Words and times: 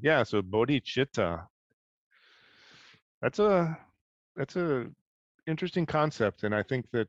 Yeah, 0.00 0.22
so 0.22 0.42
bodhicitta. 0.42 1.46
That's 3.22 3.38
a 3.38 3.78
that's 4.36 4.56
a 4.56 4.86
interesting 5.46 5.86
concept, 5.86 6.44
and 6.44 6.54
I 6.54 6.62
think 6.62 6.86
that 6.92 7.08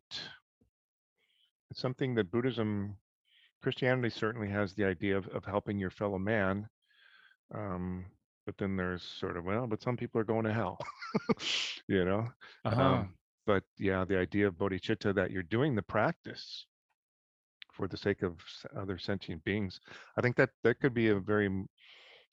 it's 1.69 1.81
something 1.81 2.15
that 2.15 2.31
Buddhism, 2.31 2.95
Christianity 3.61 4.09
certainly 4.09 4.49
has 4.49 4.73
the 4.73 4.85
idea 4.85 5.17
of, 5.17 5.27
of 5.29 5.43
helping 5.43 5.77
your 5.77 5.89
fellow 5.89 6.17
man. 6.17 6.67
Um, 7.53 8.05
but 8.45 8.57
then 8.57 8.77
there's 8.77 9.03
sort 9.03 9.35
of 9.35 9.43
well, 9.43 9.67
but 9.67 9.81
some 9.81 9.97
people 9.97 10.21
are 10.21 10.25
going 10.25 10.45
to 10.45 10.53
hell, 10.53 10.79
you 11.87 12.05
know. 12.05 12.27
Uh-huh. 12.63 12.81
Um, 12.81 13.13
but 13.45 13.63
yeah, 13.77 14.05
the 14.05 14.17
idea 14.17 14.47
of 14.47 14.55
bodhicitta 14.55 15.13
that 15.15 15.31
you're 15.31 15.43
doing 15.43 15.75
the 15.75 15.81
practice 15.81 16.65
for 17.73 17.87
the 17.87 17.97
sake 17.97 18.23
of 18.23 18.37
other 18.75 18.97
sentient 18.97 19.43
beings, 19.43 19.79
I 20.17 20.21
think 20.21 20.37
that 20.37 20.49
that 20.63 20.79
could 20.79 20.93
be 20.93 21.09
a 21.09 21.19
very 21.19 21.49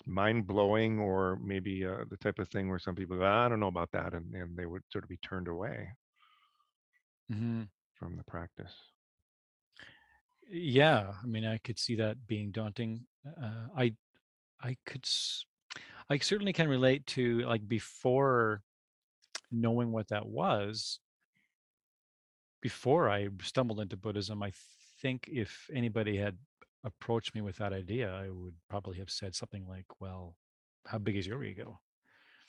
mind 0.07 0.47
blowing 0.47 0.99
or 0.99 1.37
maybe 1.43 1.85
uh, 1.87 2.05
the 2.09 2.17
type 2.19 2.39
of 2.39 2.49
thing 2.51 2.69
where 2.69 2.79
some 2.79 2.95
people 2.95 3.17
go, 3.19 3.25
I 3.27 3.49
don't 3.49 3.61
know 3.61 3.69
about 3.69 3.93
that, 3.93 4.15
and, 4.15 4.35
and 4.35 4.57
they 4.57 4.67
would 4.67 4.83
sort 4.93 5.05
of 5.05 5.11
be 5.11 5.19
turned 5.19 5.49
away 5.49 5.91
hmm 7.29 7.65
from 7.95 8.17
the 8.17 8.25
practice. 8.25 8.93
Yeah, 10.47 11.15
I 11.23 11.27
mean, 11.27 11.45
I 11.45 11.59
could 11.59 11.79
see 11.79 11.97
that 11.97 12.27
being 12.27 12.51
daunting. 12.51 13.07
Uh, 13.27 13.69
I, 13.77 13.97
I 14.61 14.77
could, 14.87 15.05
s- 15.05 15.47
I 16.11 16.19
certainly 16.19 16.53
can 16.53 16.69
relate 16.69 17.07
to 17.09 17.41
like 17.41 17.69
before 17.69 18.63
knowing 19.51 19.93
what 19.93 20.09
that 20.09 20.27
was. 20.27 21.01
Before 22.61 23.09
I 23.11 23.29
stumbled 23.43 23.81
into 23.81 23.97
Buddhism, 23.97 24.43
I 24.43 24.51
think 25.01 25.29
if 25.29 25.69
anybody 25.73 26.17
had 26.17 26.39
approached 26.85 27.35
me 27.35 27.41
with 27.41 27.57
that 27.57 27.73
idea, 27.73 28.13
I 28.13 28.31
would 28.31 28.57
probably 28.69 28.99
have 28.99 29.11
said 29.11 29.35
something 29.35 29.67
like, 29.67 29.87
"Well, 30.01 30.37
how 30.87 30.99
big 30.99 31.17
is 31.17 31.27
your 31.27 31.43
ego?" 31.45 31.81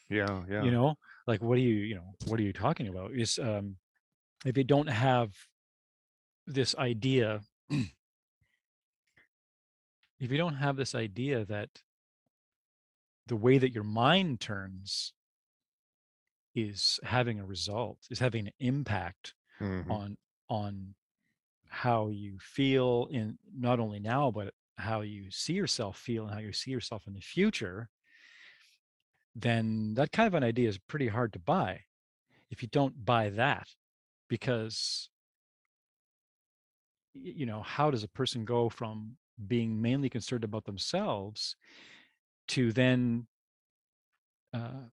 Yeah, 0.10 0.44
yeah. 0.48 0.66
You 0.66 0.72
know, 0.72 0.96
like, 1.28 1.42
what 1.42 1.58
are 1.58 1.62
you, 1.62 1.76
you 1.76 1.96
know, 1.96 2.16
what 2.28 2.40
are 2.40 2.44
you 2.44 2.54
talking 2.54 2.88
about? 2.88 3.12
Is 3.14 3.40
um, 3.40 3.78
if 4.46 4.58
you 4.58 4.64
don't 4.64 4.88
have 4.88 5.34
this 6.48 6.76
idea 6.76 7.42
if 7.70 7.92
you 10.20 10.38
don't 10.38 10.56
have 10.56 10.76
this 10.78 10.96
idea 10.96 11.46
that 11.46 11.82
the 13.28 13.36
way 13.36 13.58
that 13.58 13.72
your 13.72 13.84
mind 13.84 14.40
turns 14.40 15.14
is 16.54 17.00
having 17.04 17.40
a 17.40 17.46
result 17.46 18.00
is 18.10 18.20
having 18.20 18.48
an 18.48 18.54
impact 18.60 19.34
Mhm. 19.60 19.92
on 19.92 20.18
on 20.50 20.96
how 21.76 22.08
you 22.08 22.38
feel 22.40 23.06
in 23.12 23.38
not 23.54 23.82
only 23.82 24.00
now 24.00 24.32
but 24.32 24.54
how 24.78 25.02
you 25.02 25.30
see 25.30 25.52
yourself 25.52 25.98
feel 25.98 26.24
and 26.24 26.34
how 26.34 26.40
you 26.40 26.54
see 26.54 26.72
yourself 26.72 27.04
in 27.06 27.14
the 27.14 27.20
future 27.20 27.90
then 29.36 29.94
that 29.96 30.14
kind 30.14 30.26
of 30.26 30.34
an 30.36 30.44
idea 30.44 30.70
is 30.70 30.78
pretty 30.78 31.10
hard 31.10 31.34
to 31.34 31.40
buy 31.40 31.82
if 32.50 32.62
you 32.62 32.70
don't 32.72 33.04
buy 33.04 33.30
that 33.30 33.68
because 34.30 35.10
you 37.14 37.46
know 37.46 37.62
how 37.62 37.92
does 37.92 38.04
a 38.04 38.10
person 38.20 38.46
go 38.46 38.70
from 38.70 39.18
being 39.46 39.82
mainly 39.82 40.10
concerned 40.10 40.46
about 40.46 40.64
themselves 40.64 41.58
to 42.48 42.72
then 42.72 43.28
uh, 44.54 44.88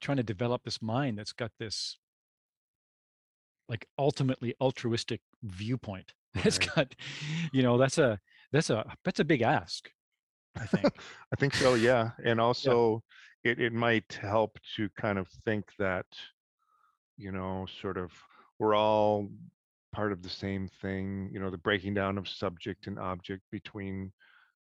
trying 0.00 0.18
to 0.18 0.22
develop 0.22 0.62
this 0.62 0.80
mind 0.80 1.18
that's 1.18 1.32
got 1.32 1.50
this 1.58 1.98
like 3.72 3.86
ultimately 3.98 4.54
altruistic 4.60 5.20
viewpoint 5.44 6.12
it's 6.48 6.58
Right. 6.58 6.76
got 6.76 6.94
you 7.52 7.62
know 7.62 7.78
that's 7.78 7.98
a 7.98 8.18
that's 8.52 8.70
a 8.70 8.84
that's 9.04 9.20
a 9.20 9.24
big 9.24 9.42
ask 9.42 9.90
i 10.56 10.66
think 10.72 10.92
I 11.32 11.36
think 11.36 11.54
so, 11.54 11.74
yeah. 11.74 12.10
And 12.24 12.40
also 12.40 13.02
it, 13.44 13.58
it 13.58 13.72
might 13.72 14.12
help 14.20 14.58
to 14.76 14.88
kind 15.00 15.18
of 15.18 15.28
think 15.44 15.64
that, 15.78 16.06
you 17.16 17.32
know, 17.32 17.66
sort 17.80 17.96
of 17.98 18.12
we're 18.58 18.74
all 18.76 19.28
part 19.92 20.12
of 20.12 20.22
the 20.22 20.28
same 20.28 20.68
thing, 20.80 21.30
you 21.32 21.40
know, 21.40 21.50
the 21.50 21.58
breaking 21.58 21.94
down 21.94 22.18
of 22.18 22.28
subject 22.28 22.86
and 22.86 22.98
object 22.98 23.42
between 23.50 24.12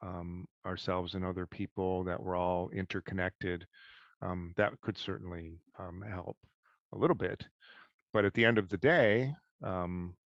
um, 0.01 0.45
ourselves 0.65 1.15
and 1.15 1.25
other 1.25 1.45
people, 1.47 2.03
that 2.03 2.21
we're 2.21 2.35
all 2.37 2.69
interconnected. 2.71 3.65
Um, 4.21 4.53
that 4.57 4.79
could 4.81 4.97
certainly 4.97 5.59
um, 5.79 6.03
help 6.07 6.37
a 6.93 6.97
little 6.97 7.15
bit. 7.15 7.45
But 8.17 8.25
at 8.25 8.35
the 8.35 8.45
end 8.47 8.59
of 8.59 8.69
the 8.69 8.79
day, 8.79 9.35
um, 9.63 10.17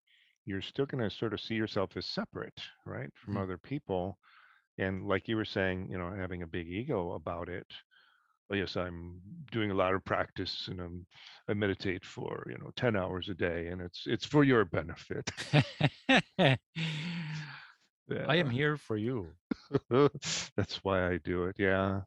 you're 0.45 0.61
still 0.61 0.87
going 0.87 1.03
to 1.03 1.15
sort 1.15 1.33
of 1.33 1.41
see 1.41 1.55
yourself 1.55 1.97
as 1.97 2.07
separate, 2.07 2.61
right, 2.85 3.11
from 3.17 3.35
Mhm. 3.35 3.43
other 3.43 3.57
people. 3.57 4.19
And 4.79 5.07
like 5.07 5.27
you 5.29 5.37
were 5.37 5.45
saying, 5.45 5.91
you 5.91 5.99
know, 5.99 6.11
having 6.13 6.43
a 6.43 6.47
big 6.47 6.67
ego 6.69 7.13
about 7.13 7.49
it. 7.49 7.67
Well, 8.49 8.59
yes, 8.59 8.77
I'm 8.77 9.21
doing 9.51 9.71
a 9.71 9.75
lot 9.75 9.95
of 9.95 10.05
practice 10.05 10.69
and 10.69 10.79
I'm, 10.81 11.07
I 11.49 11.53
meditate 11.53 12.05
for, 12.05 12.47
you 12.49 12.57
know, 12.59 12.71
10 12.75 12.95
hours 12.95 13.29
a 13.29 13.35
day 13.35 13.67
and 13.67 13.81
it's 13.81 14.07
it's 14.07 14.25
for 14.25 14.43
your 14.43 14.65
benefit. 14.65 15.31
i 18.27 18.35
am 18.35 18.49
here 18.49 18.77
for 18.77 18.97
you 18.97 19.35
That's 19.89 20.83
why 20.83 21.07
I 21.09 21.17
do 21.17 21.45
it. 21.45 21.57
Yeah. 21.59 22.01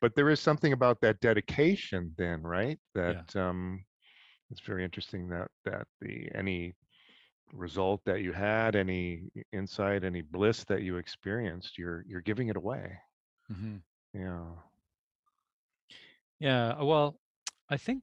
But 0.00 0.14
there 0.14 0.30
is 0.30 0.40
something 0.40 0.72
about 0.72 1.00
that 1.02 1.20
dedication 1.20 2.14
then, 2.16 2.42
right? 2.42 2.80
That 2.94 3.18
yeah 3.18 3.24
um 3.36 3.84
it's 4.50 4.60
very 4.60 4.84
interesting 4.84 5.28
that 5.30 5.50
that 5.64 5.86
the 6.00 6.30
any 6.34 6.74
result 7.52 8.02
that 8.06 8.22
you 8.22 8.32
had, 8.32 8.76
any 8.76 9.30
insight, 9.52 10.04
any 10.04 10.22
bliss 10.22 10.64
that 10.66 10.82
you 10.82 10.96
experienced, 10.98 11.78
you're 11.78 12.04
you're 12.08 12.22
giving 12.22 12.48
it 12.48 12.56
away. 12.56 12.98
hmm 13.48 13.78
Yeah. 14.12 14.56
yeah 16.38 16.68
uh, 16.78 16.84
well 16.84 17.20
i 17.68 17.76
think 17.76 18.02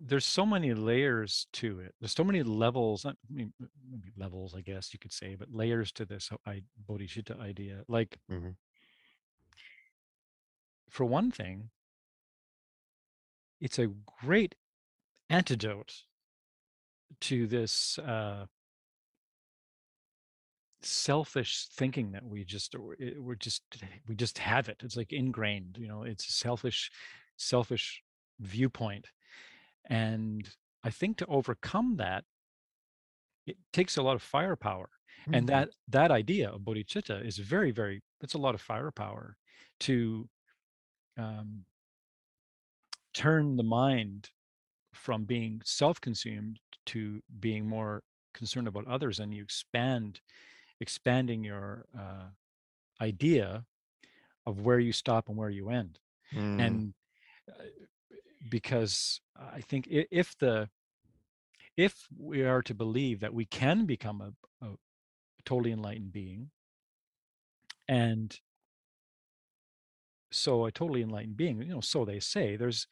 there's 0.00 0.24
so 0.24 0.44
many 0.44 0.74
layers 0.74 1.46
to 1.52 1.80
it 1.80 1.94
there's 2.00 2.12
so 2.14 2.24
many 2.24 2.42
levels 2.42 3.06
i 3.06 3.12
mean 3.30 3.52
maybe 3.88 4.10
levels 4.16 4.54
i 4.54 4.60
guess 4.60 4.92
you 4.92 4.98
could 4.98 5.12
say 5.12 5.34
but 5.34 5.50
layers 5.52 5.92
to 5.92 6.04
this 6.04 6.30
i 6.46 6.62
bodhicitta 6.88 7.38
idea 7.40 7.84
like 7.88 8.18
hmm 8.28 8.52
for 10.88 11.04
one 11.04 11.30
thing 11.32 11.70
it's 13.60 13.78
a 13.78 13.86
great 13.86 14.54
antidote 15.32 15.94
to 17.20 17.46
this 17.46 17.98
uh, 17.98 18.46
selfish 20.82 21.66
thinking 21.72 22.12
that 22.12 22.24
we 22.24 22.44
just 22.44 22.74
we're 23.18 23.34
just 23.36 23.62
we 24.08 24.14
just 24.14 24.38
have 24.38 24.68
it. 24.68 24.76
It's 24.82 24.96
like 24.96 25.12
ingrained 25.12 25.78
you 25.78 25.88
know 25.88 26.02
it's 26.02 26.28
a 26.28 26.32
selfish 26.32 26.90
selfish 27.36 28.02
viewpoint. 28.40 29.06
And 29.88 30.48
i 30.84 30.90
think 30.90 31.16
to 31.18 31.26
overcome 31.26 31.96
that 31.96 32.24
it 33.46 33.56
takes 33.72 33.96
a 33.96 34.02
lot 34.02 34.16
of 34.16 34.22
firepower. 34.22 34.90
And 35.32 35.46
Mm, 35.46 35.48
that 35.48 35.68
that 35.88 36.10
idea 36.10 36.50
of 36.50 36.62
bodhicitta 36.62 37.24
is 37.24 37.38
very 37.38 37.70
very 37.70 38.02
that's 38.20 38.34
a 38.34 38.38
lot 38.38 38.54
of 38.54 38.60
firepower 38.60 39.36
to 39.80 40.28
um, 41.16 41.64
turn 43.14 43.56
the 43.56 43.62
mind 43.62 44.30
from 45.02 45.24
being 45.24 45.60
self-consumed 45.64 46.60
to 46.86 47.20
being 47.40 47.66
more 47.66 48.04
concerned 48.32 48.68
about 48.68 48.86
others 48.86 49.18
and 49.18 49.34
you 49.34 49.42
expand 49.42 50.20
expanding 50.80 51.42
your 51.42 51.84
uh, 51.98 52.26
idea 53.00 53.64
of 54.46 54.60
where 54.60 54.78
you 54.78 54.92
stop 54.92 55.28
and 55.28 55.36
where 55.36 55.50
you 55.50 55.70
end. 55.70 55.98
Mm, 56.32 56.60
and 56.60 56.94
uh, 57.48 57.64
because 58.48 59.20
i 59.56 59.60
think 59.60 59.86
if 59.90 60.36
the 60.38 60.68
if 61.76 62.06
we 62.18 62.42
are 62.42 62.62
to 62.62 62.74
believe 62.74 63.20
that 63.20 63.34
we 63.34 63.44
can 63.44 63.86
become 63.86 64.20
a, 64.20 64.66
a 64.66 64.70
totally 65.44 65.72
enlightened 65.72 66.12
being 66.12 66.50
and 67.88 68.40
so 70.30 70.64
a 70.64 70.72
totally 70.72 71.02
enlightened 71.02 71.36
being 71.36 71.62
you 71.62 71.74
know 71.74 71.80
so 71.80 72.04
they 72.04 72.20
say 72.20 72.56
there's 72.56 72.86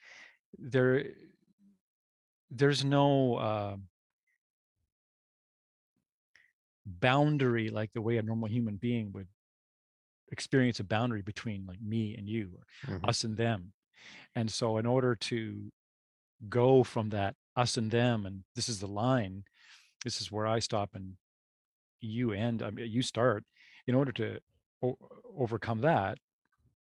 there 0.58 1.04
there's 2.50 2.84
no 2.84 3.36
uh, 3.36 3.76
boundary 6.86 7.68
like 7.70 7.92
the 7.92 8.00
way 8.02 8.16
a 8.16 8.22
normal 8.22 8.48
human 8.48 8.76
being 8.76 9.12
would 9.12 9.28
experience 10.32 10.78
a 10.80 10.84
boundary 10.84 11.22
between 11.22 11.66
like 11.66 11.80
me 11.80 12.14
and 12.16 12.28
you 12.28 12.50
or 12.88 12.94
mhm, 12.94 13.08
us 13.08 13.24
and 13.24 13.36
them. 13.36 13.72
And 14.34 14.50
so 14.50 14.78
in 14.78 14.86
order 14.86 15.16
to 15.16 15.72
go 16.48 16.84
from 16.84 17.10
that 17.10 17.36
us 17.56 17.76
and 17.76 17.90
them 17.90 18.26
and 18.26 18.44
this 18.54 18.68
is 18.68 18.80
the 18.80 18.88
line 18.88 19.44
this 20.04 20.20
is 20.20 20.32
where 20.32 20.46
i 20.46 20.58
stop 20.58 20.90
and 20.94 21.16
you 22.00 22.32
end 22.32 22.62
I 22.62 22.70
mean, 22.70 22.90
you 22.90 23.02
start 23.02 23.44
in 23.86 23.94
order 23.94 24.12
to 24.12 24.38
o- 24.82 24.98
overcome 25.38 25.80
that 25.82 26.18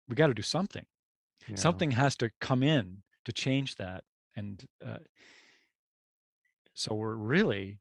we 0.08 0.16
got 0.16 0.28
to 0.28 0.34
do 0.34 0.42
something. 0.42 0.86
Yeah. 1.48 1.56
something 1.56 1.90
has 1.92 2.16
to 2.16 2.30
come 2.40 2.62
in 2.62 3.02
to 3.24 3.32
change 3.32 3.76
that 3.76 4.04
and 4.36 4.64
uh, 4.84 4.98
so 6.74 6.94
we're 6.94 7.14
really 7.14 7.78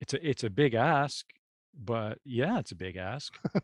it's 0.00 0.14
a 0.14 0.28
it's 0.28 0.44
a 0.44 0.50
big 0.50 0.74
ask 0.74 1.26
but 1.74 2.18
yeah 2.24 2.58
it's 2.58 2.72
a 2.72 2.76
big 2.76 2.96
ask 2.96 3.38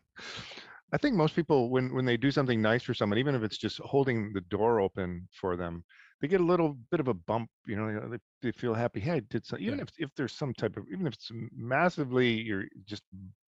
I 0.92 0.96
think 0.96 1.16
most 1.16 1.36
people, 1.36 1.68
when 1.68 1.92
when 1.94 2.06
they 2.06 2.16
do 2.16 2.30
something 2.30 2.62
nice 2.62 2.82
for 2.82 2.94
someone, 2.94 3.18
even 3.18 3.34
if 3.34 3.42
it's 3.42 3.58
just 3.58 3.78
holding 3.78 4.32
the 4.32 4.40
door 4.40 4.80
open 4.80 5.28
for 5.32 5.56
them, 5.56 5.84
they 6.20 6.28
get 6.28 6.40
a 6.40 6.44
little 6.44 6.78
bit 6.90 7.00
of 7.00 7.08
a 7.08 7.14
bump. 7.14 7.50
You 7.66 7.76
know, 7.76 8.08
they, 8.08 8.18
they 8.40 8.52
feel 8.52 8.72
happy. 8.74 9.00
Hey, 9.00 9.12
I 9.12 9.20
did 9.20 9.44
so. 9.44 9.58
Even 9.58 9.78
Yeah. 9.78 9.84
if 9.84 9.88
if 9.98 10.14
there's 10.14 10.34
some 10.34 10.54
type 10.54 10.76
of, 10.78 10.86
even 10.90 11.06
if 11.06 11.12
it's 11.14 11.30
massively, 11.52 12.30
you're 12.40 12.64
just 12.86 13.02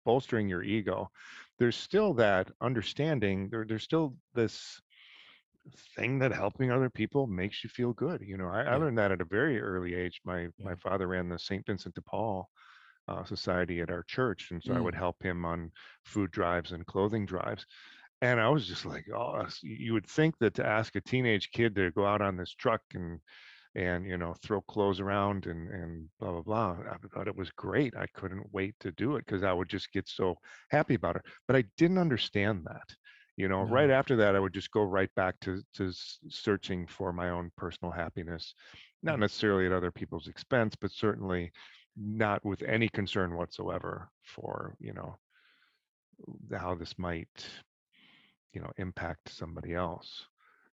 bolstering 0.04 0.48
your 0.48 0.62
ego. 0.64 1.08
There's 1.58 1.76
still 1.76 2.14
that 2.14 2.50
understanding. 2.60 3.48
There, 3.50 3.64
there's 3.64 3.84
still 3.84 4.16
this 4.34 4.80
thing 5.96 6.18
that 6.20 6.32
helping 6.32 6.70
other 6.70 6.90
people 6.90 7.26
makes 7.26 7.62
you 7.64 7.70
feel 7.70 7.92
good. 7.92 8.22
You 8.22 8.36
know, 8.36 8.48
I, 8.48 8.62
I 8.62 8.76
learned 8.76 8.98
that 8.98 9.12
at 9.12 9.20
a 9.20 9.24
very 9.26 9.60
early 9.60 9.94
age. 9.94 10.20
My 10.24 10.48
my 10.58 10.74
father 10.76 11.06
ran 11.08 11.28
the 11.28 11.38
St. 11.38 11.64
Vincent 11.66 11.94
de 11.94 12.02
Paul 12.02 12.50
uh, 13.08 13.24
society 13.24 13.80
at 13.80 13.90
our 13.90 14.02
church, 14.04 14.50
and 14.50 14.62
so 14.62 14.74
I 14.74 14.80
would 14.80 14.94
Mm. 14.94 14.96
help 14.96 15.22
him 15.22 15.44
on 15.44 15.72
food 16.04 16.30
drives 16.32 16.72
and 16.72 16.86
clothing 16.86 17.26
drives. 17.26 17.66
And 18.22 18.40
I 18.40 18.48
was 18.50 18.66
just 18.68 18.86
like, 18.86 19.06
oh, 19.14 19.48
you 19.62 19.92
would 19.94 20.06
think 20.08 20.38
that 20.38 20.54
to 20.54 20.66
ask 20.66 20.96
a 20.96 21.00
teenage 21.00 21.50
kid 21.52 21.74
to 21.76 21.90
go 21.92 22.06
out 22.06 22.22
on 22.22 22.36
this 22.36 22.54
truck 22.54 22.82
and 22.94 23.20
and 23.74 24.06
you 24.06 24.16
know 24.18 24.34
throw 24.34 24.60
clothes 24.62 25.00
around 25.00 25.46
and 25.46 25.70
and 25.70 26.10
blah 26.18 26.32
blah 26.32 26.42
blah. 26.42 26.78
I 26.90 26.96
thought 27.14 27.28
it 27.28 27.36
was 27.36 27.50
great. 27.52 27.96
I 27.96 28.06
couldn't 28.08 28.52
wait 28.52 28.78
to 28.80 28.92
do 28.92 29.16
it 29.16 29.26
because 29.26 29.44
I 29.44 29.52
would 29.52 29.68
just 29.68 29.92
get 29.92 30.08
so 30.08 30.36
happy 30.70 30.94
about 30.94 31.16
it. 31.16 31.22
But 31.46 31.56
I 31.56 31.64
didn't 31.76 31.98
understand 31.98 32.66
that. 32.66 32.94
You 33.40 33.48
know, 33.48 33.62
right 33.62 33.90
after 33.90 34.16
that, 34.16 34.36
I 34.36 34.40
would 34.40 34.52
just 34.52 34.70
go 34.70 34.82
right 34.82 35.12
back 35.14 35.40
to 35.40 35.62
to 35.74 35.92
searching 36.28 36.86
for 36.86 37.12
my 37.12 37.30
own 37.30 37.50
personal 37.56 37.90
happiness, 37.92 38.54
not 39.02 39.18
Mm. 39.18 39.20
necessarily 39.20 39.66
at 39.66 39.72
other 39.72 39.90
people's 39.90 40.28
expense, 40.28 40.76
but 40.76 40.92
certainly 40.92 41.52
not 41.96 42.44
with 42.44 42.62
any 42.62 42.88
concern 42.90 43.36
whatsoever 43.36 44.10
for 44.22 44.76
you 44.78 44.92
know 44.92 45.18
how 46.52 46.74
this 46.74 46.98
might 46.98 47.48
you 48.52 48.60
know 48.60 48.70
impact 48.76 49.28
somebody 49.30 49.74
else. 49.74 50.26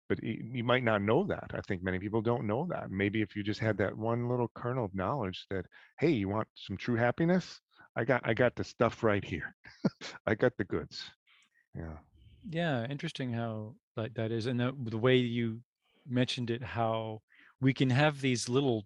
But 0.10 0.22
you 0.24 0.64
might 0.64 0.84
not 0.84 1.02
know 1.02 1.26
that. 1.28 1.52
I 1.54 1.62
think 1.62 1.84
many 1.84 2.00
people 2.00 2.22
don't 2.22 2.46
know 2.48 2.68
that. 2.70 2.92
Maybe 2.92 3.22
if 3.22 3.36
you 3.36 3.44
just 3.44 3.62
had 3.62 3.78
that 3.78 3.98
one 3.98 4.28
little 4.30 4.50
kernel 4.56 4.86
of 4.86 4.94
knowledge 4.96 5.46
that 5.50 5.66
hey 6.00 6.12
you 6.12 6.30
want 6.30 6.50
some 6.56 6.78
true 6.78 6.96
happiness? 6.96 7.62
I 7.96 8.06
got 8.06 8.22
i 8.26 8.34
got 8.34 8.56
the 8.56 8.64
stuff 8.64 9.04
right 9.04 9.24
here. 9.24 9.56
I 10.28 10.36
got 10.36 10.58
the 10.58 10.66
goods. 10.66 11.12
Yeah 11.76 11.98
Yeah. 12.50 12.86
Interesting 12.88 13.34
how 13.34 13.76
like 13.96 14.14
that 14.16 14.32
is, 14.32 14.46
and 14.46 14.60
the, 14.60 14.74
the 14.78 14.98
way 14.98 15.18
you 15.18 15.62
mentioned 16.08 16.50
it, 16.50 16.64
how 16.64 17.22
we 17.60 17.74
can 17.74 17.90
have 17.90 18.22
these 18.22 18.50
little 18.50 18.86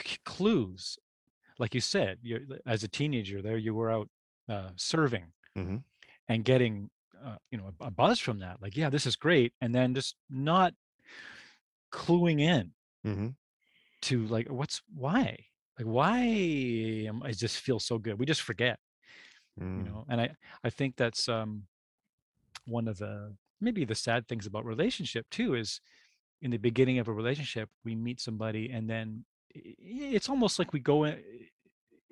c- 0.00 0.18
clues, 0.24 0.98
like 1.58 1.74
you 1.74 1.80
said, 1.80 2.18
you 2.22 2.58
as 2.66 2.84
a 2.84 2.88
teenager, 2.88 3.42
there 3.42 3.58
you 3.58 3.74
were 3.74 3.90
out 3.90 4.08
uh, 4.48 4.70
serving 4.76 5.32
hmm 5.56 5.76
and 6.28 6.44
getting, 6.44 6.90
uh, 7.24 7.36
you 7.50 7.58
know, 7.58 7.72
a, 7.80 7.86
a 7.86 7.90
buzz 7.90 8.18
from 8.18 8.38
that. 8.40 8.62
Like, 8.62 8.76
yeah, 8.76 8.90
this 8.90 9.06
is 9.06 9.16
great, 9.16 9.52
and 9.60 9.74
then 9.74 9.94
just 9.94 10.16
not 10.30 10.74
cluing 11.90 12.40
in 12.40 12.74
hmm 13.04 13.28
to 14.02 14.26
like, 14.26 14.48
what's 14.48 14.82
why, 14.94 15.46
like, 15.78 15.86
why 15.86 16.18
am 16.18 17.22
I 17.22 17.32
just 17.32 17.58
feel 17.58 17.80
so 17.80 17.98
good? 17.98 18.18
We 18.18 18.26
just 18.26 18.42
forget, 18.42 18.78
you 19.74 19.82
mm. 19.82 19.84
know. 19.84 20.04
And 20.08 20.20
I 20.20 20.36
I 20.64 20.70
think 20.70 20.96
that's 20.96 21.28
um 21.28 21.64
one 22.66 22.88
of 22.88 22.98
the 22.98 23.34
maybe 23.60 23.84
the 23.84 23.94
sad 23.94 24.26
things 24.28 24.46
about 24.46 24.64
relationship 24.64 25.26
too 25.30 25.54
is 25.54 25.80
in 26.42 26.50
the 26.50 26.56
beginning 26.58 26.98
of 26.98 27.08
a 27.08 27.12
relationship 27.12 27.68
we 27.84 27.94
meet 27.94 28.20
somebody 28.20 28.70
and 28.70 28.88
then 28.88 29.24
it's 29.54 30.28
almost 30.28 30.58
like 30.58 30.72
we 30.72 30.80
go 30.80 31.04
in 31.04 31.18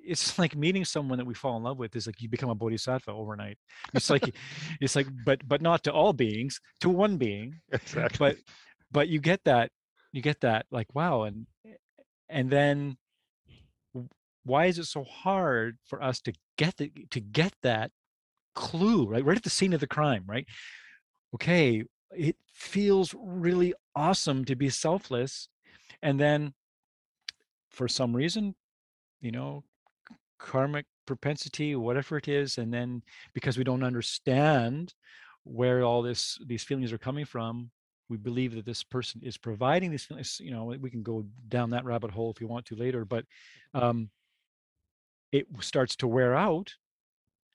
it's 0.05 0.37
like 0.39 0.55
meeting 0.55 0.85
someone 0.85 1.17
that 1.17 1.25
we 1.25 1.33
fall 1.33 1.57
in 1.57 1.63
love 1.63 1.79
with 1.79 1.95
is 1.95 2.07
like 2.07 2.21
you 2.21 2.29
become 2.29 2.49
a 2.49 2.55
bodhisattva 2.55 3.11
overnight. 3.11 3.57
It's 3.93 4.09
like 4.09 4.35
it's 4.81 4.95
like 4.95 5.07
but 5.25 5.47
but 5.47 5.61
not 5.61 5.83
to 5.85 5.93
all 5.93 6.13
beings 6.13 6.59
to 6.81 6.89
one 6.89 7.17
being 7.17 7.61
exactly. 7.71 8.17
but 8.19 8.37
but 8.91 9.07
you 9.07 9.19
get 9.19 9.43
that 9.45 9.71
you 10.11 10.21
get 10.21 10.41
that 10.41 10.65
like 10.71 10.93
wow 10.93 11.23
and 11.23 11.47
and 12.29 12.49
then 12.49 12.97
why 14.43 14.65
is 14.65 14.77
it 14.77 14.85
so 14.85 15.03
hard 15.03 15.77
for 15.85 16.03
us 16.03 16.19
to 16.21 16.33
get 16.57 16.77
the 16.77 16.91
to 17.09 17.19
get 17.19 17.53
that 17.63 17.91
clue 18.55 19.07
right 19.07 19.25
right 19.25 19.37
at 19.37 19.43
the 19.43 19.49
scene 19.49 19.73
of 19.73 19.79
the 19.79 19.87
crime 19.87 20.23
right? 20.27 20.47
Okay 21.35 21.83
it 22.15 22.35
feels 22.53 23.15
really 23.17 23.73
awesome 23.95 24.45
to 24.45 24.55
be 24.55 24.69
selfless 24.69 25.49
and 26.01 26.19
then 26.19 26.53
for 27.69 27.87
some 27.87 28.15
reason 28.15 28.55
you 29.21 29.31
know 29.31 29.63
karmic 30.37 30.85
propensity 31.05 31.75
whatever 31.75 32.17
it 32.17 32.27
is 32.27 32.57
and 32.57 32.73
then 32.73 33.01
because 33.33 33.57
we 33.57 33.63
don't 33.63 33.83
understand 33.83 34.93
where 35.43 35.81
all 35.83 36.01
this 36.01 36.37
these 36.45 36.63
feelings 36.63 36.93
are 36.93 36.97
coming 36.97 37.25
from 37.25 37.69
we 38.09 38.17
believe 38.17 38.53
that 38.53 38.65
this 38.65 38.83
person 38.83 39.21
is 39.23 39.37
providing 39.37 39.89
these 39.91 40.05
feelings 40.05 40.39
you 40.39 40.51
know 40.51 40.65
we 40.79 40.89
can 40.89 41.03
go 41.03 41.25
down 41.49 41.69
that 41.69 41.85
rabbit 41.85 42.11
hole 42.11 42.31
if 42.31 42.39
you 42.39 42.47
want 42.47 42.65
to 42.65 42.75
later 42.75 43.05
but 43.05 43.25
um 43.73 44.09
it 45.31 45.47
starts 45.61 45.95
to 45.95 46.07
wear 46.07 46.35
out 46.35 46.73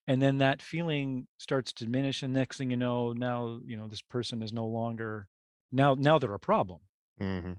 and 0.08 0.20
then 0.20 0.38
that 0.38 0.60
feeling 0.60 1.28
starts 1.38 1.72
to 1.74 1.84
diminish 1.84 2.24
and 2.24 2.32
next 2.32 2.56
thing 2.56 2.70
you 2.70 2.76
know 2.76 3.12
now 3.12 3.60
you 3.64 3.76
know 3.76 3.86
this 3.86 4.02
person 4.02 4.42
is 4.42 4.52
no 4.52 4.66
longer 4.66 5.28
now 5.70 5.94
now 5.94 6.18
they're 6.18 6.34
a 6.34 6.38
problem. 6.40 6.80
Hmm 7.20 7.52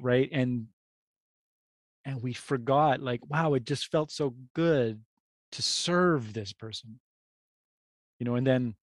right 0.00 0.28
and 0.32 0.66
and 2.04 2.22
we 2.22 2.32
forgot 2.32 3.00
like 3.00 3.20
wow 3.28 3.54
it 3.54 3.64
just 3.64 3.90
felt 3.90 4.10
so 4.10 4.34
good 4.54 5.00
to 5.52 5.62
serve 5.62 6.32
this 6.32 6.52
person. 6.52 6.98
You 8.18 8.24
know 8.24 8.34
and 8.34 8.46
then 8.46 8.74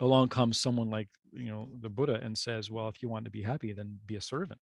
along 0.00 0.28
comes 0.28 0.60
someone 0.60 0.90
like 0.90 1.08
you 1.32 1.50
know 1.50 1.68
the 1.80 1.88
buddha 1.88 2.20
and 2.22 2.36
says 2.36 2.70
well 2.70 2.88
if 2.88 3.02
you 3.02 3.08
want 3.08 3.24
to 3.24 3.30
be 3.30 3.42
happy 3.42 3.72
then 3.72 3.98
be 4.06 4.16
a 4.16 4.20
servant. 4.20 4.60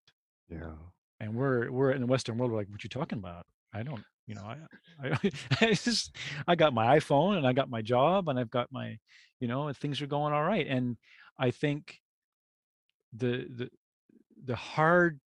Yeah. 0.48 0.74
And 1.20 1.34
we're 1.34 1.70
we're 1.70 1.92
in 1.92 2.00
the 2.00 2.06
western 2.06 2.38
world 2.38 2.52
we're 2.52 2.58
like 2.58 2.70
what 2.70 2.84
you 2.84 2.90
talking 2.90 3.18
about? 3.18 3.46
I 3.72 3.82
don't 3.82 4.02
you 4.30 4.36
know 4.36 4.44
i 4.44 5.08
i 5.08 5.30
I 5.60 5.74
just 5.74 6.14
i 6.46 6.54
got 6.54 6.72
my 6.72 6.98
iphone 6.98 7.36
and 7.36 7.46
i 7.46 7.52
got 7.52 7.68
my 7.68 7.82
job 7.82 8.28
and 8.28 8.38
i've 8.38 8.50
got 8.50 8.68
my 8.70 8.96
you 9.40 9.48
know 9.48 9.72
things 9.72 10.00
are 10.00 10.06
going 10.06 10.32
all 10.32 10.44
right. 10.44 10.66
And 10.66 10.96
i 11.38 11.50
think 11.50 11.98
the 13.12 13.46
the 13.58 13.70
the 14.44 14.54
hard 14.56 15.18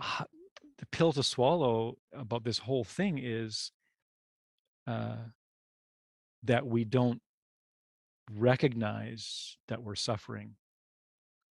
the 0.00 0.86
pill 0.90 1.12
to 1.12 1.22
swallow 1.22 1.98
about 2.14 2.44
this 2.44 2.58
whole 2.58 2.84
thing 2.84 3.20
is 3.22 3.70
uh 4.86 5.16
that 6.44 6.66
we 6.66 6.84
don't 6.84 7.20
recognize 8.36 9.56
that 9.66 9.82
we're 9.82 9.96
suffering. 9.96 10.54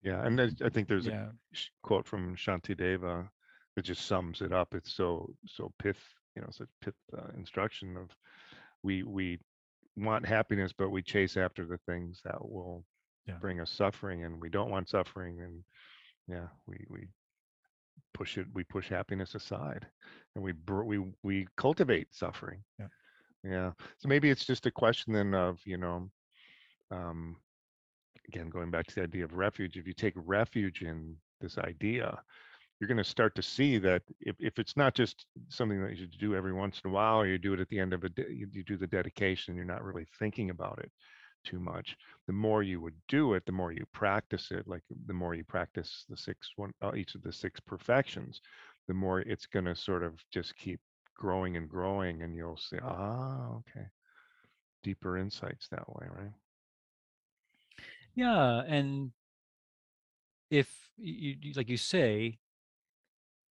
Yeah 0.02 0.24
and 0.24 0.40
i 0.40 0.68
think 0.68 0.88
there's 0.88 1.08
a 1.08 1.10
yeah. 1.10 1.28
sh- 1.52 1.68
quote 1.82 2.06
from 2.06 2.36
shantideva 2.36 3.28
that 3.74 3.84
just 3.84 4.06
sums 4.06 4.40
it 4.40 4.52
up. 4.52 4.74
It's 4.74 4.92
so 4.92 5.34
so 5.46 5.72
pith 5.78 6.02
you 6.36 6.42
know 6.42 6.48
such 6.50 6.68
pith 6.82 6.94
uh, 7.16 7.28
instruction 7.36 7.96
of 7.96 8.10
we 8.82 9.02
we 9.02 9.38
want 9.96 10.26
happiness 10.26 10.72
but 10.76 10.90
we 10.90 11.02
chase 11.02 11.36
after 11.36 11.64
the 11.64 11.78
things 11.86 12.20
that 12.24 12.36
will 12.38 12.84
yeah. 13.26 13.34
bring 13.40 13.60
us 13.60 13.70
suffering 13.70 14.24
and 14.24 14.40
we 14.40 14.50
don't 14.50 14.70
want 14.70 14.88
suffering 14.88 15.40
and 15.40 15.62
yeah 16.28 16.46
we 16.66 16.76
we 16.90 17.08
push 18.14 18.38
it 18.38 18.46
we 18.54 18.62
push 18.64 18.88
happiness 18.88 19.34
aside 19.34 19.86
and 20.34 20.44
we 20.44 20.52
br- 20.52 20.84
we 20.84 21.00
we 21.22 21.46
cultivate 21.56 22.08
suffering. 22.12 22.62
Yeah. 22.78 22.86
Yeah 23.42 23.72
so 23.98 24.08
maybe 24.08 24.30
it's 24.30 24.44
just 24.44 24.66
a 24.66 24.70
question 24.70 25.12
then 25.12 25.34
of 25.34 25.58
you 25.64 25.78
know 25.78 26.10
um 26.90 27.36
again 28.28 28.48
going 28.48 28.70
back 28.70 28.86
to 28.86 28.94
the 28.94 29.02
idea 29.02 29.24
of 29.24 29.32
refuge 29.34 29.76
if 29.76 29.86
you 29.86 29.94
take 29.94 30.14
refuge 30.16 30.82
in 30.82 31.16
this 31.40 31.58
idea 31.58 32.18
you're 32.80 32.88
going 32.88 32.96
to 32.96 33.04
start 33.04 33.34
to 33.34 33.42
see 33.42 33.78
that 33.78 34.02
if, 34.20 34.36
if 34.38 34.58
it's 34.58 34.76
not 34.76 34.94
just 34.94 35.26
something 35.48 35.82
that 35.82 35.96
you 35.96 36.06
do 36.06 36.34
every 36.34 36.52
once 36.52 36.80
in 36.84 36.90
a 36.90 36.92
while 36.92 37.20
or 37.20 37.26
you 37.26 37.38
do 37.38 37.54
it 37.54 37.60
at 37.60 37.68
the 37.68 37.78
end 37.78 37.92
of 37.92 38.04
a 38.04 38.08
day 38.08 38.26
you, 38.30 38.46
you 38.52 38.62
do 38.64 38.76
the 38.76 38.86
dedication 38.86 39.56
you're 39.56 39.64
not 39.64 39.84
really 39.84 40.06
thinking 40.18 40.50
about 40.50 40.78
it 40.78 40.90
too 41.44 41.60
much 41.60 41.96
the 42.26 42.32
more 42.32 42.62
you 42.62 42.80
would 42.80 42.96
do 43.08 43.34
it 43.34 43.44
the 43.46 43.52
more 43.52 43.72
you 43.72 43.84
practice 43.92 44.48
it 44.50 44.66
like 44.66 44.82
the 45.06 45.12
more 45.12 45.34
you 45.34 45.44
practice 45.44 46.04
the 46.08 46.16
six 46.16 46.50
one 46.56 46.72
uh, 46.82 46.92
each 46.96 47.14
of 47.14 47.22
the 47.22 47.32
six 47.32 47.60
perfections 47.60 48.40
the 48.88 48.94
more 48.94 49.20
it's 49.20 49.46
going 49.46 49.64
to 49.64 49.76
sort 49.76 50.02
of 50.02 50.14
just 50.32 50.56
keep 50.56 50.80
growing 51.14 51.56
and 51.56 51.68
growing 51.68 52.22
and 52.22 52.34
you'll 52.34 52.56
say 52.56 52.78
ah 52.82 53.54
okay. 53.54 53.86
Deeper 54.82 55.16
insights 55.16 55.68
that 55.68 55.88
way 55.88 56.06
right? 56.16 56.32
Yeah 58.14 58.62
and 58.66 59.12
if 60.50 60.68
you 60.96 61.36
like 61.54 61.68
you 61.68 61.76
say 61.76 62.38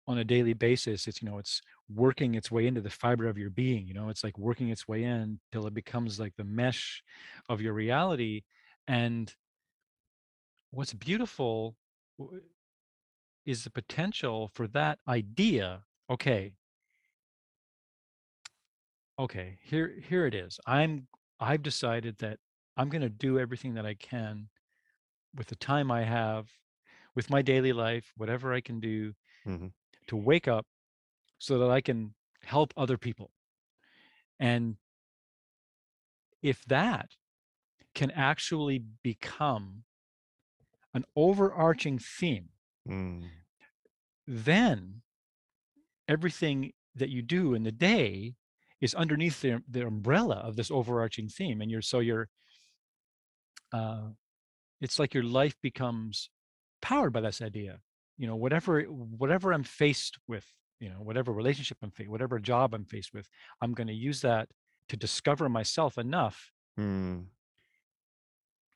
on 0.08 0.18
a 0.18 0.25
daily 0.25 0.54
basis 0.54 1.08
it's 1.08 1.20
you 1.22 1.28
know 1.28 1.38
it's 1.38 1.60
working 1.88 2.34
its 2.34 2.50
way 2.50 2.66
into 2.66 2.80
the 2.80 2.90
fiber 2.90 3.26
of 3.26 3.38
your 3.38 3.50
being 3.50 3.86
you 3.86 3.94
know 3.94 4.08
it's 4.08 4.22
like 4.25 4.38
working 4.38 4.68
its 4.68 4.86
way 4.86 5.04
in 5.04 5.40
till 5.52 5.66
it 5.66 5.75
becomes 5.75 6.20
like 6.20 6.34
the 6.36 6.44
mesh 6.44 7.02
of 7.48 7.60
your 7.60 7.72
reality 7.72 8.42
and 8.86 9.34
what's 10.70 10.92
beautiful 10.94 11.76
is 13.46 13.64
the 13.64 13.70
potential 13.70 14.48
for 14.48 14.66
that 14.68 14.98
idea 15.08 15.84
okay 16.10 16.52
okay 19.18 19.58
here 19.62 19.98
here 20.00 20.26
it 20.26 20.34
is 20.34 20.58
i'm 20.66 21.06
i've 21.40 21.62
decided 21.62 22.16
that 22.18 22.38
I'm 22.78 22.90
going 22.90 23.00
to 23.00 23.08
do 23.08 23.38
everything 23.38 23.72
that 23.75 23.86
I 23.86 23.94
can 23.94 24.50
with 25.34 25.48
the 25.48 25.56
time 25.56 25.90
I 25.90 26.04
have, 26.04 26.50
with 27.14 27.30
my 27.30 27.42
daily 27.42 27.72
life, 27.72 28.12
whatever 28.16 28.52
I 28.52 28.60
can 28.60 28.80
do 28.80 29.14
Mhm. 29.44 29.72
To 30.08 30.16
wake 30.16 30.48
up 30.48 30.66
so 31.38 31.58
that 31.58 31.70
I 31.70 31.80
can 31.80 32.14
help 32.44 32.72
other 32.76 32.96
people. 32.96 33.30
And 34.38 34.76
if 36.42 36.64
that 36.66 37.10
can 37.94 38.10
actually 38.10 38.78
become 39.02 39.84
an 40.94 41.04
overarching 41.14 41.98
theme, 41.98 42.50
Mm. 42.88 43.28
then 44.26 45.02
everything 46.06 46.72
that 46.94 47.08
you 47.08 47.20
do 47.22 47.52
in 47.54 47.64
the 47.64 47.72
day 47.72 48.36
is 48.80 48.94
underneath 48.94 49.40
the, 49.40 49.62
the 49.68 49.84
umbrella 49.86 50.36
of 50.36 50.56
this 50.56 50.70
overarching 50.70 51.28
theme. 51.28 51.60
And 51.60 51.70
you're 51.70 51.82
so 51.82 51.98
you're 51.98 52.28
uh, 53.72 54.10
it's 54.80 54.98
like 54.98 55.14
your 55.14 55.25
life 55.25 55.56
becomes 55.60 56.30
powered 56.80 57.12
by 57.12 57.20
this 57.22 57.42
idea. 57.42 57.80
You 58.18 58.26
know, 58.26 58.37
whatever 58.37 58.82
whatever 58.82 59.52
I'm 59.52 59.62
faced 59.62 60.18
with, 60.26 60.46
you 60.80 60.88
know, 60.88 61.02
whatever 61.02 61.32
relationship 61.32 61.78
I'm 61.82 61.90
faced, 61.90 62.11
whatever 62.11 62.38
job 62.38 62.75
I'm 62.75 62.85
faced 62.87 63.12
with, 63.12 63.28
I'm 63.61 63.73
going 63.75 63.88
to 63.88 63.94
use 63.94 64.20
that 64.23 64.49
to 64.88 64.96
discover 64.96 65.49
myself 65.49 65.99
enough 65.99 66.52
Mm. 66.78 67.26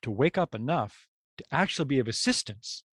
to 0.02 0.10
wake 0.10 0.38
up 0.38 0.54
enough 0.54 1.06
to 1.36 1.44
actually 1.52 1.84
be 1.86 1.98
of 1.98 2.08
assistance. 2.08 2.84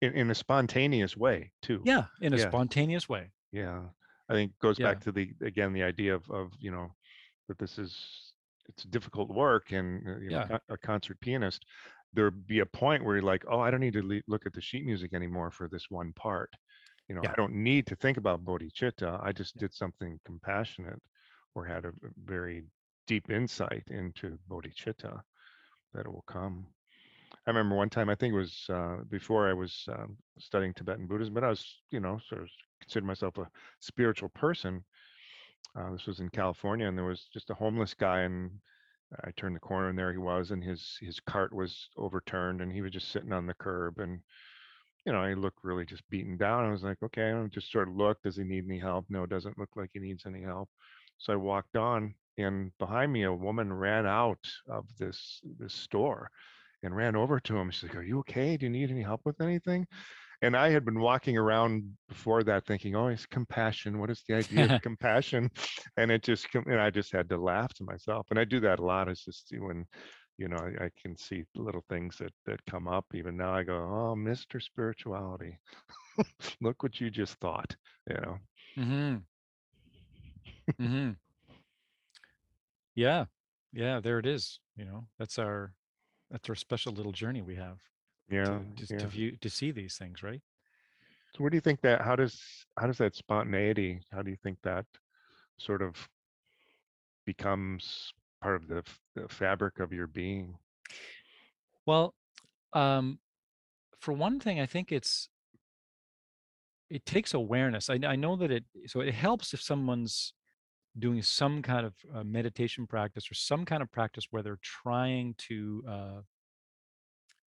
In, 0.00 0.12
in 0.12 0.30
a 0.30 0.34
spontaneous 0.34 1.16
way 1.16 1.52
too. 1.62 1.80
Yeah, 1.84 2.04
in 2.20 2.32
a 2.32 2.36
Yeah. 2.36 2.48
spontaneous 2.48 3.08
way. 3.08 3.32
Yeah. 3.52 3.88
I 4.28 4.34
think 4.34 4.52
it 4.52 4.58
goes 4.60 4.78
Yeah. 4.78 4.92
back 4.92 5.00
to 5.04 5.12
the 5.12 5.34
again 5.40 5.72
the 5.72 5.82
idea 5.82 6.14
of 6.14 6.30
of 6.30 6.52
you 6.60 6.70
know 6.70 6.94
that 7.48 7.58
this 7.58 7.78
is 7.78 8.34
it's 8.68 8.84
difficult 8.84 9.30
work 9.30 9.72
and 9.72 10.06
uh, 10.06 10.18
you 10.18 10.30
know 10.30 10.46
Yeah. 10.50 10.58
a 10.68 10.76
concert 10.76 11.18
pianist 11.20 11.64
there'd 12.14 12.46
be 12.46 12.60
a 12.60 12.66
point 12.66 13.04
where 13.04 13.16
you're 13.16 13.24
like 13.24 13.44
oh 13.50 13.60
I 13.60 13.70
don't 13.70 13.80
need 13.80 13.94
to 13.94 14.02
le- 14.02 14.22
look 14.26 14.46
at 14.46 14.52
the 14.52 14.60
sheet 14.60 14.84
music 14.84 15.14
anymore 15.14 15.50
for 15.50 15.68
this 15.68 15.90
one 15.90 16.12
part. 16.14 16.50
You 17.08 17.14
know 17.14 17.22
Yeah. 17.22 17.30
I 17.30 17.34
don't 17.36 17.54
need 17.54 17.86
to 17.88 17.96
think 17.96 18.16
about 18.16 18.44
bodhicitta. 18.44 19.20
I 19.22 19.32
just 19.32 19.56
did 19.56 19.72
something 19.74 20.18
compassionate 20.24 21.00
or 21.54 21.64
had 21.64 21.84
a 21.84 21.92
very 22.24 22.64
deep 23.06 23.30
insight 23.30 23.84
into 23.88 24.38
bodhicitta 24.48 25.20
that 25.94 26.06
it 26.06 26.12
will 26.12 26.24
come. 26.26 26.66
I 27.46 27.50
remember 27.50 27.76
one 27.76 27.90
time, 27.90 28.10
I 28.10 28.14
think 28.14 28.34
it 28.34 28.36
was 28.36 28.66
uh, 28.68 28.96
before 29.08 29.48
I 29.48 29.54
was 29.54 29.84
um, 29.88 30.16
studying 30.38 30.74
Tibetan 30.74 31.06
Buddhism, 31.06 31.34
but 31.34 31.44
I 31.44 31.48
was, 31.48 31.64
you 31.90 32.00
know, 32.00 32.18
sort 32.28 32.42
of 32.42 32.48
considered 32.80 33.06
myself 33.06 33.38
a 33.38 33.48
spiritual 33.80 34.28
person. 34.30 34.84
Uh, 35.78 35.92
this 35.92 36.06
was 36.06 36.20
in 36.20 36.28
California, 36.28 36.86
and 36.86 36.96
there 36.96 37.06
was 37.06 37.28
just 37.32 37.50
a 37.50 37.54
homeless 37.54 37.94
guy, 37.94 38.20
and 38.20 38.50
I 39.24 39.30
turned 39.32 39.56
the 39.56 39.60
corner, 39.60 39.88
and 39.88 39.98
there 39.98 40.12
he 40.12 40.18
was, 40.18 40.50
and 40.50 40.62
his 40.62 40.96
his 41.00 41.20
cart 41.20 41.52
was 41.54 41.88
overturned, 41.96 42.60
and 42.60 42.72
he 42.72 42.82
was 42.82 42.92
just 42.92 43.10
sitting 43.10 43.32
on 43.32 43.46
the 43.46 43.54
curb, 43.54 43.98
and 43.98 44.20
you 45.06 45.12
know, 45.12 45.26
he 45.26 45.34
looked 45.34 45.64
really 45.64 45.86
just 45.86 46.08
beaten 46.10 46.36
down. 46.36 46.66
I 46.66 46.70
was 46.70 46.82
like, 46.82 47.02
okay, 47.02 47.32
I 47.32 47.46
just 47.46 47.72
sort 47.72 47.88
of 47.88 47.96
looked. 47.96 48.24
Does 48.24 48.36
he 48.36 48.44
need 48.44 48.64
any 48.66 48.78
help? 48.78 49.06
No, 49.08 49.24
doesn't 49.26 49.58
look 49.58 49.70
like 49.76 49.90
he 49.94 50.00
needs 50.00 50.26
any 50.26 50.42
help. 50.42 50.68
So 51.18 51.32
I 51.32 51.36
walked 51.36 51.76
on, 51.76 52.14
and 52.36 52.72
behind 52.78 53.12
me, 53.12 53.22
a 53.24 53.32
woman 53.32 53.72
ran 53.72 54.06
out 54.06 54.46
of 54.68 54.84
this 54.98 55.40
this 55.58 55.74
store 55.74 56.30
and 56.82 56.94
ran 56.94 57.16
over 57.16 57.40
to 57.40 57.56
him. 57.56 57.70
She's 57.70 57.84
like, 57.84 57.96
"Are 57.96 58.02
you 58.02 58.18
okay? 58.20 58.56
Do 58.56 58.66
you 58.66 58.70
need 58.70 58.90
any 58.90 59.02
help 59.02 59.22
with 59.24 59.40
anything?" 59.40 59.86
And 60.42 60.56
I 60.56 60.70
had 60.70 60.84
been 60.84 61.00
walking 61.00 61.36
around 61.36 61.84
before 62.08 62.42
that, 62.44 62.66
thinking, 62.66 62.94
"Oh, 62.94 63.08
it's 63.08 63.26
compassion. 63.26 63.98
What 63.98 64.10
is 64.10 64.22
the 64.28 64.34
idea 64.36 64.66
of 64.66 64.72
compassion?" 64.82 65.50
And 65.96 66.10
it 66.10 66.22
just, 66.22 66.46
and 66.54 66.80
I 66.80 66.90
just 66.90 67.12
had 67.12 67.28
to 67.30 67.36
laugh 67.36 67.74
to 67.74 67.84
myself. 67.84 68.26
And 68.30 68.38
I 68.38 68.44
do 68.44 68.60
that 68.60 68.78
a 68.78 68.84
lot. 68.84 69.08
It's 69.08 69.24
just 69.24 69.52
when, 69.58 69.86
you 70.38 70.48
know, 70.48 70.58
I, 70.58 70.84
I 70.86 70.90
can 71.00 71.16
see 71.16 71.44
little 71.54 71.84
things 71.88 72.16
that 72.18 72.32
that 72.46 72.64
come 72.66 72.86
up. 72.88 73.06
Even 73.14 73.36
now, 73.36 73.52
I 73.54 73.62
go, 73.64 73.76
"Oh, 73.76 74.14
Mister 74.14 74.60
Spirituality, 74.60 75.58
look 76.60 76.82
what 76.82 77.00
you 77.00 77.10
just 77.10 77.34
thought." 77.36 77.74
You 78.08 78.16
know. 78.16 78.38
Mm-hmm. 78.78 79.16
mm-hmm. 80.82 81.10
Yeah. 82.94 83.26
Yeah, 83.72 84.00
there 84.00 84.18
it 84.18 84.26
is. 84.26 84.60
You 84.76 84.84
know, 84.84 85.06
that's 85.18 85.38
our 85.38 85.74
that's 86.30 86.48
our 86.48 86.54
special 86.54 86.92
little 86.92 87.12
journey 87.12 87.42
we 87.42 87.56
have 87.56 87.78
Yeah. 88.30 88.58
to, 88.76 88.86
to, 88.86 88.94
yeah. 88.94 88.98
to 89.00 89.06
view 89.06 89.36
to 89.40 89.50
see 89.50 89.70
these 89.70 89.96
things, 89.96 90.22
right? 90.22 90.42
So 91.34 91.42
where 91.42 91.50
do 91.50 91.56
you 91.56 91.60
think 91.60 91.80
that 91.82 92.00
how 92.00 92.16
does 92.16 92.40
how 92.78 92.86
does 92.86 92.98
that 92.98 93.14
spontaneity, 93.14 94.00
how 94.12 94.22
do 94.22 94.30
you 94.30 94.36
think 94.42 94.58
that 94.62 94.86
sort 95.58 95.82
of 95.82 96.08
becomes 97.26 98.12
part 98.40 98.56
of 98.56 98.68
the, 98.68 98.78
f- 98.78 99.00
the 99.14 99.28
fabric 99.28 99.80
of 99.80 99.92
your 99.92 100.06
being? 100.06 100.56
Well, 101.84 102.14
um, 102.72 103.18
for 103.98 104.12
one 104.12 104.40
thing, 104.40 104.60
I 104.60 104.66
think 104.66 104.92
it's 104.92 105.28
it 106.90 107.04
takes 107.04 107.34
awareness. 107.34 107.90
I, 107.90 107.98
I 108.06 108.16
know 108.16 108.36
that 108.36 108.50
it 108.50 108.64
so 108.86 109.00
it 109.00 109.14
helps 109.14 109.52
if 109.52 109.60
someone's 109.60 110.32
doing 110.98 111.22
some 111.22 111.62
kind 111.62 111.86
of 111.86 111.94
uh, 112.14 112.24
meditation 112.24 112.86
practice 112.86 113.30
or 113.30 113.34
some 113.34 113.64
kind 113.64 113.82
of 113.82 113.92
practice 113.92 114.26
where 114.30 114.42
they're 114.42 114.58
trying 114.62 115.34
to 115.38 115.84
uh, 115.88 116.20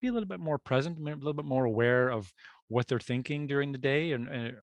be 0.02 0.08
a 0.08 0.12
little 0.12 0.28
bit 0.28 0.40
more 0.40 0.58
present, 0.58 0.98
a 0.98 1.16
little 1.16 1.34
bit 1.34 1.46
more 1.46 1.66
aware 1.66 2.10
of 2.10 2.34
what 2.68 2.88
they're 2.88 3.00
thinking 3.00 3.48
during 3.48 3.72
the 3.72 3.78
day 3.78 4.12
and, 4.14 4.28
and 4.28 4.58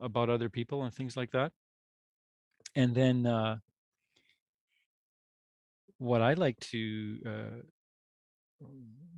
about 0.00 0.30
other 0.30 0.48
people 0.48 0.82
and 0.84 0.94
things 0.94 1.16
like 1.16 1.30
that. 1.32 1.52
And 2.74 2.94
then 2.94 3.26
uh, 3.26 3.56
what 5.98 6.22
I 6.22 6.34
like 6.34 6.58
to 6.60 7.18
uh, 7.26 7.62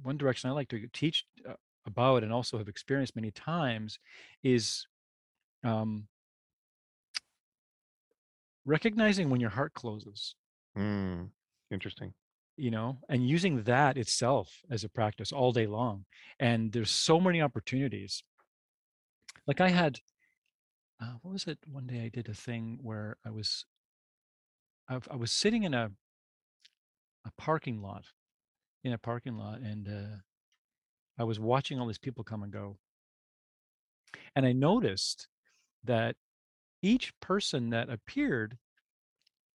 one 0.02 0.16
direction 0.16 0.50
I 0.50 0.52
like 0.52 0.68
to 0.68 0.86
teach 0.92 1.24
uh, 1.48 1.54
about 1.86 2.22
and 2.22 2.32
also 2.32 2.58
have 2.58 2.68
experienced 2.68 3.16
many 3.16 3.30
times 3.30 3.98
is 4.42 4.86
um, 5.64 6.06
recognizing 8.64 9.30
when 9.30 9.40
your 9.40 9.50
heart 9.50 9.74
closes 9.74 10.34
Mm, 10.76 11.30
interesting. 11.72 12.12
You 12.58 12.70
know 12.70 12.98
and 13.08 13.28
using 13.28 13.62
that 13.62 13.96
itself 13.96 14.62
as 14.70 14.84
a 14.84 14.88
practice 14.88 15.32
all 15.32 15.52
day 15.52 15.66
long 15.66 16.04
and 16.40 16.72
there's 16.72 16.90
so 16.90 17.20
many 17.20 17.40
opportunities. 17.40 18.22
Like 19.46 19.60
i 19.60 19.68
had 19.68 20.00
uh, 21.00 21.12
what 21.22 21.32
was 21.32 21.46
it? 21.46 21.58
One 21.66 21.86
day 21.86 22.04
i 22.04 22.08
did 22.08 22.28
a 22.28 22.34
thing 22.34 22.78
where 22.82 23.16
i 23.24 23.30
was 23.30 23.64
i, 24.88 24.98
I 25.10 25.16
was 25.16 25.32
sitting 25.32 25.62
in 25.62 25.74
a 25.74 25.90
a 27.24 27.30
parking 27.36 27.80
lot 27.80 28.04
in 28.84 28.92
a 28.92 28.98
parking 28.98 29.36
lot 29.36 29.60
and 29.60 29.88
uh, 29.88 30.16
i 31.18 31.24
was 31.24 31.38
watching 31.38 31.78
all 31.78 31.86
these 31.86 31.98
people 31.98 32.24
come 32.24 32.42
and 32.42 32.52
go. 32.52 32.78
And 34.34 34.44
i 34.46 34.52
noticed 34.52 35.28
that 35.84 36.16
each 36.82 37.12
person 37.20 37.70
that 37.70 37.90
appeared 37.90 38.58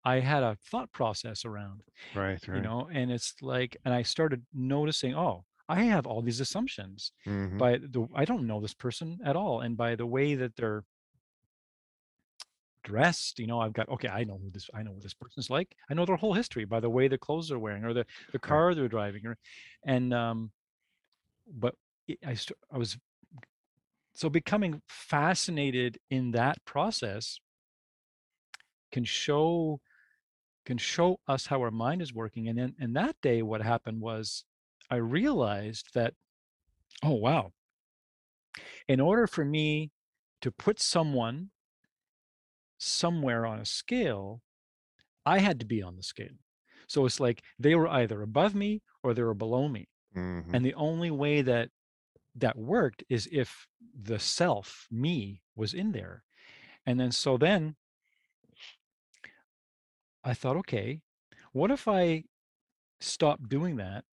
i 0.05 0.19
had 0.19 0.43
a 0.43 0.57
thought 0.69 0.91
process 0.91 1.45
around 1.45 1.81
Right, 2.15 2.45
right. 2.47 2.55
you 2.57 2.61
know 2.61 2.89
and 2.91 3.11
it's 3.11 3.35
like 3.41 3.77
and 3.85 3.93
i 3.93 4.01
started 4.03 4.45
noticing 4.53 5.15
oh 5.15 5.45
i 5.69 5.83
have 5.83 6.05
all 6.05 6.21
these 6.21 6.39
assumptions 6.41 7.11
Mhm. 7.25 7.57
by 7.57 7.77
the 7.77 8.07
i 8.15 8.25
don't 8.25 8.45
know 8.47 8.59
this 8.61 8.73
person 8.73 9.19
at 9.23 9.35
all 9.35 9.61
and 9.61 9.77
by 9.77 9.95
the 9.95 10.05
way 10.05 10.35
that 10.35 10.55
they're 10.55 10.83
dressed 12.83 13.39
you 13.39 13.47
know 13.47 13.61
i've 13.61 13.71
got 13.71 13.87
okay 13.87 14.09
i 14.09 14.25
know 14.25 14.37
who 14.37 14.49
this 14.51 14.69
i 14.73 14.83
know 14.83 14.91
what 14.91 15.01
this 15.01 15.13
person's 15.13 15.49
like 15.49 15.73
i 15.89 15.93
know 15.93 16.05
their 16.05 16.17
whole 16.17 16.33
history 16.33 16.65
by 16.65 16.81
the 16.81 16.89
way 16.89 17.07
the 17.07 17.17
clothes 17.17 17.47
they're 17.47 17.57
wearing 17.59 17.85
or 17.85 17.93
the 17.93 18.05
the 18.33 18.39
car 18.39 18.75
they're 18.75 18.89
driving 18.89 19.25
or 19.25 19.37
and 19.85 20.13
um 20.13 20.51
but 21.47 21.75
it- 22.09 22.19
i 22.27 22.33
st- 22.33 22.57
i 22.71 22.77
was 22.77 22.97
so 24.13 24.29
becoming 24.29 24.81
fascinated 24.89 25.97
in 26.09 26.31
that 26.31 26.57
process 26.65 27.39
can 28.91 29.05
show 29.05 29.79
can 30.65 30.77
show 30.77 31.19
us 31.27 31.47
how 31.47 31.61
our 31.61 31.71
mind 31.71 32.01
is 32.01 32.13
working 32.13 32.47
and 32.47 32.57
then 32.59 32.75
and 32.79 32.95
that 32.95 33.19
day 33.21 33.41
what 33.41 33.61
happened 33.61 34.01
was 34.01 34.45
i 34.89 34.95
realized 34.95 35.93
that 35.93 36.13
oh 37.03 37.13
wow. 37.15 37.53
In 38.87 38.99
order 39.01 39.27
for 39.27 39.43
me 39.45 39.91
to 40.41 40.51
put 40.51 40.79
someone 40.79 41.51
somewhere 42.77 43.45
on 43.45 43.59
a 43.59 43.65
scale 43.65 44.41
i 45.25 45.39
had 45.39 45.59
to 45.59 45.65
be 45.67 45.81
on 45.83 45.95
the 45.97 46.03
scale. 46.03 46.37
So 46.87 47.05
it's 47.05 47.19
like 47.19 47.43
they 47.59 47.75
were 47.75 47.87
either 47.87 48.21
above 48.21 48.55
me 48.55 48.81
or 49.03 49.13
they 49.13 49.23
were 49.23 49.33
below 49.35 49.67
me 49.69 49.89
Mhm. 50.15 50.53
and 50.53 50.65
the 50.65 50.73
only 50.75 51.11
way 51.11 51.41
that 51.43 51.71
that 52.35 52.57
worked 52.57 53.03
is 53.09 53.27
if 53.31 53.67
the 53.93 54.19
self 54.19 54.87
me 54.91 55.43
was 55.55 55.73
in 55.73 55.91
there. 55.93 56.23
And 56.85 56.99
then 56.99 57.11
so 57.11 57.37
then 57.37 57.77
i 60.23 60.33
thought 60.33 60.55
okay 60.57 61.01
what 61.51 61.71
if 61.71 61.87
i 61.87 62.23
stopped 63.01 63.49
doing 63.49 63.75
that 63.77 64.05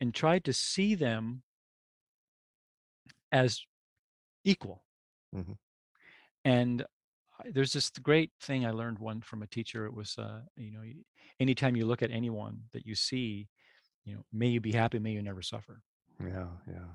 and 0.00 0.14
tried 0.14 0.44
to 0.44 0.52
see 0.52 0.94
them 0.94 1.42
as 3.30 3.64
equal 4.44 4.84
Mhm. 5.34 5.58
and 6.44 6.84
there's 7.46 7.72
this 7.72 7.90
great 7.90 8.32
thing 8.40 8.64
I 8.64 8.70
learned 8.70 9.00
one 9.00 9.20
from 9.20 9.42
a 9.42 9.48
teacher. 9.48 9.84
It 9.86 9.94
was, 9.94 10.16
uh, 10.16 10.42
you 10.56 10.70
know, 10.70 10.82
anytime 11.40 11.74
you 11.74 11.86
look 11.86 12.02
at 12.02 12.10
anyone 12.12 12.64
that 12.72 12.86
you 12.86 12.94
see, 12.94 13.48
you 14.04 14.14
know, 14.14 14.24
may 14.32 14.48
you 14.48 14.60
be 14.60 14.72
happy, 14.72 15.00
may 15.00 15.12
you 15.12 15.22
never 15.22 15.42
suffer. 15.42 15.82
Yeah, 16.20 16.48
yeah. 16.68 16.88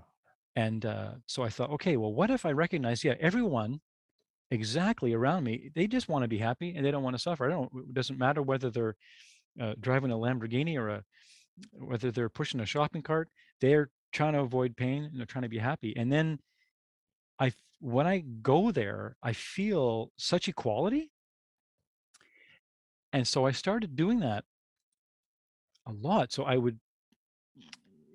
And 0.55 0.85
uh, 0.85 1.15
so 1.27 1.43
I 1.43 1.49
thought, 1.49 1.69
okay, 1.71 1.97
well, 1.97 2.13
what 2.13 2.31
if 2.31 2.45
I 2.45 2.51
recognize, 2.51 3.03
yeah, 3.03 3.15
everyone 3.19 3.81
exactly 4.51 5.13
around 5.13 5.43
me, 5.43 5.71
they 5.75 5.87
just 5.87 6.09
want 6.09 6.23
to 6.23 6.27
be 6.27 6.37
happy 6.37 6.75
and 6.75 6.85
they 6.85 6.91
don't 6.91 7.03
want 7.03 7.15
to 7.15 7.21
suffer. 7.21 7.45
I 7.45 7.49
don't, 7.49 7.71
it 7.75 7.93
doesn't 7.93 8.19
matter 8.19 8.41
whether 8.41 8.69
they're 8.69 8.95
uh, 9.59 9.73
driving 9.79 10.11
a 10.11 10.15
Lamborghini 10.15 10.77
or 10.77 10.89
a, 10.89 11.03
whether 11.71 12.11
they're 12.11 12.29
pushing 12.29 12.59
a 12.59 12.65
shopping 12.65 13.01
cart, 13.01 13.29
they're 13.61 13.89
trying 14.11 14.33
to 14.33 14.39
avoid 14.39 14.77
pain 14.77 15.03
and 15.03 15.17
they're 15.17 15.25
trying 15.25 15.43
to 15.43 15.49
be 15.49 15.57
happy. 15.57 15.93
And 15.95 16.11
then 16.11 16.39
i 17.39 17.51
when 17.79 18.07
I 18.07 18.23
go 18.41 18.71
there, 18.71 19.15
I 19.21 19.33
feel 19.33 20.11
such 20.17 20.47
equality. 20.47 21.11
And 23.13 23.27
so 23.27 23.45
I 23.45 23.51
started 23.51 23.95
doing 23.95 24.19
that 24.21 24.45
a 25.85 25.91
lot. 25.91 26.31
So 26.31 26.43
I 26.43 26.57
would, 26.57 26.79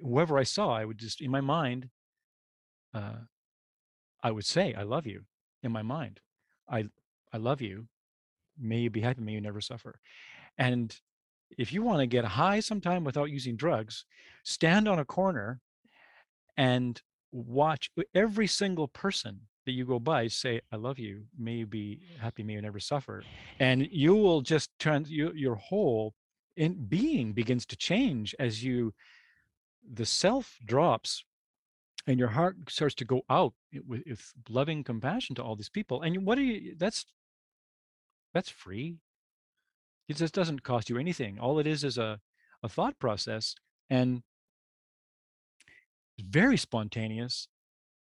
whoever 0.03 0.37
I 0.37 0.43
saw, 0.43 0.75
I 0.75 0.85
would 0.85 0.99
just 0.99 1.21
in 1.21 1.31
my 1.31 1.41
mind, 1.41 1.89
uh, 2.93 3.21
I 4.23 4.31
would 4.33 4.45
say, 4.45 4.75
"I 4.75 4.83
love 4.83 5.07
you," 5.07 5.25
in 5.63 5.73
my 5.73 5.83
mind. 5.83 6.21
I, 6.69 6.87
I 7.33 7.39
love 7.39 7.61
you. 7.61 7.87
May 8.59 8.81
you 8.81 8.91
be 8.91 9.01
happy. 9.01 9.23
May 9.23 9.33
you 9.33 9.41
never 9.41 9.61
suffer. 9.61 9.99
And 10.59 10.95
if 11.59 11.73
you 11.73 11.83
want 11.83 12.01
to 12.01 12.07
get 12.07 12.25
high 12.25 12.61
sometime 12.61 13.05
without 13.05 13.31
using 13.31 13.57
drugs, 13.57 14.05
stand 14.45 14.89
on 14.89 14.99
a 14.99 15.05
corner 15.05 15.61
and 16.57 17.01
watch 17.33 17.91
every 18.15 18.47
single 18.47 18.89
person 18.89 19.41
that 19.65 19.73
you 19.73 19.85
go 19.85 19.99
by 19.99 20.27
say 20.27 20.61
i 20.73 20.77
love 20.77 20.99
you 20.99 21.23
may 21.39 21.55
you 21.55 21.67
be 21.67 22.01
happy 22.21 22.43
may 22.43 22.55
you 22.55 22.61
never 22.63 22.81
suffer 22.81 23.23
and 23.61 23.89
you 23.91 24.15
will 24.15 24.41
just 24.41 24.71
turn 24.79 25.05
you, 25.09 25.33
your 25.35 25.55
whole 25.55 26.15
in 26.57 26.75
being 26.89 27.33
begins 27.33 27.65
to 27.65 27.77
change 27.77 28.35
as 28.39 28.63
you 28.63 28.93
the 29.95 30.05
self 30.05 30.59
drops 30.65 31.25
and 32.07 32.19
your 32.19 32.29
heart 32.29 32.57
starts 32.69 32.95
to 32.97 33.05
go 33.05 33.23
out 33.31 33.55
with, 33.87 34.03
with 34.07 34.33
loving 34.49 34.83
compassion 34.85 35.35
to 35.37 35.43
all 35.43 35.57
these 35.57 35.69
people 35.69 36.03
and 36.03 36.25
what 36.27 36.37
do 36.37 36.43
you 36.43 36.75
that's 36.77 37.07
that's 38.35 38.49
free. 38.49 38.97
It 40.09 40.17
just 40.17 40.35
doesn't 40.35 40.63
cost 40.63 40.89
you 40.89 40.99
anything. 40.99 41.39
All 41.39 41.59
it 41.59 41.67
is 41.67 41.85
is 41.85 41.99
a, 41.99 42.19
a 42.63 42.69
thought 42.69 42.99
process 42.99 43.55
and 43.91 44.23
very 46.19 46.57
spontaneous 46.57 47.49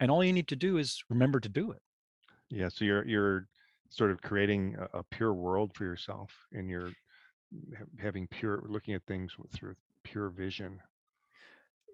and 0.00 0.10
all 0.10 0.24
you 0.24 0.32
need 0.32 0.48
to 0.48 0.56
do 0.56 0.78
is 0.78 1.02
remember 1.08 1.40
to 1.40 1.48
do 1.48 1.70
it. 1.72 1.82
Yeah, 2.50 2.68
so 2.68 2.84
you're 2.84 3.06
you're 3.06 3.46
sort 3.90 4.10
of 4.10 4.20
creating 4.22 4.76
a, 4.78 4.98
a 4.98 5.02
pure 5.02 5.34
world 5.34 5.72
for 5.74 5.84
yourself, 5.84 6.30
and 6.52 6.68
you're 6.68 6.90
ha- 7.76 7.84
having 7.98 8.26
pure, 8.28 8.62
looking 8.68 8.94
at 8.94 9.02
things 9.06 9.34
through 9.54 9.74
pure 10.04 10.30
vision. 10.30 10.80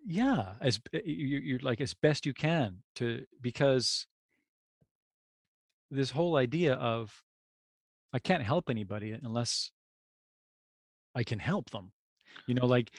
Yeah 0.06 0.52
as 0.60 0.80
you, 0.92 1.38
you're 1.38 1.58
like 1.60 1.80
as 1.80 1.94
best 1.94 2.26
you 2.26 2.34
can 2.34 2.78
to 2.94 3.24
because 3.40 4.06
this 5.90 6.10
whole 6.10 6.36
idea 6.36 6.74
of 6.74 7.22
i 8.12 8.18
can't 8.18 8.42
help 8.42 8.68
anybody 8.68 9.16
unless 9.22 9.70
i 11.14 11.22
can 11.22 11.38
help 11.38 11.70
them 11.70 11.92
you 12.46 12.54
know 12.54 12.66
like 12.66 12.90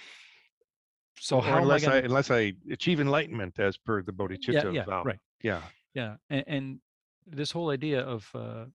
so 1.20 1.40
how 1.40 1.58
am 1.58 1.58
i 1.58 1.62
unless 1.62 1.88
I, 1.88 1.98
unless 1.98 2.32
I 2.32 2.54
achieve 2.72 3.00
enlightenment 3.00 3.60
as 3.60 3.78
per 3.78 4.02
the 4.02 4.12
bodhicitta 4.12 4.74
yeah, 4.74 4.84
vow. 4.84 5.04
right. 5.04 5.20
Yeah, 5.44 5.62
yeah 5.94 6.16
and, 6.30 6.44
and 6.48 6.80
this 7.26 7.52
whole 7.52 7.70
idea 7.70 8.02
of 8.02 8.30
uh, 8.36 8.66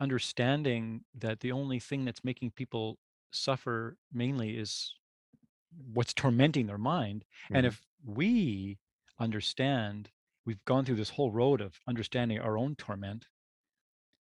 understanding 0.00 1.04
that 1.18 1.40
the 1.40 1.52
only 1.52 1.78
thing 1.78 2.04
that's 2.04 2.24
making 2.24 2.50
people 2.52 2.98
suffer 3.32 3.96
mainly 4.12 4.56
is 4.56 4.94
what's 5.92 6.14
tormenting 6.14 6.66
their 6.66 6.78
mind 6.78 7.24
and 7.52 7.66
mhm, 7.66 7.66
if 7.66 7.82
we 8.04 8.78
understand 9.18 10.10
we've 10.44 10.64
gone 10.64 10.84
through 10.84 10.96
this 10.96 11.10
whole 11.10 11.30
road 11.30 11.60
of 11.60 11.80
understanding 11.86 12.38
our 12.38 12.58
own 12.58 12.74
torment 12.76 13.26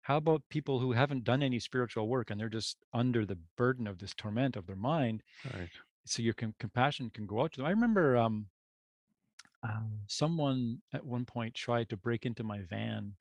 how 0.02 0.16
about 0.16 0.48
people 0.48 0.80
who 0.80 0.92
haven't 0.92 1.24
done 1.24 1.42
any 1.42 1.58
spiritual 1.58 2.08
work 2.08 2.30
and 2.30 2.40
they're 2.40 2.48
just 2.48 2.78
under 2.92 3.24
the 3.24 3.38
burden 3.56 3.86
of 3.86 3.98
this 3.98 4.14
torment 4.14 4.56
of 4.56 4.66
their 4.66 4.76
mind 4.76 5.22
right. 5.44 5.70
so 6.06 6.22
your 6.22 6.34
com- 6.34 6.54
compassion 6.58 7.10
can 7.10 7.26
go 7.26 7.42
out 7.42 7.52
to 7.52 7.58
them 7.58 7.66
i 7.66 7.70
remember 7.70 8.16
um 8.16 8.48
uh, 9.62 9.80
someone 10.06 10.82
at 10.92 11.04
one 11.04 11.24
point 11.24 11.54
tried 11.54 11.88
to 11.88 11.96
break 11.96 12.26
into 12.26 12.42
my 12.42 12.60
van 12.62 13.14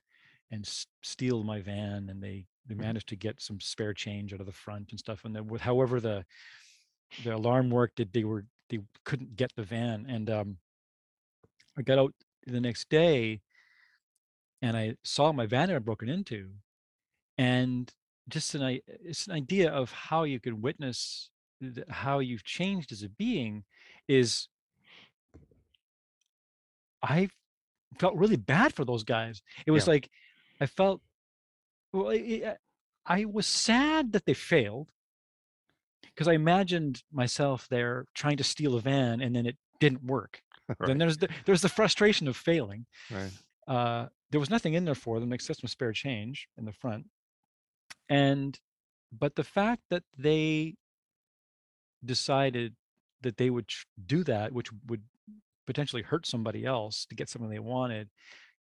and 0.52 0.66
s- 0.66 0.88
steal 1.02 1.44
my 1.44 1.62
van 1.62 2.10
and 2.10 2.22
they 2.24 2.48
they 2.68 2.76
Mhm. 2.78 2.80
managed 2.80 3.10
to 3.10 3.16
get 3.16 3.42
some 3.42 3.60
spare 3.60 3.94
change 3.94 4.34
out 4.34 4.40
of 4.40 4.46
the 4.46 4.52
front 4.52 4.92
and 4.92 5.00
stuff 5.00 5.26
and 5.26 5.36
then 5.36 5.48
with 5.48 5.62
however 5.62 6.00
the 6.00 6.26
the 7.24 7.36
alarm 7.36 7.70
worked 7.70 7.98
that 7.98 8.14
they 8.14 8.24
were 8.24 8.46
they 8.70 8.80
couldn't 9.04 9.36
get 9.36 9.52
the 9.56 9.64
van 9.64 10.06
and 10.08 10.30
um 10.30 10.58
i 11.78 11.82
got 11.82 12.00
out 12.00 12.14
the 12.48 12.60
next 12.62 12.90
day 12.90 13.42
and 14.62 14.78
i 14.78 14.96
saw 15.04 15.32
my 15.32 15.46
van 15.46 15.70
had 15.70 15.86
broken 15.86 16.10
into 16.10 16.50
and 17.38 17.94
just 18.30 18.56
an 18.56 18.80
it's 18.86 19.28
an 19.28 19.34
idea 19.34 19.70
of 19.70 19.92
how 19.92 20.24
you 20.24 20.40
can 20.40 20.62
witness 20.62 21.30
how 21.90 22.20
you've 22.20 22.44
changed 22.44 22.92
as 22.92 23.04
a 23.04 23.10
being 23.10 23.64
is 24.08 24.48
i 27.04 27.28
felt 28.00 28.16
really 28.16 28.38
bad 28.38 28.74
for 28.74 28.86
those 28.86 29.04
guys 29.04 29.42
it 29.66 29.72
was 29.72 29.86
Yeah. 29.88 29.94
like 29.94 30.10
i 30.60 30.66
felt 30.66 31.02
well 31.94 32.10
i 32.10 32.14
i 32.16 32.56
I 33.04 33.26
was 33.26 33.48
sad 33.48 34.12
that 34.14 34.26
they 34.28 34.36
failed 34.36 34.88
because 36.16 36.28
i 36.28 36.34
imagined 36.34 37.04
myself 37.12 37.68
there 37.70 38.06
trying 38.14 38.38
to 38.38 38.44
steal 38.44 38.76
a 38.76 38.82
van 38.82 39.22
and 39.22 39.36
then 39.36 39.46
it 39.46 39.58
didn't 39.80 40.04
work. 40.04 40.42
Then 40.88 41.00
there's 41.00 41.18
the 41.18 41.28
there's 41.46 41.62
the 41.62 41.70
frustration 41.70 42.30
of 42.30 42.38
failing. 42.38 42.86
Right. 43.10 43.32
uh, 43.68 44.08
there 44.30 44.40
was 44.40 44.50
nothing 44.50 44.74
in 44.74 44.86
there 44.86 44.96
for 44.96 45.20
them 45.20 45.34
except 45.34 45.60
some 45.60 45.68
spare 45.68 45.92
change 45.92 46.48
in 46.58 46.64
the 46.64 46.72
front. 46.72 47.08
And 48.08 48.58
but 49.12 49.36
the 49.36 49.44
fact 49.44 49.82
that 49.90 50.04
they 50.18 50.76
decided 52.06 52.76
that 53.22 53.38
they 53.38 53.50
would 53.50 53.70
do 54.06 54.24
that 54.24 54.54
which 54.54 54.70
would 54.88 55.04
potentially 55.68 56.02
hurt 56.02 56.26
somebody 56.26 56.66
else 56.66 57.06
to 57.06 57.16
get 57.16 57.30
something 57.30 57.50
they 57.52 57.60
wanted 57.60 58.10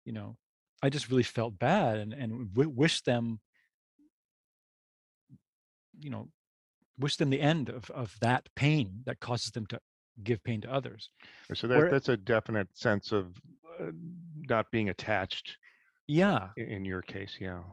you 0.06 0.14
know 0.14 0.38
i 0.84 0.90
just 0.90 1.10
really 1.10 1.24
felt 1.24 1.58
bad 1.58 1.98
and 1.98 2.14
and 2.14 2.50
w- 2.54 2.70
wish 2.70 3.02
them 3.02 3.40
you 6.00 6.10
know 6.10 6.28
wish 7.02 7.18
them 7.18 7.30
the 7.30 7.42
end 7.42 7.70
of 7.70 7.90
of 7.92 8.16
that 8.22 8.48
pain 8.56 9.02
that 9.06 9.20
causes 9.20 9.52
them 9.52 9.66
to 9.68 9.80
give 10.24 10.44
pain 10.44 10.62
to 10.62 10.72
others 10.72 11.10
So 11.54 11.68
that, 11.68 11.78
Where- 11.78 11.90
that's 11.92 12.10
a 12.10 12.18
definite 12.18 12.68
sense 12.78 13.12
of 13.12 13.36
uh, 13.80 13.92
not 14.50 14.70
being 14.72 14.90
attached 14.90 15.58
yeah 16.08 16.50
i- 16.58 16.62
in 16.62 16.86
your 16.86 17.02
case. 17.02 17.38
Yeah. 17.40 17.64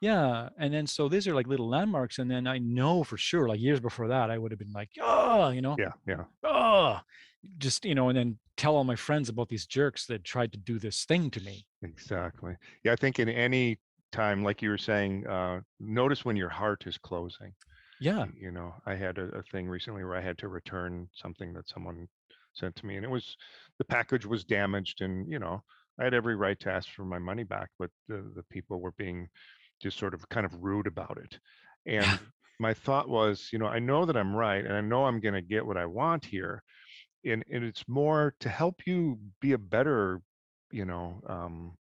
Yeah, 0.00 0.50
and 0.58 0.74
then 0.74 0.86
so 0.86 1.08
these 1.08 1.26
are 1.28 1.34
like 1.34 1.46
little 1.46 1.68
landmarks, 1.68 2.18
and 2.18 2.30
then 2.30 2.46
I 2.46 2.58
know 2.58 3.04
for 3.04 3.16
sure, 3.16 3.48
like 3.48 3.60
years 3.60 3.80
before 3.80 4.08
that, 4.08 4.30
I 4.30 4.36
would 4.36 4.50
have 4.52 4.58
been 4.58 4.72
like, 4.72 4.90
oh, 5.00 5.48
you 5.48 5.62
know, 5.62 5.76
Yeah. 5.78 5.92
Yeah. 6.06 6.24
oh, 6.42 7.00
just 7.56 7.86
you 7.86 7.94
know, 7.94 8.08
and 8.10 8.18
then 8.18 8.38
tell 8.58 8.76
all 8.76 8.84
my 8.84 8.96
friends 8.96 9.28
about 9.30 9.48
these 9.48 9.66
jerks 9.66 10.04
that 10.06 10.22
tried 10.24 10.52
to 10.52 10.58
do 10.58 10.78
this 10.78 11.04
thing 11.06 11.30
to 11.30 11.40
me. 11.40 11.64
Exactly. 11.82 12.54
Yeah. 12.82 12.92
I 12.92 12.96
think 12.96 13.18
in 13.18 13.28
any 13.30 13.78
time, 14.12 14.42
like 14.44 14.60
you 14.60 14.68
were 14.68 14.78
saying, 14.78 15.26
uh, 15.26 15.60
notice 15.80 16.22
when 16.24 16.36
your 16.36 16.50
heart 16.50 16.86
is 16.86 16.98
closing. 16.98 17.52
Yeah, 18.00 18.26
you 18.36 18.50
know 18.50 18.74
i 18.86 18.94
had 18.94 19.18
a, 19.18 19.24
a 19.36 19.42
thing 19.42 19.68
recently 19.68 20.04
where 20.04 20.16
i 20.16 20.20
had 20.20 20.38
to 20.38 20.48
return 20.48 21.08
something 21.14 21.52
that 21.54 21.68
someone 21.68 22.08
sent 22.52 22.76
to 22.76 22.86
me 22.86 22.96
and 22.96 23.04
it 23.04 23.10
was 23.10 23.36
the 23.78 23.84
package 23.84 24.26
was 24.26 24.44
damaged 24.44 25.00
and 25.00 25.30
you 25.30 25.38
know 25.38 25.62
i 25.98 26.04
had 26.04 26.14
every 26.14 26.36
right 26.36 26.58
to 26.60 26.70
ask 26.70 26.88
for 26.90 27.04
my 27.04 27.18
money 27.18 27.44
back 27.44 27.70
but 27.78 27.90
the, 28.08 28.30
the 28.36 28.42
people 28.50 28.80
were 28.80 28.92
being 28.92 29.28
just 29.80 29.98
sort 29.98 30.14
of 30.14 30.28
kind 30.28 30.46
of 30.46 30.54
rude 30.62 30.86
about 30.86 31.18
it. 31.18 31.38
And 31.86 32.20
my 32.60 32.72
thought 32.74 33.08
was 33.08 33.48
you 33.52 33.58
know 33.58 33.66
i 33.66 33.78
know 33.80 34.04
that 34.06 34.16
i'm 34.16 34.34
right 34.34 34.64
and 34.64 34.74
i 34.74 34.80
know 34.80 35.04
i'm 35.06 35.20
going 35.20 35.34
to 35.34 35.42
get 35.42 35.66
what 35.66 35.76
i 35.76 35.84
want 35.84 36.24
here 36.24 36.62
and, 37.24 37.44
and 37.50 37.64
it's 37.64 37.88
more 37.88 38.34
to 38.40 38.48
help 38.48 38.86
you 38.86 39.18
be 39.40 39.52
a 39.52 39.58
better 39.58 40.20
you 40.70 40.84
know 40.84 41.20
um, 41.28 41.76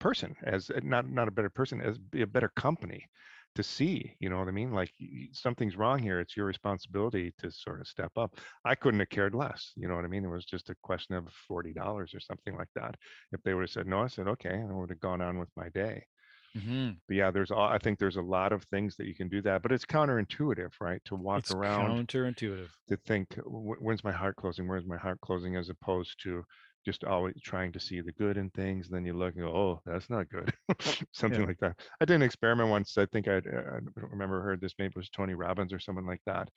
person 0.00 0.36
as 0.44 0.70
not 0.82 1.08
not 1.08 1.28
a 1.28 1.32
better 1.32 1.50
person 1.50 1.80
as 1.80 1.98
be 1.98 2.22
a 2.22 2.26
better 2.26 2.50
company 2.56 3.06
to 3.54 3.62
see 3.62 4.16
you 4.20 4.28
know 4.30 4.38
what 4.38 4.48
i 4.48 4.52
mean? 4.52 4.72
Like 4.72 4.92
something's 5.32 5.76
wrong 5.76 5.98
here 5.98 6.20
it's 6.20 6.36
your 6.36 6.46
responsibility 6.46 7.32
to 7.38 7.50
sort 7.50 7.80
of 7.80 7.88
step 7.88 8.12
up. 8.16 8.36
I 8.64 8.74
couldn't 8.74 9.00
have 9.00 9.10
cared 9.10 9.34
less 9.34 9.72
you 9.76 9.88
know 9.88 9.96
what 9.96 10.04
i 10.04 10.08
mean? 10.08 10.24
It 10.24 10.28
was 10.28 10.44
just 10.46 10.70
a 10.70 10.76
question 10.82 11.14
of 11.16 11.28
$40 11.48 12.14
or 12.14 12.20
something 12.20 12.56
like 12.56 12.70
that. 12.76 12.96
If 13.32 13.42
they 13.42 13.54
would 13.54 13.62
have 13.62 13.70
said 13.70 13.86
no 13.86 14.02
i 14.02 14.08
said 14.08 14.28
okay 14.28 14.54
and 14.54 14.70
i 14.72 14.74
would 14.76 14.90
have 14.90 15.00
gone 15.00 15.20
on 15.22 15.38
with 15.38 15.50
my 15.56 15.68
day. 15.70 16.06
Hmm 16.54 17.02
but 17.08 17.16
yeah 17.16 17.30
there's 17.30 17.50
all 17.50 17.68
i 17.68 17.78
think 17.78 17.98
there's 17.98 18.16
a 18.16 18.22
lot 18.22 18.52
of 18.52 18.64
things 18.64 18.96
that 18.96 19.06
you 19.06 19.14
can 19.14 19.28
do 19.28 19.42
that 19.42 19.62
but 19.62 19.72
it's 19.72 19.84
counterintuitive 19.84 20.72
right? 20.80 21.02
To 21.06 21.16
walk 21.16 21.42
it's 21.42 21.50
around 21.50 22.00
counterintuitive. 22.10 22.70
to 22.88 22.96
think 22.98 23.34
"Wh- 23.36 23.80
when's 23.82 24.04
my 24.04 24.12
heart 24.12 24.36
closing? 24.36 24.68
Where's 24.68 24.86
my 24.86 24.98
heart 24.98 25.20
closing? 25.22 25.56
as 25.56 25.68
opposed 25.70 26.20
to 26.24 26.44
just 26.84 27.04
always 27.04 27.34
trying 27.42 27.72
to 27.72 27.80
see 27.80 28.00
the 28.00 28.12
good 28.12 28.36
in 28.36 28.50
things. 28.50 28.86
And 28.86 28.96
Then 28.96 29.04
you 29.04 29.14
look 29.14 29.34
and 29.34 29.44
go, 29.44 29.50
oh, 29.54 29.80
that's 29.86 30.10
not 30.10 30.28
good. 30.28 30.52
Something 31.12 31.40
Yeah. 31.40 31.46
like 31.46 31.58
that. 31.60 31.78
I 32.00 32.04
did 32.04 32.14
an 32.16 32.22
experiment 32.22 32.70
once. 32.70 32.96
I 32.98 33.06
think 33.06 33.28
I'd, 33.28 33.46
uh, 33.46 33.50
I 33.76 33.78
don't 34.00 34.10
remember 34.10 34.42
heard 34.42 34.60
this. 34.60 34.74
Maybe 34.78 34.92
it 34.94 34.96
was 34.96 35.10
Tony 35.10 35.34
Robbins 35.34 35.72
or 35.72 35.78
someone 35.78 36.06
like 36.06 36.22
that. 36.26 36.48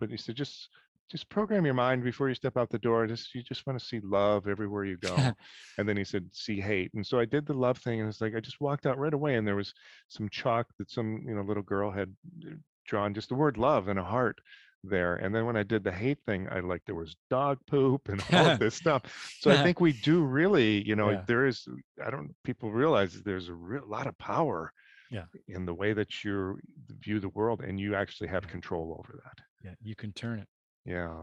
But 0.00 0.10
he 0.10 0.16
said, 0.16 0.36
just 0.36 0.68
just 1.10 1.30
program 1.30 1.64
your 1.64 1.74
mind 1.74 2.04
before 2.04 2.28
you 2.28 2.34
step 2.34 2.56
out 2.58 2.68
the 2.68 2.78
door. 2.78 3.06
Just 3.06 3.34
you 3.34 3.42
just 3.42 3.66
want 3.66 3.78
to 3.78 3.84
see 3.84 4.00
love 4.00 4.46
everywhere 4.46 4.84
you 4.84 4.96
go. 4.98 5.16
and 5.78 5.88
then 5.88 5.96
he 5.96 6.04
said, 6.04 6.28
see 6.32 6.60
hate. 6.60 6.92
And 6.94 7.06
so 7.06 7.18
I 7.18 7.24
did 7.24 7.46
the 7.46 7.54
love 7.54 7.78
thing, 7.78 8.00
and 8.00 8.08
it's 8.08 8.20
like 8.20 8.34
I 8.36 8.40
just 8.40 8.60
walked 8.60 8.86
out 8.86 8.98
right 8.98 9.14
away, 9.14 9.36
and 9.36 9.46
there 9.46 9.56
was 9.56 9.72
some 10.08 10.28
chalk 10.28 10.66
that 10.78 10.90
some 10.90 11.22
you 11.26 11.34
know 11.34 11.42
little 11.42 11.62
girl 11.62 11.90
had 11.90 12.14
uh, 12.46 12.54
drawn 12.86 13.14
just 13.14 13.28
the 13.30 13.34
word 13.34 13.56
love 13.56 13.88
and 13.88 13.98
a 13.98 14.04
heart 14.04 14.38
there. 14.84 15.16
And 15.16 15.34
then 15.34 15.44
when 15.46 15.56
I 15.56 15.62
did 15.62 15.82
the 15.84 15.92
hate 15.92 16.18
thing, 16.26 16.48
I 16.50 16.60
like 16.60 16.82
there 16.86 16.94
was 16.94 17.16
dog 17.30 17.58
poop 17.66 18.08
and 18.08 18.22
all 18.32 18.46
of 18.50 18.58
this 18.64 18.74
stuff. 18.74 19.02
So 19.40 19.50
I 19.50 19.62
think 19.62 19.80
we 19.80 19.92
do 19.92 20.22
really, 20.24 20.86
you 20.86 20.96
know, 20.96 21.10
Yeah. 21.10 21.22
there 21.26 21.46
is. 21.46 21.66
I 22.04 22.10
don't. 22.10 22.34
People 22.44 22.70
realize 22.70 23.20
there's 23.22 23.48
a 23.48 23.54
real 23.54 23.84
lot 23.86 24.06
of 24.06 24.16
power. 24.18 24.72
Yeah. 25.10 25.24
In 25.48 25.64
the 25.64 25.72
way 25.72 25.94
that 25.94 26.22
you 26.22 26.58
view 27.02 27.18
the 27.18 27.30
world, 27.30 27.62
and 27.62 27.80
you 27.80 27.94
actually 27.94 28.28
have 28.28 28.46
control 28.46 28.94
over 28.98 29.18
that. 29.24 29.38
yeah, 29.64 29.74
you 29.82 29.96
can 29.96 30.12
turn 30.12 30.38
it. 30.38 30.48
Yeah. 30.84 31.14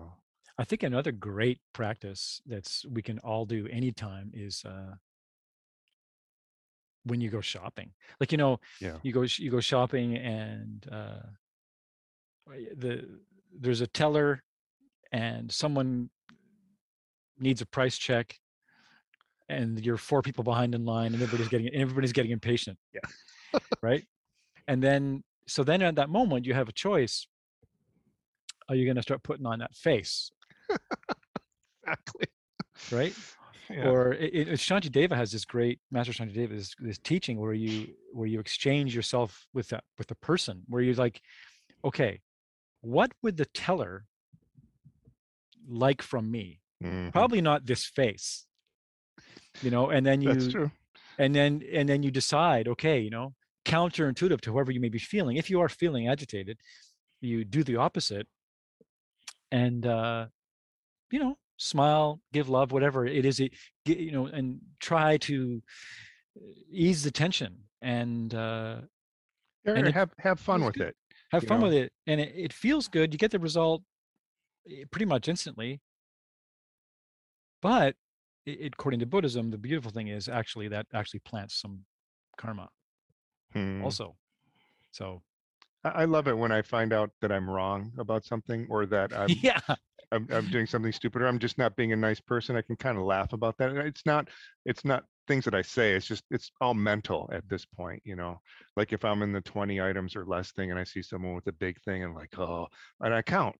I 0.57 0.63
think 0.63 0.81
another 0.83 1.11
great 1.11 1.59
practice 1.73 2.41
that's 2.47 2.83
we 2.89 3.01
can 3.03 3.19
all 3.19 3.45
do 3.45 3.67
anytime 3.67 4.31
is 4.33 4.63
uh, 4.65 4.95
when 7.03 7.21
you 7.21 7.29
go 7.29 7.41
shopping. 7.41 7.91
Like 8.19 8.31
you 8.31 8.37
know, 8.37 8.59
Yeah. 8.81 8.97
you 9.03 9.13
go 9.13 9.21
you 9.37 9.51
go 9.51 9.59
shopping 9.59 10.15
and 10.17 10.87
uh, 10.91 11.19
the 12.77 13.19
there's 13.59 13.81
a 13.81 13.87
teller 13.87 14.41
and 15.11 15.51
someone 15.51 16.09
needs 17.39 17.61
a 17.61 17.65
price 17.65 17.97
check 17.97 18.37
and 19.49 19.83
you're 19.85 19.97
four 19.97 20.21
people 20.21 20.43
behind 20.43 20.73
in 20.73 20.85
line 20.85 21.13
and 21.13 21.21
everybody's 21.21 21.47
getting 21.49 21.67
everybody's 21.73 22.13
getting 22.13 22.31
impatient 22.31 22.77
Yeah. 22.93 23.59
right 23.81 24.03
and 24.67 24.81
then 24.81 25.23
so 25.47 25.63
then 25.63 25.81
at 25.81 25.95
that 25.95 26.09
moment 26.09 26.45
you 26.45 26.53
have 26.53 26.69
a 26.69 26.73
choice 26.73 27.27
are 28.67 28.75
you 28.75 28.85
going 28.85 28.95
to 28.95 29.01
start 29.01 29.21
putting 29.23 29.45
on 29.45 29.59
that 29.59 29.75
face 29.75 30.31
Exactly. 31.83 32.25
right 32.91 33.13
Yeah. 33.69 33.89
or 33.89 34.13
it, 34.13 34.33
it, 34.33 34.47
Shanti 34.59 34.91
Deva 34.91 35.15
has 35.15 35.31
this 35.31 35.45
great 35.45 35.79
master 35.91 36.11
Shanti 36.13 36.33
Deva 36.33 36.55
this, 36.55 36.73
this 36.79 36.97
teaching 36.99 37.39
where 37.39 37.53
you 37.53 37.93
where 38.13 38.27
you 38.27 38.39
exchange 38.39 38.95
yourself 38.95 39.45
with 39.53 39.67
that 39.69 39.83
with 39.97 40.07
the 40.07 40.15
person 40.15 40.63
where 40.67 40.81
you're 40.81 40.95
like 40.95 41.21
okay 41.83 42.21
what 42.85 43.11
would 43.23 43.35
the 43.37 43.45
teller 43.47 44.05
like 45.67 46.01
from 46.01 46.29
me 46.29 46.61
Mhm. 46.83 47.11
probably 47.11 47.41
not 47.41 47.65
this 47.65 47.85
face 47.85 48.45
you 49.63 49.71
know 49.71 49.89
and 49.89 50.05
then 50.05 50.21
you 50.21 50.33
That's 50.33 50.51
true. 50.51 50.69
and 51.17 51.33
then 51.33 51.63
and 51.73 51.87
then 51.89 52.03
you 52.03 52.11
decide 52.11 52.67
okay 52.67 52.99
you 52.99 53.09
know 53.09 53.33
counterintuitive 53.65 54.41
to 54.41 54.51
whoever 54.51 54.71
you 54.71 54.79
may 54.79 54.89
be 54.89 54.99
feeling 54.99 55.37
if 55.37 55.49
you 55.49 55.59
are 55.61 55.69
feeling 55.69 56.07
agitated 56.07 56.59
you 57.21 57.43
do 57.43 57.63
the 57.63 57.77
opposite 57.77 58.27
and 59.51 59.87
uh 59.87 60.27
you 61.11 61.19
know 61.19 61.37
smile 61.57 62.19
give 62.33 62.49
love 62.49 62.71
whatever 62.71 63.05
it 63.05 63.25
is 63.25 63.39
it 63.39 63.53
you 63.85 64.11
know 64.11 64.25
and 64.27 64.59
try 64.79 65.17
to 65.17 65.61
uh, 66.37 66.51
ease 66.69 67.01
the 67.03 67.11
tension 67.11 67.53
and 67.81 68.35
uh 68.35 68.81
and 69.65 69.87
have 69.87 70.11
have 70.19 70.39
fun 70.39 70.63
with 70.63 70.75
good. 70.75 70.89
it. 70.89 70.95
Have 71.31 71.43
You 71.43 71.49
fun 71.49 71.59
know? 71.59 71.65
with 71.65 71.73
it 71.73 71.91
and 72.07 72.21
it, 72.21 72.33
it 72.35 72.53
feels 72.53 72.87
good 72.87 73.13
you 73.13 73.17
get 73.17 73.31
the 73.31 73.39
result 73.39 73.83
eh, 74.69 74.83
pretty 74.91 75.05
much 75.05 75.27
instantly 75.27 75.81
but 77.61 77.95
it, 78.45 78.73
according 78.73 78.99
to 78.99 79.05
buddhism 79.05 79.51
the 79.51 79.57
beautiful 79.57 79.91
thing 79.91 80.07
is 80.07 80.29
actually 80.29 80.67
that 80.67 80.85
actually 80.93 81.19
plants 81.21 81.59
some 81.59 81.85
karma 82.37 82.69
Hmm. 83.53 83.81
also 83.83 84.15
so 84.91 85.21
I 85.83 85.89
I 85.89 86.05
love 86.05 86.27
it 86.27 86.37
when 86.37 86.51
I 86.51 86.61
find 86.61 86.93
out 86.93 87.11
that 87.21 87.31
I'm 87.31 87.49
wrong 87.49 87.93
about 87.97 88.25
something 88.25 88.67
or 88.69 88.85
that 88.87 89.13
I'm, 89.17 89.29
yeah 89.43 89.59
I'm 90.11 90.27
I'm 90.31 90.49
doing 90.49 90.67
something 90.67 90.91
stupid 90.91 91.21
or 91.21 91.27
I'm 91.27 91.39
just 91.39 91.57
not 91.57 91.75
being 91.75 91.93
a 91.93 91.95
nice 91.97 92.19
person. 92.19 92.55
I 92.55 92.61
can 92.61 92.75
kind 92.77 92.97
of 92.97 93.03
laugh 93.05 93.33
about 93.33 93.57
that. 93.59 93.75
It's 93.77 94.05
not 94.05 94.29
it's 94.65 94.85
not 94.85 95.05
things 95.27 95.45
that 95.45 95.55
I 95.55 95.61
say. 95.61 95.93
It's 95.93 96.05
just 96.07 96.23
it's 96.31 96.51
all 96.61 96.73
mental 96.73 97.29
at 97.33 97.47
this 97.49 97.65
point, 97.65 98.01
you 98.05 98.15
know. 98.15 98.39
Like 98.77 98.93
if 98.93 99.03
I'm 99.05 99.21
in 99.21 99.31
the 99.31 99.41
20 99.41 99.81
items 99.81 100.15
or 100.15 100.25
less 100.25 100.51
thing 100.51 100.71
and 100.71 100.79
I 100.79 100.83
see 100.83 101.01
someone 101.01 101.35
with 101.35 101.47
a 101.47 101.51
big 101.53 101.81
thing 101.83 102.03
and 102.03 102.13
like, 102.15 102.37
oh, 102.39 102.67
and 103.01 103.13
I 103.13 103.21
count. 103.21 103.55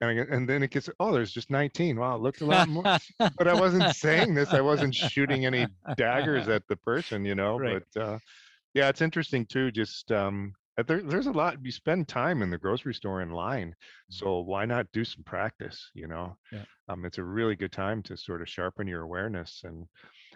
And 0.00 0.10
I 0.10 0.34
and 0.34 0.48
then 0.48 0.62
it 0.62 0.70
gets, 0.70 0.88
oh, 1.00 1.12
there's 1.12 1.32
just 1.32 1.50
19. 1.50 1.98
Wow, 1.98 2.16
it 2.16 2.22
looked 2.22 2.40
a 2.40 2.46
lot 2.46 2.68
more. 2.68 2.84
but 3.18 3.48
I 3.48 3.54
wasn't 3.54 3.94
saying 3.94 4.34
this. 4.34 4.52
I 4.52 4.60
wasn't 4.60 4.94
shooting 4.94 5.46
any 5.46 5.66
daggers 5.96 6.48
at 6.48 6.62
the 6.68 6.76
person, 6.76 7.24
you 7.24 7.34
know. 7.34 7.58
Right. 7.58 7.82
But 7.94 8.02
uh, 8.02 8.18
yeah, 8.74 8.88
it's 8.88 9.02
interesting 9.02 9.46
too. 9.46 9.70
Just 9.70 10.10
um, 10.10 10.52
uh, 10.76 10.82
there, 10.82 11.02
there's 11.02 11.26
a 11.28 11.32
lot. 11.32 11.56
You 11.62 11.70
spend 11.70 12.08
time 12.08 12.42
in 12.42 12.50
the 12.50 12.58
grocery 12.58 12.94
store 12.94 13.22
in 13.22 13.30
line, 13.30 13.74
so 14.08 14.40
why 14.40 14.64
not 14.64 14.86
do 14.92 15.04
some 15.04 15.22
practice? 15.22 15.90
You 15.94 16.08
know, 16.08 16.36
Yeah. 16.50 16.64
um, 16.88 17.04
it's 17.04 17.18
a 17.18 17.22
really 17.22 17.54
good 17.54 17.70
time 17.70 18.02
to 18.04 18.16
sort 18.16 18.42
of 18.42 18.48
sharpen 18.48 18.88
your 18.88 19.02
awareness. 19.02 19.62
And 19.64 19.86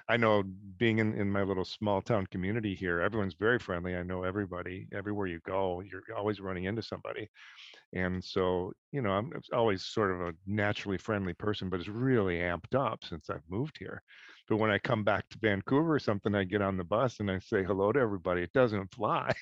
I 0.08 0.16
know 0.16 0.42
being 0.78 0.98
in 0.98 1.14
in 1.14 1.30
my 1.30 1.42
little 1.42 1.64
small 1.64 2.00
town 2.00 2.26
community 2.26 2.74
here, 2.74 3.00
everyone's 3.00 3.34
very 3.34 3.58
friendly. 3.58 3.94
I 3.96 4.02
know 4.02 4.22
everybody. 4.22 4.86
Everywhere 4.92 5.26
you 5.26 5.40
go, 5.46 5.80
you're 5.80 6.02
always 6.16 6.40
running 6.40 6.64
into 6.64 6.82
somebody. 6.82 7.28
And 7.92 8.22
so, 8.22 8.72
you 8.92 9.02
know, 9.02 9.10
I'm 9.10 9.32
always 9.52 9.84
sort 9.84 10.12
of 10.12 10.20
a 10.20 10.34
naturally 10.46 10.98
friendly 10.98 11.34
person, 11.34 11.68
but 11.68 11.80
it's 11.80 11.88
really 11.88 12.36
amped 12.36 12.74
up 12.74 13.04
since 13.04 13.30
I've 13.30 13.48
moved 13.48 13.76
here. 13.78 14.02
But 14.48 14.56
when 14.56 14.70
I 14.70 14.78
come 14.78 15.04
back 15.04 15.28
to 15.28 15.38
Vancouver 15.38 15.94
or 15.94 15.98
something, 15.98 16.34
I 16.34 16.44
get 16.44 16.62
on 16.62 16.78
the 16.78 16.84
bus 16.84 17.20
and 17.20 17.30
I 17.30 17.38
say 17.38 17.62
hello 17.62 17.92
to 17.92 18.00
everybody. 18.00 18.42
It 18.42 18.52
doesn't 18.54 18.94
fly. 18.94 19.32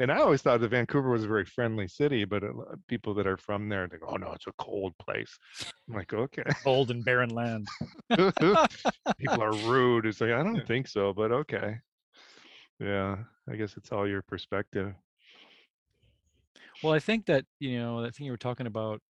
and 0.00 0.10
I 0.10 0.18
always 0.18 0.42
thought 0.42 0.60
that 0.60 0.70
Vancouver 0.70 1.10
was 1.10 1.24
a 1.24 1.28
very 1.28 1.44
friendly 1.44 1.86
city, 1.86 2.24
but 2.24 2.42
people 2.88 3.14
that 3.14 3.28
are 3.28 3.36
from 3.36 3.68
there, 3.68 3.86
they 3.86 3.98
go, 3.98 4.08
oh 4.08 4.16
no, 4.16 4.32
it's 4.32 4.48
a 4.48 4.52
cold 4.58 4.94
place. 4.98 5.38
I'm 5.88 5.94
like, 5.94 6.12
okay. 6.12 6.42
cold 6.64 6.90
and 6.90 7.04
barren 7.04 7.30
land 7.30 7.68
people 9.18 9.42
are 9.42 9.52
rude. 9.68 9.99
It's 10.06 10.20
like, 10.20 10.30
I 10.32 10.42
don't 10.42 10.66
think 10.66 10.88
so, 10.88 11.12
but 11.12 11.32
okay. 11.32 11.80
Yeah, 12.80 13.24
I 13.48 13.56
guess 13.56 13.76
it's 13.76 13.92
all 13.92 14.08
your 14.08 14.22
perspective. 14.22 14.94
well 16.82 16.92
i 16.92 16.98
think 16.98 17.26
that 17.26 17.44
you 17.58 17.78
know 17.78 18.02
that 18.02 18.14
thing 18.14 18.26
you 18.26 18.32
were 18.32 18.36
talking 18.36 18.66
about 18.66 19.00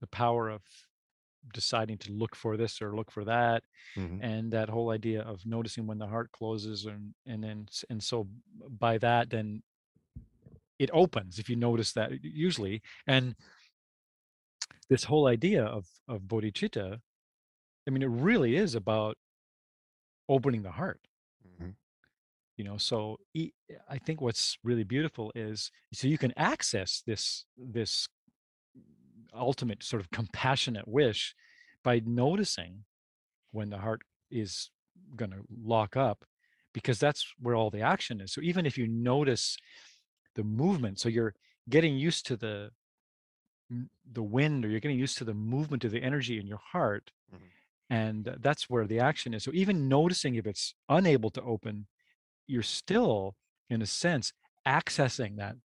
the 0.00 0.06
power 0.06 0.48
of 0.48 0.62
deciding 1.54 1.98
to 1.98 2.12
look 2.12 2.34
for 2.36 2.56
this 2.56 2.82
or 2.82 2.94
look 2.96 3.10
for 3.10 3.24
that 3.24 3.62
Mhm. 3.96 4.22
and 4.22 4.52
that 4.52 4.68
whole 4.68 4.90
idea 4.90 5.22
of 5.22 5.46
noticing 5.46 5.86
when 5.86 5.98
the 5.98 6.06
heart 6.08 6.32
closes 6.32 6.86
and 6.86 7.14
and 7.26 7.44
then 7.44 7.68
and 7.90 8.02
so 8.02 8.28
by 8.68 8.98
that 8.98 9.30
then 9.30 9.62
it 10.78 10.90
opens 10.92 11.38
if 11.38 11.48
you 11.48 11.56
notice 11.56 11.92
that 11.92 12.22
usually 12.22 12.82
and 13.06 13.34
this 14.88 15.04
whole 15.04 15.26
idea 15.26 15.64
of 15.64 15.86
of 16.08 16.22
bodhicitta 16.22 17.00
i 17.86 17.90
mean 17.90 18.02
it 18.02 18.06
really 18.10 18.56
is 18.56 18.74
about 18.74 19.16
opening 20.28 20.62
the 20.62 20.72
heart 20.72 21.00
Mhm. 21.46 21.74
you 22.56 22.64
know 22.64 22.76
so 22.78 23.18
i 23.88 23.98
think 23.98 24.20
what's 24.20 24.58
really 24.64 24.84
beautiful 24.84 25.32
is 25.34 25.70
so 25.92 26.06
you 26.08 26.18
can 26.18 26.32
access 26.36 27.02
this 27.06 27.44
this 27.56 28.08
ultimate 29.34 29.82
sort 29.82 30.00
of 30.02 30.10
compassionate 30.10 30.86
wish 30.88 31.34
by 31.82 32.00
noticing 32.04 32.84
when 33.52 33.70
the 33.70 33.78
heart 33.78 34.02
is 34.30 34.70
going 35.16 35.30
to 35.30 35.44
lock 35.62 35.96
up 35.96 36.24
because 36.72 36.98
that's 36.98 37.34
where 37.38 37.54
all 37.54 37.70
the 37.70 37.80
action 37.80 38.20
is 38.20 38.32
so 38.32 38.40
even 38.42 38.66
if 38.66 38.76
you 38.78 38.86
notice 38.86 39.56
the 40.34 40.44
movement 40.44 40.98
so 40.98 41.08
you're 41.08 41.34
getting 41.68 41.96
used 41.96 42.26
to 42.26 42.36
the 42.36 42.70
the 44.12 44.22
wind 44.22 44.64
or 44.64 44.68
you're 44.68 44.80
getting 44.80 44.98
used 44.98 45.18
to 45.18 45.24
the 45.24 45.34
movement 45.34 45.84
of 45.84 45.90
the 45.90 46.02
energy 46.02 46.38
in 46.40 46.46
your 46.46 46.62
heart 46.72 47.12
Mhm. 47.32 47.50
And 47.90 48.36
that's 48.40 48.68
where 48.68 48.86
the 48.86 49.00
action 49.00 49.34
is 49.34 49.42
so 49.44 49.50
even 49.54 49.88
noticing 49.88 50.34
if 50.34 50.46
it's 50.46 50.74
unable 50.88 51.30
to 51.30 51.42
open 51.42 51.86
you're 52.46 52.62
still 52.62 53.36
in 53.70 53.82
a 53.82 53.86
sense 53.86 54.32
accessing 54.66 55.36
that 55.36 55.56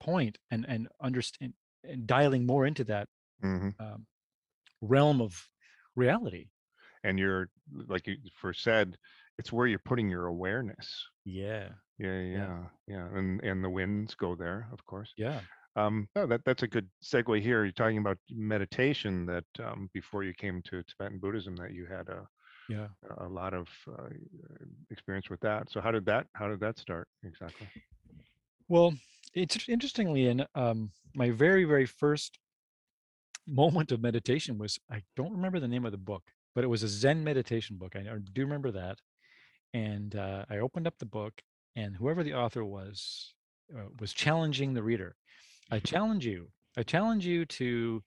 point 0.00 0.38
and 0.50 0.66
and 0.68 0.88
understand 1.02 1.54
and 1.84 2.06
dialing 2.06 2.46
more 2.46 2.66
into 2.66 2.84
that 2.84 3.08
Mhm. 3.42 3.70
um, 3.80 4.06
realm 4.82 5.20
of 5.20 5.48
reality 5.96 6.50
And 7.04 7.18
you're 7.18 7.50
like 7.72 8.06
you 8.06 8.16
first 8.34 8.62
said, 8.62 8.98
it's 9.38 9.52
where 9.52 9.66
you're 9.66 9.78
putting 9.78 10.08
your 10.08 10.26
awareness. 10.26 11.06
yeah 11.24 11.74
Yeah, 11.98 12.20
yeah, 12.20 12.68
yeah. 12.86 13.06
And 13.16 13.40
and 13.42 13.62
the 13.64 13.70
winds 13.70 14.14
go 14.14 14.34
there, 14.34 14.68
of 14.72 14.84
course. 14.86 15.14
yeah 15.16 15.42
Um, 15.76 16.08
oh, 16.16 16.26
that 16.26 16.42
that's 16.44 16.62
a 16.62 16.68
good 16.68 16.88
segue 17.02 17.40
here. 17.40 17.64
You're 17.64 17.72
talking 17.72 17.98
about 17.98 18.18
meditation 18.30 19.26
that 19.26 19.44
um, 19.64 19.88
before 19.92 20.24
you 20.24 20.34
came 20.34 20.62
to 20.62 20.82
Tibetan 20.82 21.18
Buddhism 21.18 21.56
that 21.56 21.72
you 21.72 21.86
had 21.86 22.08
a 22.08 22.26
yeah 22.68 22.88
a 23.18 23.28
lot 23.28 23.54
of 23.54 23.68
uh, 23.88 24.08
experience 24.90 25.30
with 25.30 25.40
that. 25.40 25.70
So 25.70 25.80
how 25.80 25.90
did 25.90 26.04
that 26.06 26.26
how 26.34 26.48
did 26.48 26.60
that 26.60 26.78
start 26.78 27.08
exactly? 27.24 27.68
well 28.68 28.94
it's 29.34 29.68
interestingly 29.68 30.26
in 30.26 30.44
um, 30.54 30.90
my 31.14 31.30
very 31.30 31.64
very 31.64 31.86
first 31.86 32.38
moment 33.46 33.90
of 33.90 34.00
meditation 34.00 34.58
was 34.58 34.78
i 34.90 35.02
don't 35.16 35.32
remember 35.32 35.58
the 35.58 35.66
name 35.66 35.84
of 35.84 35.90
the 35.90 35.98
book 35.98 36.22
but 36.54 36.64
it 36.64 36.68
was 36.68 36.82
a 36.82 36.88
Zen 36.88 37.22
meditation 37.22 37.76
book. 37.76 37.94
I, 37.96 38.00
I 38.00 38.18
do 38.32 38.42
remember 38.42 38.70
that. 38.72 38.98
And 39.72 40.16
uh, 40.16 40.44
I 40.50 40.58
opened 40.58 40.86
up 40.86 40.98
the 40.98 41.06
book, 41.06 41.40
and 41.76 41.94
whoever 41.94 42.24
the 42.24 42.34
author 42.34 42.64
was 42.64 43.34
uh, 43.74 43.84
was 44.00 44.12
challenging 44.12 44.74
the 44.74 44.82
reader. 44.82 45.14
I 45.70 45.78
challenge 45.78 46.26
you. 46.26 46.48
I 46.76 46.82
challenge 46.82 47.26
you 47.26 47.44
to 47.46 48.02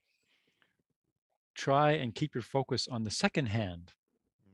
try 1.55 1.91
and 1.91 2.13
keep 2.15 2.33
your 2.35 2.41
focus 2.41 2.87
on 2.89 3.03
the 3.03 3.11
second 3.11 3.47
hand 3.47 3.93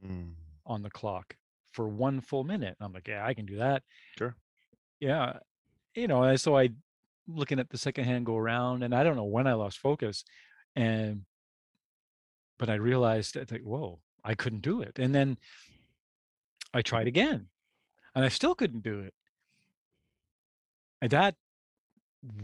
Mm. 0.05 0.35
on 0.65 0.81
the 0.81 0.89
clock 0.89 1.35
for 1.71 1.87
one 1.89 2.21
full 2.21 2.43
minute. 2.43 2.77
I'm 2.79 2.93
like, 2.93 3.07
yeah, 3.07 3.25
I 3.25 3.33
can 3.33 3.45
do 3.45 3.57
that. 3.57 3.83
Sure. 4.17 4.35
Yeah, 4.99 5.39
you 5.93 6.07
know. 6.07 6.35
So 6.37 6.57
I 6.57 6.69
looking 7.27 7.59
at 7.59 7.69
the 7.69 7.77
second 7.77 8.05
hand 8.05 8.25
go 8.25 8.37
around, 8.37 8.83
and 8.83 8.95
I 8.95 9.03
don't 9.03 9.15
know 9.15 9.25
when 9.25 9.45
I 9.45 9.53
lost 9.53 9.79
focus, 9.79 10.23
and 10.75 11.25
but 12.57 12.69
I 12.69 12.75
realized 12.75 13.33
that 13.35 13.51
like, 13.51 13.61
whoa, 13.63 13.99
I 14.23 14.35
couldn't 14.35 14.61
do 14.61 14.81
it. 14.81 14.99
And 14.99 15.13
then 15.13 15.37
I 16.73 16.81
tried 16.81 17.07
again, 17.07 17.47
and 18.15 18.23
I 18.23 18.29
still 18.29 18.55
couldn't 18.55 18.83
do 18.83 18.99
it. 18.99 19.13
And 21.01 21.11
that 21.11 21.35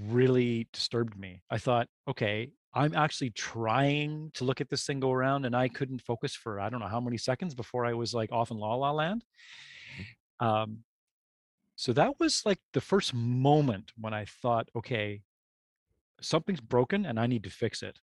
really 0.08 0.68
disturbed 0.72 1.18
me. 1.18 1.42
I 1.50 1.58
thought, 1.58 1.88
okay, 2.08 2.52
I'm 2.74 2.96
actually 2.96 3.30
trying 3.32 4.32
to 4.36 4.44
look 4.44 4.62
at 4.62 4.70
this 4.70 4.86
thing 4.86 5.00
go 5.00 5.12
around, 5.12 5.46
and 5.46 5.56
I 5.56 5.70
couldn't 5.70 6.02
focus 6.02 6.36
for 6.36 6.60
I 6.60 6.70
don't 6.70 6.80
know 6.80 6.88
how 6.88 7.00
many 7.00 7.18
seconds 7.18 7.56
before 7.56 7.86
I 7.86 7.94
was 7.94 8.14
like 8.14 8.32
off 8.32 8.52
in 8.52 8.58
La 8.58 8.76
La 8.76 8.92
Land. 8.92 9.24
Um, 10.40 10.80
so 11.78 11.94
that 11.94 12.20
was 12.20 12.42
like 12.46 12.60
the 12.74 12.82
first 12.82 13.14
moment 13.14 13.92
when 13.98 14.14
I 14.14 14.26
thought, 14.26 14.70
okay, 14.76 15.22
something's 16.22 16.62
broken 16.62 17.06
and 17.06 17.20
I 17.20 17.28
need 17.28 17.44
to 17.44 17.50
fix 17.50 17.84
it. 17.84 18.00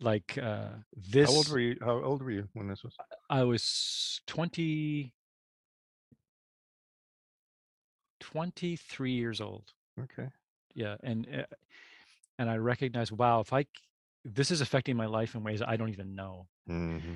Like 0.00 0.38
uh, 0.40 0.68
this. 0.96 1.30
How 1.30 1.36
old 1.36 1.48
were 1.48 1.58
you? 1.60 1.76
How 1.80 2.02
old 2.02 2.22
were 2.22 2.30
you 2.30 2.48
when 2.54 2.66
this 2.68 2.82
was? 2.82 2.94
I 3.30 3.44
was 3.44 4.20
20, 4.26 5.12
23 8.20 9.12
years 9.12 9.40
old. 9.40 9.72
Okay. 10.00 10.28
Yeah, 10.74 10.96
and 11.02 11.26
uh, 11.28 11.44
and 12.38 12.50
I 12.50 12.56
recognize, 12.56 13.12
wow, 13.12 13.40
if 13.40 13.52
I 13.52 13.66
this 14.24 14.50
is 14.50 14.60
affecting 14.60 14.96
my 14.96 15.06
life 15.06 15.34
in 15.34 15.42
ways 15.44 15.62
I 15.62 15.76
don't 15.76 15.90
even 15.90 16.14
know. 16.14 16.48
hmm 16.66 17.14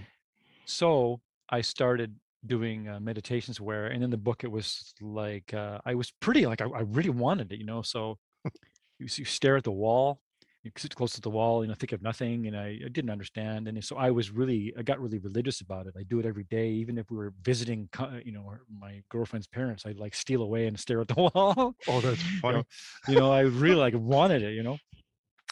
So 0.65 1.21
I 1.49 1.61
started 1.61 2.17
doing 2.45 2.89
uh, 2.89 3.01
meditations 3.01 3.61
where, 3.61 3.87
and 3.87 4.03
in 4.05 4.11
the 4.11 4.17
book 4.17 4.45
it 4.45 4.51
was 4.51 4.95
like 5.01 5.55
uh, 5.55 5.79
I 5.85 5.95
was 5.95 6.11
pretty 6.11 6.47
like 6.47 6.61
I, 6.61 6.67
I 6.67 6.81
really 6.81 7.11
wanted 7.11 7.53
it, 7.53 7.59
you 7.59 7.65
know. 7.67 7.83
So 7.83 8.19
you, 8.99 9.07
you 9.11 9.25
stare 9.25 9.57
at 9.57 9.65
the 9.65 9.73
wall, 9.73 10.21
you 10.67 10.73
sit 10.77 10.95
close 10.95 11.13
to 11.13 11.21
the 11.21 11.31
wall, 11.31 11.63
you 11.63 11.69
know, 11.69 11.75
think 11.75 11.93
of 11.93 12.03
nothing, 12.03 12.49
and 12.49 12.57
I, 12.57 12.79
I 12.85 12.89
didn't 12.89 13.11
understand, 13.11 13.69
and 13.69 13.83
so 13.85 13.97
I 13.97 14.11
was 14.11 14.31
really 14.31 14.75
I 14.77 14.83
got 14.83 15.01
really 15.01 15.19
religious 15.19 15.61
about 15.61 15.87
it. 15.87 15.95
I 15.97 16.03
do 16.03 16.19
it 16.19 16.27
every 16.27 16.45
day, 16.45 16.69
even 16.71 16.99
if 16.99 17.09
we 17.11 17.17
were 17.17 17.33
visiting, 17.43 17.89
you 18.25 18.33
know, 18.33 18.53
my 18.81 19.01
girlfriend's 19.09 19.47
parents, 19.47 19.87
I'd 19.87 19.99
like 19.99 20.15
steal 20.15 20.43
away 20.43 20.67
and 20.67 20.79
stare 20.79 21.01
at 21.01 21.09
the 21.09 21.15
wall. 21.35 21.75
Oh, 21.87 22.01
that's 22.01 22.23
you 22.23 22.41
funny. 22.41 22.59
know, 22.59 22.65
you 23.09 23.15
know, 23.15 23.33
I 23.33 23.41
really 23.41 23.77
like 23.77 23.95
wanted 23.97 24.43
it, 24.43 24.55
you 24.55 24.65
know. 24.65 24.79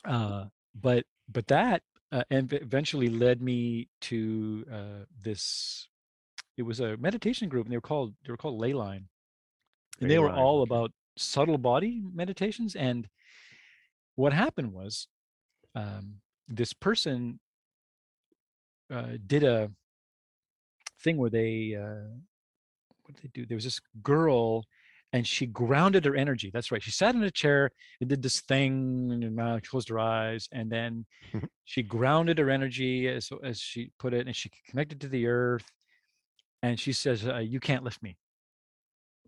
Uh, 0.05 0.47
but 0.75 1.05
but 1.33 1.47
that 1.47 1.83
uh, 2.11 2.25
and 2.31 2.53
eventually 2.53 3.09
led 3.09 3.41
me 3.41 3.89
to 4.03 4.65
uh, 4.73 5.05
this. 5.23 5.89
It 6.57 6.63
was 6.63 6.81
a 6.81 6.97
meditation 6.97 7.49
group, 7.49 7.67
and 7.67 7.73
they 7.73 7.77
were 7.77 7.89
called 7.93 8.15
they 8.27 8.33
were 8.33 8.37
called 8.37 8.61
Leyline, 8.61 9.05
and 10.01 10.11
they 10.11 10.19
were 10.19 10.33
all 10.33 10.63
about 10.63 10.91
subtle 11.17 11.59
body 11.59 12.03
meditations. 12.13 12.75
And 12.75 13.09
what 14.17 14.33
happened 14.33 14.73
was, 14.73 15.09
um, 15.75 16.17
this 16.49 16.73
person 16.73 17.41
uh, 18.93 19.17
did 19.27 19.45
a 19.45 19.71
thing 21.03 21.17
where 21.17 21.31
they 21.31 21.77
uh, 21.79 22.09
what 23.05 23.17
did 23.17 23.23
they 23.23 23.41
do? 23.41 23.47
There 23.47 23.57
was 23.57 23.65
this 23.65 23.81
girl, 24.03 24.65
and 25.13 25.27
she 25.27 25.47
grounded 25.47 26.05
her 26.05 26.15
energy. 26.15 26.51
That's 26.53 26.71
right. 26.71 26.83
She 26.83 26.91
sat 26.91 27.15
in 27.15 27.23
a 27.23 27.31
chair 27.31 27.71
and 28.01 28.09
did 28.09 28.23
this 28.23 28.41
thing, 28.41 29.11
and 29.13 29.41
uh, 29.41 29.61
closed 29.69 29.89
her 29.89 29.99
eyes, 29.99 30.49
and 30.53 30.71
then 30.71 31.07
she 31.65 31.83
grounded 31.83 32.39
her 32.39 32.51
energy, 32.51 33.09
as 33.09 33.31
as 33.43 33.61
she 33.61 33.91
put 33.99 34.15
it, 34.15 34.27
and 34.27 34.37
she 34.37 34.51
connected 34.69 35.01
to 35.03 35.09
the 35.09 35.27
earth. 35.27 35.71
And 36.63 36.79
she 36.81 36.93
says, 36.93 37.27
uh, 37.27 37.39
"You 37.39 37.61
can't 37.61 37.85
lift 37.85 38.03
me." 38.03 38.17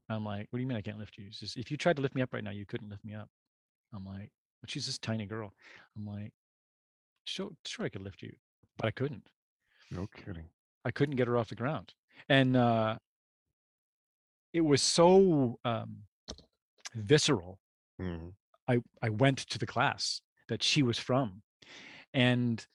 I'm 0.09 0.25
like, 0.25 0.47
"What 0.51 0.59
do 0.59 0.63
you 0.63 0.69
mean 0.69 0.79
I 0.79 0.83
can't 0.83 0.99
lift 0.99 1.19
you?" 1.19 1.27
She 1.31 1.47
says, 1.47 1.55
"If 1.57 1.71
you 1.71 1.77
tried 1.77 1.97
to 1.97 2.03
lift 2.03 2.15
me 2.15 2.23
up 2.23 2.33
right 2.33 2.45
now, 2.45 2.53
you 2.53 2.67
couldn't 2.67 2.89
lift 2.89 3.05
me 3.05 3.15
up." 3.15 3.29
I'm 3.95 4.05
like, 4.05 4.31
"But 4.61 4.71
she's 4.71 4.87
this 4.87 4.99
tiny 4.99 5.27
girl." 5.27 5.53
I'm 5.97 6.07
like, 6.07 6.33
"Sure, 7.25 7.51
sure, 7.65 7.87
I 7.87 7.89
could 7.89 8.03
lift 8.03 8.23
you, 8.23 8.35
but 8.77 8.87
I 8.87 8.91
couldn't." 8.91 9.29
No 9.91 10.07
kidding. 10.09 10.49
I 10.85 10.91
couldn't 10.91 11.17
get 11.17 11.29
her 11.29 11.37
off 11.37 11.49
the 11.49 11.55
ground. 11.55 11.95
And 12.29 12.57
uh, 12.57 12.97
it 14.53 14.61
was 14.61 14.83
so 14.83 15.59
um, 15.65 15.99
visceral. 16.95 17.59
hmm 17.99 18.29
I, 18.69 18.81
I 19.01 19.11
went 19.11 19.39
to 19.39 19.59
the 19.59 19.67
class 19.67 20.21
that 20.49 20.61
she 20.61 20.83
was 20.83 20.99
from. 20.99 21.43
And 22.13 22.67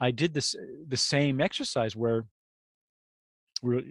I 0.00 0.12
did 0.12 0.32
this 0.32 0.56
the 0.86 0.96
same 0.96 1.40
exercise 1.42 1.94
where 1.94 2.24
we 3.62 3.74
were 3.74 3.82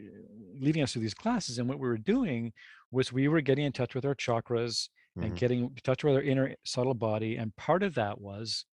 leading 0.60 0.82
us 0.82 0.94
through 0.94 1.04
these 1.04 1.14
classes. 1.14 1.60
And 1.60 1.70
what 1.70 1.80
we 1.80 1.88
were 1.88 1.98
doing 1.98 2.54
was 2.92 3.12
we 3.12 3.28
were 3.28 3.42
getting 3.42 3.66
in 3.66 3.74
touch 3.74 3.94
with 3.94 4.06
our 4.06 4.16
chakras 4.16 4.90
and 5.22 5.34
Mhm. 5.34 5.38
getting 5.38 5.60
in 5.64 5.76
touch 5.84 6.04
with 6.04 6.16
our 6.16 6.22
inner 6.22 6.56
subtle 6.64 6.94
body. 6.94 7.36
And 7.36 7.56
part 7.56 7.84
of 7.84 7.96
that 7.96 8.20
was 8.22 8.66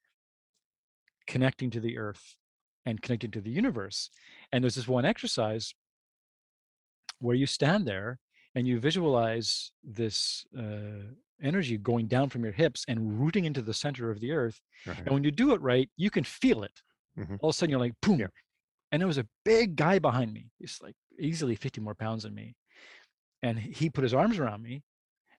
connecting 1.27 1.71
to 1.71 1.81
the 1.81 1.99
earth 1.99 2.37
and 2.85 3.01
connecting 3.01 3.31
to 3.31 3.41
the 3.41 3.51
universe. 3.51 4.11
And 4.51 4.63
there's 4.65 4.75
this 4.75 4.89
one 4.89 5.05
exercise 5.05 5.75
where 7.19 7.37
you 7.37 7.47
stand 7.47 7.87
there 7.87 8.19
and 8.55 8.67
you 8.67 8.81
visualize 8.81 9.73
this 9.83 10.45
uh, 10.59 11.15
energy 11.41 11.77
going 11.79 12.07
down 12.09 12.29
from 12.29 12.43
your 12.45 12.53
hips 12.53 12.85
and 12.89 13.21
rooting 13.21 13.45
into 13.45 13.63
the 13.63 13.75
center 13.75 14.11
of 14.11 14.21
the 14.21 14.33
earth. 14.33 14.61
Right. 14.87 14.99
And 14.99 15.11
when 15.11 15.25
you 15.25 15.31
do 15.31 15.53
it 15.55 15.61
right, 15.61 15.91
you 15.97 16.11
can 16.11 16.25
feel 16.25 16.63
it. 16.65 16.83
Mhm. 17.17 17.39
All 17.41 17.51
of 17.51 17.55
a 17.55 17.57
sudden, 17.57 17.71
you're 17.71 17.81
like, 17.81 17.95
boom. 18.01 18.21
Yeah. 18.21 18.27
And 18.91 19.01
there 19.01 19.07
was 19.07 19.19
a 19.19 19.29
big 19.45 19.77
guy 19.77 19.99
behind 19.99 20.33
me. 20.33 20.51
He's 20.59 20.81
like 20.83 20.97
easily 21.19 21.57
50 21.57 21.81
more 21.81 21.95
pounds 21.95 22.25
than 22.25 22.35
me. 22.35 22.55
And 23.43 23.59
he 23.59 23.91
put 23.91 24.03
his 24.05 24.15
arms 24.15 24.39
around 24.39 24.63
me. 24.63 24.83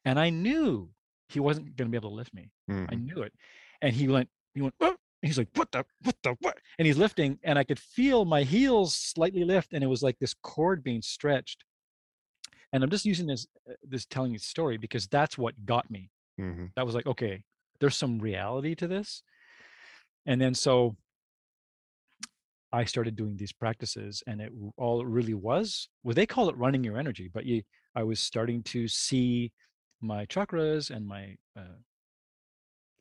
And 0.05 0.19
I 0.19 0.29
knew 0.29 0.93
he 1.29 1.39
wasn't 1.39 1.75
going 1.75 1.87
to 1.87 1.91
be 1.91 1.97
able 1.97 2.09
to 2.11 2.15
lift 2.15 2.33
me. 2.33 2.51
I 2.89 2.95
Mhm. 2.95 2.95
knew 2.95 3.21
it. 3.21 3.33
And 3.81 3.95
he 3.95 4.07
went, 4.07 4.29
he 4.53 4.61
went, 4.61 4.75
"Oh," 4.79 4.97
he's 5.21 5.37
like, 5.37 5.49
what 5.55 5.71
the, 5.71 5.85
what 6.03 6.17
the, 6.23 6.35
what? 6.41 6.59
And 6.77 6.85
he's 6.85 6.97
lifting, 6.97 7.39
and 7.43 7.57
I 7.57 7.63
could 7.63 7.79
feel 7.79 8.25
my 8.25 8.43
heels 8.43 8.95
slightly 8.95 9.43
lift, 9.43 9.73
and 9.73 9.83
it 9.83 9.87
was 9.87 10.03
like 10.03 10.19
this 10.19 10.33
cord 10.33 10.83
being 10.83 11.01
stretched. 11.01 11.63
And 12.71 12.83
I'm 12.83 12.89
just 12.89 13.05
using 13.05 13.27
this, 13.27 13.47
uh, 13.69 13.73
this 13.83 14.05
telling 14.05 14.31
you 14.31 14.39
the 14.39 14.43
story 14.43 14.77
because 14.77 15.07
that's 15.07 15.37
what 15.37 15.65
got 15.65 15.89
me. 15.91 16.11
Mhm. 16.37 16.73
That 16.75 16.85
was 16.85 16.95
like, 16.95 17.07
okay, 17.07 17.43
there's 17.79 17.97
some 17.97 18.19
reality 18.19 18.75
to 18.75 18.87
this. 18.87 19.23
And 20.25 20.39
then 20.41 20.53
so 20.53 20.95
I 22.71 22.85
started 22.85 23.15
doing 23.15 23.37
these 23.37 23.51
practices, 23.53 24.23
and 24.25 24.41
it 24.41 24.51
all 24.77 25.01
it 25.01 25.07
really 25.07 25.35
was, 25.35 25.89
well, 26.03 26.15
they 26.15 26.25
call 26.25 26.49
it 26.49 26.57
running 26.57 26.83
your 26.83 26.97
energy, 26.97 27.27
but 27.27 27.45
you, 27.45 27.63
I 27.95 28.03
was 28.03 28.19
starting 28.19 28.63
to 28.63 28.87
see 28.87 29.51
my 30.03 30.25
chakras 30.25 30.89
and 30.89 31.07
my 31.07 31.35
uh, 31.57 31.79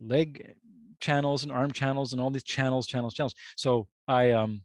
leg 0.01 0.55
channels 1.01 1.43
and 1.43 1.53
arm 1.53 1.73
channels 1.73 2.13
and 2.13 2.21
all 2.23 2.31
these 2.31 2.45
channels, 2.45 2.87
channels, 2.87 3.15
channels. 3.15 3.35
So 3.57 3.89
I 4.09 4.31
um 4.31 4.63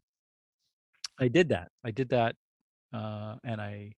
I 1.20 1.28
did 1.28 1.50
that. 1.50 1.72
I 1.84 1.92
did 1.92 2.10
that 2.10 2.36
uh 2.94 3.36
and 3.44 3.60
I 3.60 3.94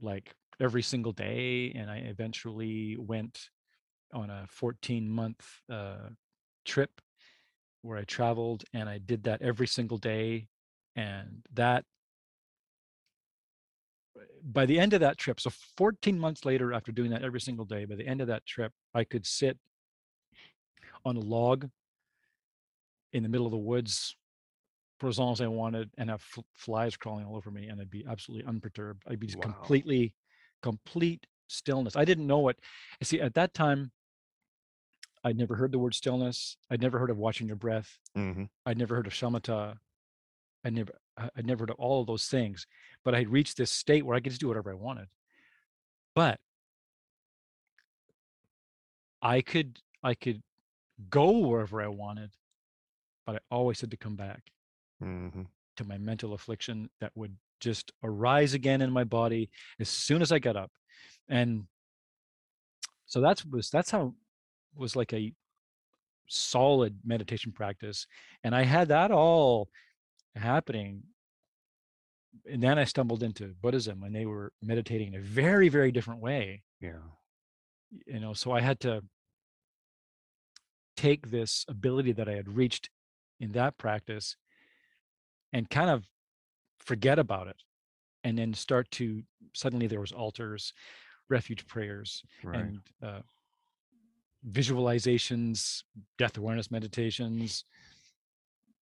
like 0.00 0.32
every 0.60 0.82
single 0.82 1.12
day 1.12 1.72
and 1.74 1.90
I 1.90 1.98
eventually 1.98 2.96
went 2.98 3.48
on 4.14 4.30
a 4.30 4.46
14 4.48 5.08
month 5.08 5.44
uh 5.70 6.10
trip 6.64 7.00
where 7.82 7.98
I 7.98 8.04
traveled 8.04 8.64
and 8.72 8.88
I 8.88 8.98
did 8.98 9.24
that 9.24 9.42
every 9.42 9.66
single 9.66 9.98
day 9.98 10.46
and 10.94 11.42
that 11.54 11.84
by 14.44 14.66
the 14.66 14.78
end 14.78 14.92
of 14.92 15.00
that 15.00 15.18
trip 15.18 15.38
so 15.40 15.50
14 15.76 16.18
months 16.18 16.44
later 16.44 16.72
after 16.72 16.90
doing 16.92 17.10
that 17.10 17.22
every 17.22 17.40
single 17.40 17.64
day 17.64 17.84
by 17.84 17.94
the 17.94 18.06
end 18.06 18.20
of 18.20 18.26
that 18.26 18.44
trip 18.44 18.72
I 18.94 19.04
could 19.04 19.24
sit 19.26 19.58
on 21.04 21.16
a 21.16 21.20
log 21.20 21.68
in 23.12 23.22
the 23.22 23.28
middle 23.28 23.46
of 23.46 23.52
the 23.52 23.58
woods 23.58 24.16
for 24.98 25.08
as 25.08 25.18
long 25.18 25.32
as 25.32 25.40
I 25.40 25.46
wanted 25.48 25.90
and 25.98 26.08
have 26.10 26.24
f- 26.36 26.44
flies 26.54 26.96
crawling 26.96 27.26
all 27.26 27.36
over 27.36 27.50
me 27.50 27.68
and 27.68 27.80
I'd 27.80 27.90
be 27.90 28.04
absolutely 28.08 28.46
unperturbed. 28.46 29.02
I'd 29.08 29.18
be 29.20 29.26
just 29.26 29.38
Wow. 29.38 29.52
completely, 29.52 30.14
complete 30.62 31.26
stillness. 31.48 31.96
I 31.96 32.04
didn't 32.04 32.26
know 32.26 32.38
what, 32.38 32.56
see, 33.02 33.20
at 33.20 33.34
that 33.34 33.52
time, 33.52 33.90
I'd 35.24 35.36
never 35.36 35.56
heard 35.56 35.72
the 35.72 35.78
word 35.78 35.94
stillness. 35.94 36.56
I'd 36.70 36.80
never 36.80 36.98
heard 36.98 37.10
of 37.10 37.16
watching 37.18 37.46
your 37.48 37.56
breath. 37.56 37.98
Mhm. 38.16 38.48
I'd 38.64 38.78
never 38.78 38.94
heard 38.96 39.06
of 39.06 39.12
shamatha. 39.12 39.78
I 40.64 40.70
never, 40.70 40.92
I- 41.16 41.30
I'd 41.36 41.46
never 41.46 41.64
of 41.64 41.70
all 41.78 42.00
of 42.00 42.06
those 42.06 42.26
things, 42.26 42.66
but 43.04 43.14
I 43.14 43.18
had 43.18 43.28
reached 43.28 43.56
this 43.56 43.70
state 43.70 44.04
where 44.04 44.16
I 44.16 44.20
could 44.20 44.30
just 44.30 44.40
do 44.40 44.48
whatever 44.48 44.70
I 44.70 44.74
wanted. 44.74 45.08
But 46.14 46.40
I 49.20 49.40
could, 49.40 49.78
I 50.02 50.14
could 50.14 50.42
go 51.10 51.38
wherever 51.38 51.80
I 51.80 51.88
wanted, 51.88 52.30
but 53.26 53.36
I 53.36 53.38
always 53.50 53.80
had 53.80 53.90
to 53.92 53.96
come 53.96 54.16
back. 54.16 54.42
hmm 54.98 55.42
to 55.76 55.84
my 55.84 55.96
mental 55.96 56.34
affliction 56.34 56.90
that 57.00 57.10
would 57.14 57.34
just 57.58 57.92
arise 58.02 58.52
again 58.52 58.82
in 58.82 58.90
my 58.90 59.04
body 59.04 59.50
as 59.80 59.88
soon 59.88 60.20
as 60.20 60.30
I 60.30 60.38
got 60.38 60.54
up. 60.54 60.70
And 61.30 61.66
so 63.06 63.22
that's 63.22 63.44
was 63.46 63.70
that's 63.70 63.90
how 63.90 64.14
was 64.76 64.96
like 64.96 65.12
a 65.14 65.32
solid 66.28 66.98
meditation 67.04 67.52
practice. 67.52 68.06
And 68.44 68.54
I 68.54 68.64
had 68.64 68.88
that 68.88 69.10
all 69.10 69.70
happening. 70.34 71.02
And 72.50 72.62
then 72.62 72.78
I 72.78 72.84
stumbled 72.84 73.22
into 73.22 73.54
Buddhism 73.60 74.02
and 74.02 74.14
they 74.14 74.24
were 74.26 74.52
meditating 74.62 75.08
in 75.08 75.14
a 75.16 75.22
very, 75.22 75.68
very 75.68 75.92
different 75.92 76.20
way. 76.20 76.62
Yeah. 76.80 77.02
You 78.06 78.20
know, 78.20 78.32
so 78.32 78.52
I 78.52 78.60
had 78.60 78.80
to 78.80 79.02
take 80.96 81.30
this 81.30 81.64
ability 81.68 82.12
that 82.12 82.28
I 82.28 82.32
had 82.32 82.56
reached 82.56 82.90
in 83.40 83.52
that 83.52 83.76
practice 83.78 84.36
and 85.52 85.68
kind 85.68 85.90
of 85.90 86.04
forget 86.78 87.18
about 87.18 87.48
it 87.48 87.56
and 88.24 88.38
then 88.38 88.54
start 88.54 88.90
to 88.92 89.22
suddenly 89.52 89.86
there 89.86 90.00
was 90.00 90.12
altars 90.12 90.72
refuge 91.28 91.66
prayers 91.66 92.22
Right. 92.42 92.58
and 92.60 92.80
uh, 93.02 93.20
visualizations 94.50 95.82
death 96.18 96.36
awareness 96.36 96.70
meditations 96.70 97.64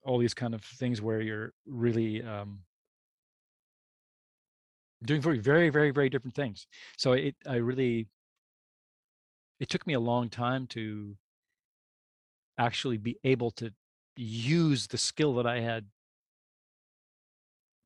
all 0.05 0.19
these 0.19 0.35
kind 0.35 0.55
of 0.55 0.63
things 0.63 1.01
where 1.01 1.21
you're 1.21 1.53
really 1.67 2.23
um, 2.23 2.61
doing 5.05 5.21
very 5.21 5.39
very 5.39 5.71
very 5.71 5.91
very 5.91 6.09
different 6.09 6.35
things. 6.35 6.67
So 6.97 7.13
it 7.13 7.35
i 7.47 7.57
really 7.57 8.09
it 9.59 9.69
took 9.69 9.87
me 9.87 9.95
a 9.95 10.01
long 10.01 10.29
time 10.29 10.67
to 10.69 11.17
actually 12.59 12.99
be 12.99 13.19
able 13.25 13.51
to 13.53 13.73
use 14.17 14.89
the 14.89 14.99
skill 14.99 15.35
that 15.35 15.47
i 15.47 15.61
had 15.61 15.87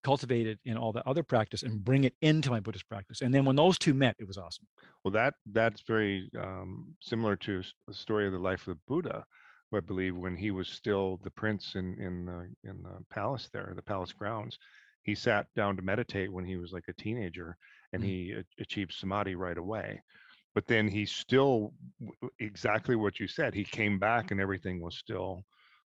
cultivated 0.02 0.58
in 0.64 0.76
all 0.76 0.92
the 0.92 1.06
other 1.08 1.22
practice 1.22 1.62
and 1.62 1.84
bring 1.84 2.04
it 2.04 2.14
into 2.22 2.50
my 2.50 2.58
buddhist 2.58 2.88
practice 2.88 3.20
and 3.22 3.32
then 3.32 3.44
when 3.44 3.54
those 3.56 3.78
two 3.78 3.94
met 3.94 4.16
it 4.18 4.26
was 4.26 4.36
awesome. 4.36 4.66
Well, 5.04 5.12
that 5.12 5.34
that's 5.52 5.82
very 5.82 6.30
um, 6.40 6.94
similar 7.00 7.36
to 7.36 7.62
the 7.86 7.94
story 7.94 8.26
of 8.26 8.32
the 8.32 8.38
life 8.38 8.66
of 8.66 8.76
the 8.76 8.80
Buddha, 8.88 9.24
I 9.76 9.80
believe 9.80 10.16
when 10.16 10.36
he 10.36 10.50
was 10.50 10.68
still 10.68 11.18
the 11.22 11.30
prince 11.30 11.74
in 11.74 11.98
in 12.00 12.24
the 12.26 12.48
in 12.68 12.82
the 12.82 13.04
palace 13.10 13.48
there, 13.52 13.72
the 13.74 13.82
palace 13.82 14.12
grounds, 14.12 14.58
he 15.02 15.14
sat 15.14 15.46
down 15.54 15.76
to 15.76 15.82
meditate 15.82 16.32
when 16.32 16.44
he 16.44 16.56
was 16.56 16.72
like 16.72 16.88
a 16.88 16.92
teenager, 17.02 17.56
and 17.92 18.02
Mm. 18.02 18.06
he 18.06 18.32
a- 18.32 18.44
achieved 18.62 18.92
samadhi 18.92 19.34
right 19.34 19.58
away. 19.58 20.02
But 20.54 20.66
then 20.66 20.88
he 20.88 21.04
still 21.04 21.74
exactly 22.38 22.96
what 22.96 23.18
you 23.20 23.26
said. 23.26 23.54
He 23.54 23.64
came 23.64 23.98
back, 23.98 24.30
and 24.30 24.40
everything 24.40 24.80
was 24.80 24.96
still 24.96 25.44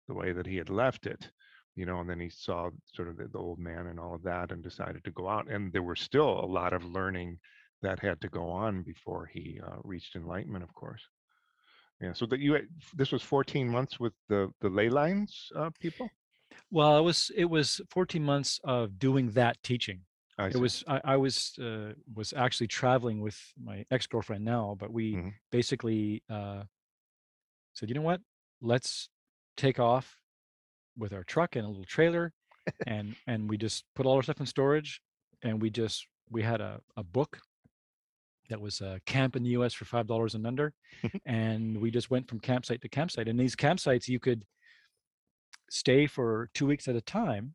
the 0.07 0.13
way 0.13 0.31
that 0.33 0.45
he 0.45 0.57
had 0.57 0.69
left 0.69 1.05
it. 1.07 1.31
You 1.75 1.85
know, 1.85 1.99
and 1.99 2.09
then 2.09 2.19
he 2.19 2.29
saw 2.29 2.71
sort 2.93 3.07
of 3.07 3.17
the, 3.17 3.27
the 3.27 3.37
old 3.37 3.59
man 3.59 3.87
and 3.87 3.99
all 3.99 4.15
of 4.15 4.23
that, 4.23 4.51
and 4.51 4.63
decided 4.63 5.03
to 5.03 5.11
go 5.11 5.27
out. 5.29 5.47
And 5.49 5.71
there 5.71 5.83
were 5.83 5.95
still 5.95 6.39
a 6.39 6.53
lot 6.59 6.73
of 6.73 6.83
learning 6.83 7.39
that 7.83 7.99
had 7.99 8.19
to 8.21 8.29
go 8.29 8.49
on 8.49 8.81
before 8.81 9.27
he 9.27 9.59
uh, 9.63 9.77
reached 9.83 10.15
enlightenment, 10.15 10.63
of 10.63 10.73
course. 10.73 11.03
Yeah. 12.01 12.13
So 12.13 12.25
that 12.27 12.39
you 12.39 12.53
had- 12.53 12.67
this 12.93 13.11
was 13.11 13.23
14 13.23 13.67
months 13.69 13.99
with 13.99 14.13
the 14.29 14.51
the 14.61 14.69
ley 14.69 14.89
lines 14.89 15.49
uh, 15.55 15.69
people. 15.79 16.09
well 16.71 16.97
it 16.97 17.01
was 17.01 17.31
it 17.35 17.45
was 17.49 17.81
14 17.89 18.23
months 18.23 18.59
of 18.63 18.97
doing 18.99 19.31
that 19.31 19.55
teaching 19.63 20.01
I 20.37 20.47
it 20.47 20.53
see. 20.53 20.59
was 20.59 20.83
I, 20.87 21.01
I 21.03 21.17
was 21.17 21.57
uh, 21.59 21.93
was 22.13 22.33
actually 22.33 22.67
traveling 22.67 23.21
with 23.21 23.37
my 23.69 23.85
ex-girlfriend 23.89 24.43
now 24.45 24.75
but 24.79 24.91
we 24.91 25.15
Mhm. 25.15 25.33
basically 25.51 26.21
uh, 26.29 26.63
said 27.73 27.89
you 27.89 27.95
know 27.95 28.01
what 28.11 28.21
let's 28.61 29.09
take 29.55 29.79
off 29.79 30.17
with 30.97 31.13
our 31.13 31.23
truck 31.23 31.55
and 31.55 31.65
a 31.65 31.69
little 31.69 31.85
trailer 31.97 32.33
and 32.87 33.15
and 33.25 33.49
we 33.49 33.57
just 33.57 33.83
put 33.95 34.05
all 34.05 34.15
our 34.17 34.23
stuff 34.23 34.39
in 34.39 34.45
storage 34.45 35.01
and 35.43 35.61
we 35.61 35.69
just 35.69 36.07
we 36.29 36.41
had 36.43 36.61
a, 36.61 36.79
a 36.95 37.03
book 37.03 37.39
that 38.49 38.59
was 38.61 38.81
a 38.81 38.99
camp 39.05 39.35
in 39.35 39.43
the 39.43 39.49
us 39.51 39.73
for 39.73 39.85
five 39.85 40.07
dollars 40.07 40.35
and 40.35 40.45
under 40.47 40.73
and 41.25 41.77
we 41.79 41.91
just 41.91 42.09
went 42.09 42.27
from 42.27 42.39
campsite 42.39 42.81
to 42.81 42.89
campsite 42.89 43.27
and 43.27 43.39
these 43.39 43.55
campsites 43.55 44.07
you 44.07 44.19
could 44.19 44.45
stay 45.69 46.07
for 46.07 46.49
two 46.53 46.65
weeks 46.65 46.87
at 46.87 46.95
a 46.95 47.01
time 47.01 47.53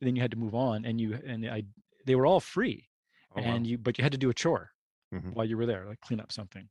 then 0.00 0.16
you 0.16 0.22
had 0.22 0.30
to 0.30 0.38
move 0.38 0.54
on 0.54 0.84
and 0.84 1.00
you 1.00 1.18
and 1.26 1.46
i 1.46 1.62
they 2.06 2.14
were 2.14 2.26
all 2.26 2.40
free 2.40 2.88
Oh, 3.34 3.40
wow. 3.40 3.46
and 3.48 3.66
you 3.66 3.78
but 3.78 3.96
you 3.98 4.02
had 4.02 4.12
to 4.12 4.18
do 4.18 4.30
a 4.30 4.34
chore 4.34 4.70
Mhm. 5.14 5.34
while 5.34 5.44
you 5.46 5.56
were 5.58 5.66
there 5.66 5.84
like 5.86 6.00
clean 6.00 6.20
up 6.20 6.32
something 6.32 6.68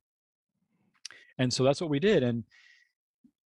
and 1.38 1.52
so 1.52 1.62
that's 1.64 1.80
what 1.80 1.90
we 1.90 2.00
did 2.00 2.22
and 2.24 2.44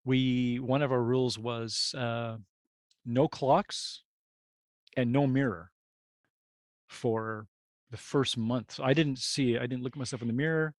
we 0.06 0.60
one 0.60 0.82
of 0.82 0.92
our 0.92 1.04
rules 1.04 1.38
was 1.38 1.94
uh 1.98 2.38
no 3.06 3.28
clocks 3.28 4.04
and 4.98 5.12
no 5.12 5.28
mirror 5.28 5.72
for 6.88 7.48
the 7.96 8.02
first 8.02 8.38
month 8.38 8.74
so 8.74 8.84
i 8.84 8.94
didn't 8.94 9.20
see 9.20 9.58
i 9.58 9.66
didn't 9.66 9.82
look 9.82 9.94
at 9.94 10.00
myself 10.00 10.22
in 10.22 10.28
the 10.28 10.34
mirror 10.34 10.74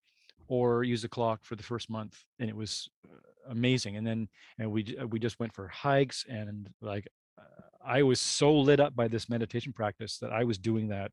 or 0.49 0.85
use 0.85 1.03
a 1.03 1.09
clock 1.09 1.41
for 1.43 1.57
the 1.57 1.63
first 1.63 1.89
month 1.89 2.25
and 2.39 2.51
it 2.51 2.57
was 2.57 2.91
uh, 3.11 3.17
amazing 3.51 3.97
and 3.97 4.07
then 4.07 4.29
and 4.59 4.71
we 4.71 4.95
we 5.09 5.19
just 5.19 5.41
went 5.41 5.55
for 5.55 5.67
hikes 5.69 6.27
and 6.29 6.69
like 6.83 7.09
uh, 7.39 7.63
i 7.83 8.03
was 8.03 8.21
so 8.21 8.55
lit 8.55 8.81
up 8.81 8.95
by 8.95 9.09
this 9.09 9.31
meditation 9.31 9.73
practice 9.73 10.19
that 10.19 10.31
i 10.31 10.45
was 10.45 10.59
doing 10.59 10.89
that 10.89 11.11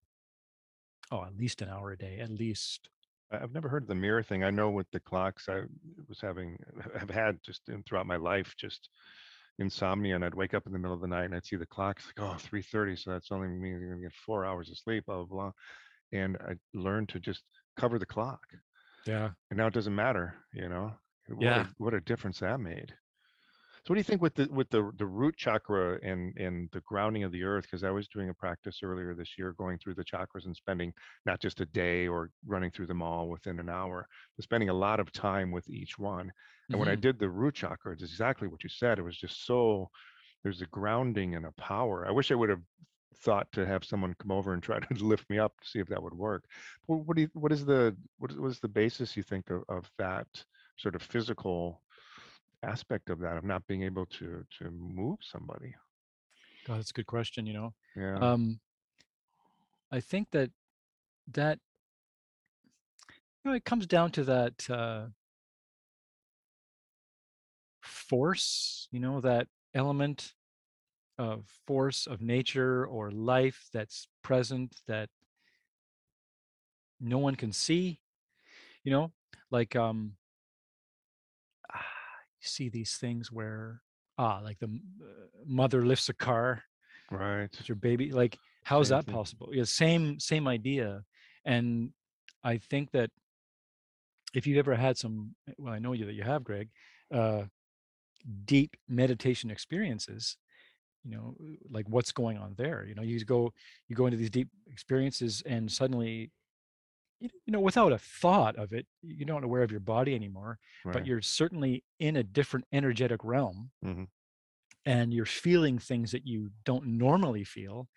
oh 1.09 1.23
at 1.23 1.37
least 1.37 1.61
an 1.61 1.69
hour 1.69 1.91
a 1.91 1.97
day 1.97 2.19
at 2.19 2.29
least 2.29 2.89
I've 3.31 3.53
never 3.53 3.67
heard 3.67 3.81
of 3.81 3.87
the 3.89 3.95
mirror 3.95 4.21
thing. 4.21 4.43
I 4.43 4.51
know 4.51 4.69
with 4.69 4.85
the 4.91 4.99
clocks, 4.99 5.49
I 5.49 5.61
was 6.07 6.21
having, 6.21 6.55
have 6.99 7.09
had 7.09 7.39
just 7.43 7.67
in, 7.67 7.81
throughout 7.81 8.05
my 8.05 8.17
life, 8.17 8.53
just 8.59 8.89
insomnia, 9.59 10.15
and 10.15 10.25
I'd 10.25 10.35
wake 10.35 10.53
up 10.53 10.65
in 10.65 10.71
the 10.71 10.79
middle 10.79 10.93
of 10.93 11.01
the 11.01 11.07
night 11.07 11.25
and 11.25 11.35
I'd 11.35 11.45
see 11.45 11.55
the 11.55 11.65
clocks 11.65 12.05
like, 12.05 12.19
oh, 12.19 12.37
3:30, 12.37 12.99
so 12.99 13.11
that's 13.11 13.31
only 13.31 13.47
me 13.47 13.71
going 13.71 13.97
to 13.97 14.01
get 14.01 14.13
four 14.13 14.45
hours 14.45 14.69
of 14.69 14.77
sleep, 14.77 15.05
blah 15.05 15.23
blah 15.23 15.25
blah. 15.25 15.51
And 16.13 16.37
I 16.37 16.55
learned 16.73 17.09
to 17.11 17.21
just 17.21 17.45
cover 17.77 17.99
the 17.99 18.07
clock, 18.07 18.47
yeah 19.05 19.33
and 19.49 19.57
now 19.57 19.67
it 19.67 19.73
doesn't 19.73 19.95
matter, 19.95 20.45
you 20.53 20.69
know. 20.69 20.97
What 21.29 21.55
Yeah. 21.55 21.67
a, 21.67 21.73
what 21.77 21.93
a 21.93 22.01
difference 22.01 22.39
that 22.39 22.59
made. 22.59 22.97
So 23.85 23.91
what 23.91 23.95
do 23.95 23.99
you 23.99 24.03
think 24.03 24.21
with 24.21 24.35
the 24.35 24.47
with 24.51 24.69
the 24.69 24.91
the 24.97 25.05
root 25.05 25.35
chakra 25.37 25.99
and 26.03 26.37
and 26.37 26.69
the 26.71 26.81
grounding 26.81 27.23
of 27.23 27.31
the 27.31 27.43
earth? 27.43 27.63
Because 27.65 27.83
I 27.83 27.91
was 27.91 28.07
doing 28.09 28.29
a 28.29 28.33
practice 28.33 28.81
earlier 28.83 29.15
this 29.15 29.37
year, 29.37 29.53
going 29.53 29.77
through 29.77 29.95
the 29.95 30.05
chakras 30.05 30.45
and 30.45 30.55
spending 30.55 30.93
not 31.25 31.41
just 31.41 31.61
a 31.61 31.65
day 31.65 32.07
or 32.07 32.31
running 32.45 32.71
through 32.71 32.87
them 32.87 33.01
all 33.01 33.29
within 33.29 33.59
an 33.59 33.69
hour, 33.69 34.07
but 34.37 34.43
spending 34.43 34.69
a 34.69 34.73
lot 34.73 34.99
of 34.99 35.11
time 35.11 35.51
with 35.51 35.69
each 35.69 35.97
one. 35.99 36.31
And 36.71 36.79
when 36.79 36.89
I 36.89 36.95
Mhm. 36.95 36.97
did 36.97 37.19
the 37.19 37.29
root 37.29 37.55
chakra, 37.55 37.93
it's 37.93 38.03
exactly 38.03 38.47
what 38.47 38.63
you 38.63 38.69
said. 38.69 38.99
It 38.99 39.03
was 39.03 39.17
just 39.17 39.45
so 39.45 39.89
there's 40.43 40.61
a 40.61 40.67
grounding 40.67 41.35
and 41.35 41.45
a 41.45 41.53
power. 41.53 42.07
I 42.07 42.11
wish 42.11 42.31
I 42.31 42.35
would 42.35 42.49
have 42.49 42.63
thought 43.15 43.51
to 43.53 43.65
have 43.65 43.83
someone 43.83 44.15
come 44.19 44.31
over 44.31 44.53
and 44.53 44.63
try 44.63 44.79
to 44.95 45.03
lift 45.03 45.29
me 45.29 45.39
up 45.39 45.53
to 45.61 45.67
see 45.67 45.79
if 45.79 45.87
that 45.87 46.01
would 46.01 46.13
work. 46.13 46.45
Well, 46.87 46.99
what 47.01 47.15
do 47.15 47.23
you, 47.23 47.29
what 47.33 47.51
is 47.51 47.65
the 47.65 47.95
what 48.17 48.31
is, 48.31 48.37
what 48.37 48.51
is 48.51 48.59
the 48.59 48.67
basis 48.67 49.15
you 49.17 49.23
think 49.23 49.49
of, 49.49 49.63
of 49.69 49.89
that 49.97 50.27
sort 50.77 50.95
of 50.95 51.01
physical 51.01 51.81
aspect 52.63 53.09
of 53.09 53.19
that 53.19 53.37
of 53.37 53.43
not 53.43 53.65
being 53.67 53.83
able 53.83 54.05
to 54.07 54.43
to 54.59 54.71
move 54.71 55.19
somebody? 55.21 55.73
God, 56.65 56.79
that's 56.79 56.91
a 56.91 56.93
good 56.93 57.07
question. 57.07 57.45
You 57.45 57.53
know, 57.53 57.73
Yeah. 57.95 58.17
um, 58.17 58.59
I 59.91 59.99
think 59.99 60.29
that 60.31 60.51
that 61.33 61.59
you 63.43 63.51
know 63.51 63.55
it 63.55 63.65
comes 63.65 63.85
down 63.85 64.11
to 64.11 64.23
that 64.23 64.69
uh, 64.69 65.07
force. 67.81 68.87
You 68.91 68.99
know, 68.99 69.21
that 69.21 69.47
element 69.73 70.33
of 71.17 71.45
force 71.67 72.07
of 72.07 72.21
nature 72.21 72.85
or 72.85 73.11
life 73.11 73.67
that's 73.73 74.07
present 74.23 74.75
that 74.87 75.09
no 76.99 77.17
one 77.17 77.35
can 77.35 77.51
see. 77.51 77.99
You 78.83 78.91
know, 78.91 79.11
like 79.51 79.75
um, 79.75 80.13
ah, 81.73 81.79
you 82.41 82.47
see 82.47 82.69
these 82.69 82.95
things 82.95 83.31
where 83.31 83.81
ah, 84.17 84.39
like 84.43 84.59
the 84.59 84.65
uh, 84.67 85.27
mother 85.45 85.85
lifts 85.85 86.09
a 86.09 86.13
car 86.13 86.63
right. 87.11 87.49
with 87.57 87.67
your 87.67 87.75
baby 87.75 88.11
like 88.11 88.37
how's 88.63 88.89
Same 88.89 88.97
that 88.97 89.05
thing. 89.05 89.13
possible 89.13 89.49
yeah 89.51 89.63
same 89.63 90.19
same 90.19 90.47
idea 90.47 91.03
and 91.45 91.91
i 92.43 92.57
think 92.57 92.91
that 92.91 93.09
if 94.33 94.47
you've 94.47 94.57
ever 94.57 94.75
had 94.75 94.97
some 94.97 95.35
well 95.57 95.73
i 95.73 95.79
know 95.79 95.93
you 95.93 96.05
that 96.05 96.13
you 96.13 96.23
have 96.23 96.43
greg 96.43 96.69
uh 97.13 97.43
deep 98.45 98.77
meditation 98.87 99.51
experiences 99.51 100.37
you 101.03 101.11
know 101.11 101.35
like 101.69 101.85
what's 101.89 102.11
going 102.11 102.37
on 102.37 102.53
there 102.57 102.85
you 102.87 102.95
know 102.95 103.01
you 103.01 103.23
go 103.25 103.51
you 103.87 103.95
go 103.95 104.05
into 104.05 104.17
these 104.17 104.29
deep 104.29 104.47
experiences 104.71 105.43
and 105.45 105.71
suddenly 105.71 106.31
you 107.19 107.29
know 107.47 107.59
without 107.59 107.91
a 107.91 107.97
thought 107.97 108.55
of 108.57 108.73
it 108.73 108.85
you're 109.01 109.27
not 109.27 109.43
aware 109.43 109.63
of 109.63 109.71
your 109.71 109.79
body 109.79 110.13
anymore 110.15 110.57
but 110.93 111.05
you're 111.05 111.21
certainly 111.21 111.83
in 111.99 112.15
a 112.17 112.23
different 112.23 112.65
energetic 112.71 113.23
realm 113.23 113.71
Mhm. 113.83 114.07
and 114.85 115.13
you're 115.13 115.25
feeling 115.25 115.77
things 115.79 116.11
that 116.11 116.25
you 116.25 116.51
don't 116.65 116.85
normally 116.85 117.43
feel 117.43 117.87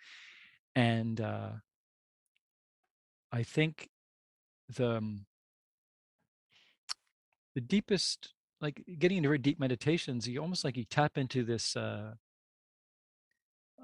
and 0.74 1.20
uh, 1.20 1.52
i 3.32 3.42
think 3.42 3.88
the 4.68 4.96
um, 4.96 5.26
the 7.54 7.60
deepest 7.60 8.32
like 8.60 8.82
getting 8.98 9.18
into 9.18 9.28
very 9.28 9.38
deep 9.38 9.58
meditations 9.58 10.26
you 10.28 10.40
almost 10.40 10.64
like 10.64 10.76
you 10.76 10.84
tap 10.84 11.16
into 11.18 11.44
this 11.44 11.76
uh, 11.76 12.14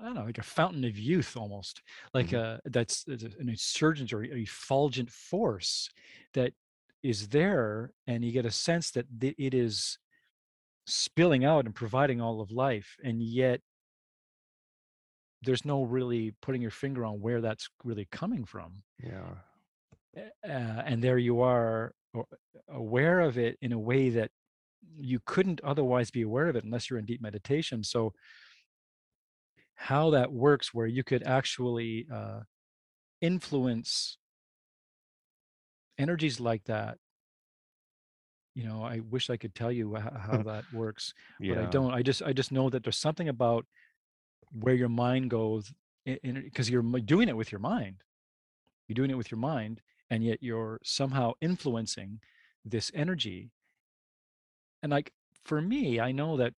I 0.02 0.06
don't 0.06 0.14
know, 0.16 0.24
like 0.24 0.38
a 0.38 0.42
fountain 0.42 0.84
of 0.84 0.98
youth 0.98 1.36
almost, 1.36 1.82
like 2.14 2.28
Mhm. 2.28 2.34
a 2.34 2.60
that's 2.64 3.04
that's 3.04 3.22
an 3.22 3.48
insurgent 3.48 4.12
or 4.12 4.24
effulgent 4.24 5.10
force 5.10 5.88
that 6.34 6.54
is 7.02 7.28
there, 7.28 7.94
and 8.08 8.24
you 8.24 8.32
get 8.32 8.46
a 8.46 8.50
sense 8.50 8.90
that 8.92 9.06
the, 9.10 9.34
it 9.38 9.54
is 9.54 9.98
spilling 10.86 11.44
out 11.44 11.66
and 11.66 11.74
providing 11.74 12.20
all 12.20 12.40
of 12.40 12.50
life, 12.52 12.96
and 13.04 13.22
yet 13.22 13.62
there's 15.42 15.64
no 15.64 15.82
really 15.82 16.32
putting 16.40 16.62
your 16.62 16.70
finger 16.70 17.04
on 17.04 17.20
where 17.20 17.40
that's 17.40 17.68
really 17.84 18.06
coming 18.06 18.44
from. 18.44 18.84
Yeah. 18.98 19.34
Uh, 20.16 20.22
and 20.44 21.02
there 21.02 21.18
you 21.18 21.40
are 21.40 21.94
aware 22.68 23.20
of 23.20 23.38
it 23.38 23.56
in 23.62 23.72
a 23.72 23.78
way 23.78 24.10
that 24.10 24.30
you 24.98 25.20
couldn't 25.24 25.60
otherwise 25.62 26.10
be 26.10 26.22
aware 26.22 26.48
of 26.48 26.56
it 26.56 26.64
unless 26.64 26.90
you're 26.90 26.98
in 26.98 27.06
deep 27.06 27.20
meditation. 27.22 27.82
So 27.82 28.12
how 29.74 30.10
that 30.10 30.32
works 30.32 30.72
where 30.72 30.86
you 30.86 31.02
could 31.02 31.22
actually 31.22 32.06
uh, 32.12 32.40
influence 33.20 34.18
energies 35.98 36.40
like 36.40 36.64
that. 36.64 36.98
You 38.54 38.64
know 38.64 38.82
i 38.82 39.00
wish 39.08 39.30
i 39.30 39.38
could 39.38 39.54
tell 39.54 39.72
you 39.72 39.94
how, 39.94 40.12
how 40.14 40.42
that 40.50 40.64
works 40.74 41.14
but 41.40 41.56
i 41.56 41.70
don't 41.70 41.90
i 41.94 42.02
just 42.02 42.20
i 42.22 42.34
just 42.34 42.52
know 42.52 42.68
that 42.68 42.84
there's 42.84 42.98
something 42.98 43.30
about 43.30 43.64
where 44.52 44.74
your 44.74 44.90
mind 44.90 45.30
goes 45.30 45.72
because 46.04 46.68
you're 46.68 46.82
doing 46.82 47.28
it 47.28 47.36
with 47.36 47.52
your 47.52 47.60
mind. 47.60 48.02
You're 48.88 48.94
doing 48.94 49.10
it 49.10 49.16
with 49.16 49.30
your 49.30 49.38
mind 49.38 49.80
and 50.10 50.24
yet 50.24 50.38
you're 50.42 50.80
somehow 50.82 51.32
influencing 51.40 52.20
this 52.64 52.90
energy. 52.94 53.50
And 54.82 54.90
like 54.90 55.12
for 55.44 55.60
me 55.60 55.98
i 55.98 56.12
know 56.12 56.36
that 56.36 56.54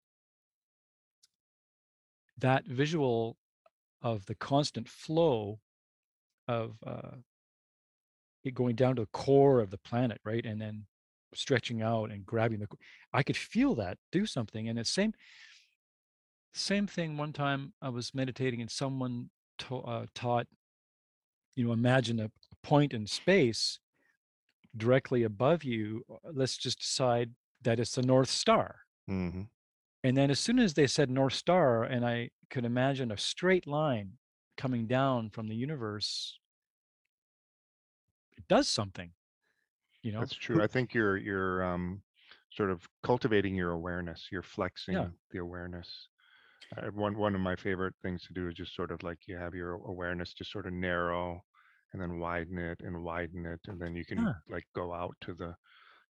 that 2.39 2.65
visual 2.67 3.37
of 4.01 4.27
the 4.27 4.35
constant 4.35 4.89
flow 4.89 5.61
of 6.49 6.77
uh, 6.87 7.17
it 8.45 8.55
going 8.55 8.75
down 8.75 8.97
to 8.97 9.03
the 9.03 9.09
core 9.09 9.61
of 9.61 9.71
the 9.71 9.79
planet, 9.79 10.21
right, 10.25 10.45
and 10.45 10.61
then 10.61 10.87
stretching 11.35 11.83
out 11.83 12.11
and 12.11 12.27
grabbing 12.27 12.59
the. 12.59 12.69
I 13.13 13.23
could 13.23 13.37
feel 13.37 13.75
that 13.77 13.99
do 14.11 14.27
something, 14.27 14.69
and 14.69 14.79
the 14.79 14.85
same 14.85 15.15
same 16.53 16.87
thing. 16.87 17.17
One 17.17 17.33
time 17.33 17.73
I 17.81 17.89
was 17.89 18.15
meditating, 18.15 18.61
and 18.61 18.71
someone 18.71 19.31
uh, 19.71 20.07
taught, 20.15 20.47
you 21.55 21.65
know, 21.65 21.73
imagine 21.73 22.21
a 22.21 22.31
point 22.63 22.93
in 22.93 23.07
space 23.07 23.79
directly 24.77 25.23
above 25.23 25.65
you. 25.65 26.05
uh, 26.11 26.31
Let's 26.33 26.57
just 26.57 26.81
decide 26.81 27.31
that 27.63 27.79
it's 27.79 27.95
the 27.95 28.03
North 28.03 28.31
Star. 28.31 28.81
hmm 29.07 29.43
And 30.05 30.17
then 30.17 30.31
as 30.31 30.41
soon 30.41 30.59
as 30.59 30.75
they 30.75 30.87
said 30.87 31.11
North 31.11 31.35
Star, 31.35 31.83
and 31.85 32.05
I 32.07 32.31
could 32.51 32.65
imagine 32.65 33.11
a 33.11 33.17
straight 33.17 33.67
line 33.67 34.19
coming 34.57 34.87
down 34.87 35.31
from 35.31 35.49
the 35.49 35.57
universe, 35.57 36.39
it 38.37 38.47
does 38.49 38.69
something, 38.69 39.15
you 40.03 40.13
know? 40.13 40.31
That's 40.31 40.35
true. 40.35 40.63
I 40.63 40.67
think 40.67 40.95
you're 40.95 41.17
you're 41.17 41.65
um, 41.65 42.03
sort 42.51 42.71
of 42.71 42.89
cultivating 43.03 43.55
your 43.55 43.73
awareness. 43.73 44.29
You're 44.31 44.43
flexing 44.43 45.15
the 45.31 45.39
awareness. 45.39 46.09
Uh, 46.77 46.89
one 46.91 47.19
one 47.19 47.35
of 47.35 47.43
my 47.43 47.57
favorite 47.57 47.95
things 48.03 48.25
to 48.25 48.35
do 48.35 48.49
is 48.49 48.55
just 48.55 48.75
sort 48.75 48.93
of 48.93 49.03
like 49.03 49.29
you 49.29 49.37
have 49.37 49.55
your 49.55 49.75
awareness 49.75 50.35
just 50.35 50.53
sort 50.53 50.67
of 50.67 50.75
narrow, 50.75 51.45
and 51.93 52.03
then 52.03 52.19
widen 52.21 52.59
it 52.59 52.81
and 52.83 53.05
widen 53.05 53.47
it, 53.47 53.61
and 53.69 53.81
then 53.81 53.97
you 53.97 54.05
can 54.07 54.27
Yeah. 54.27 54.43
like 54.49 54.67
go 54.75 54.93
out 54.95 55.17
to 55.23 55.35
the 55.35 55.57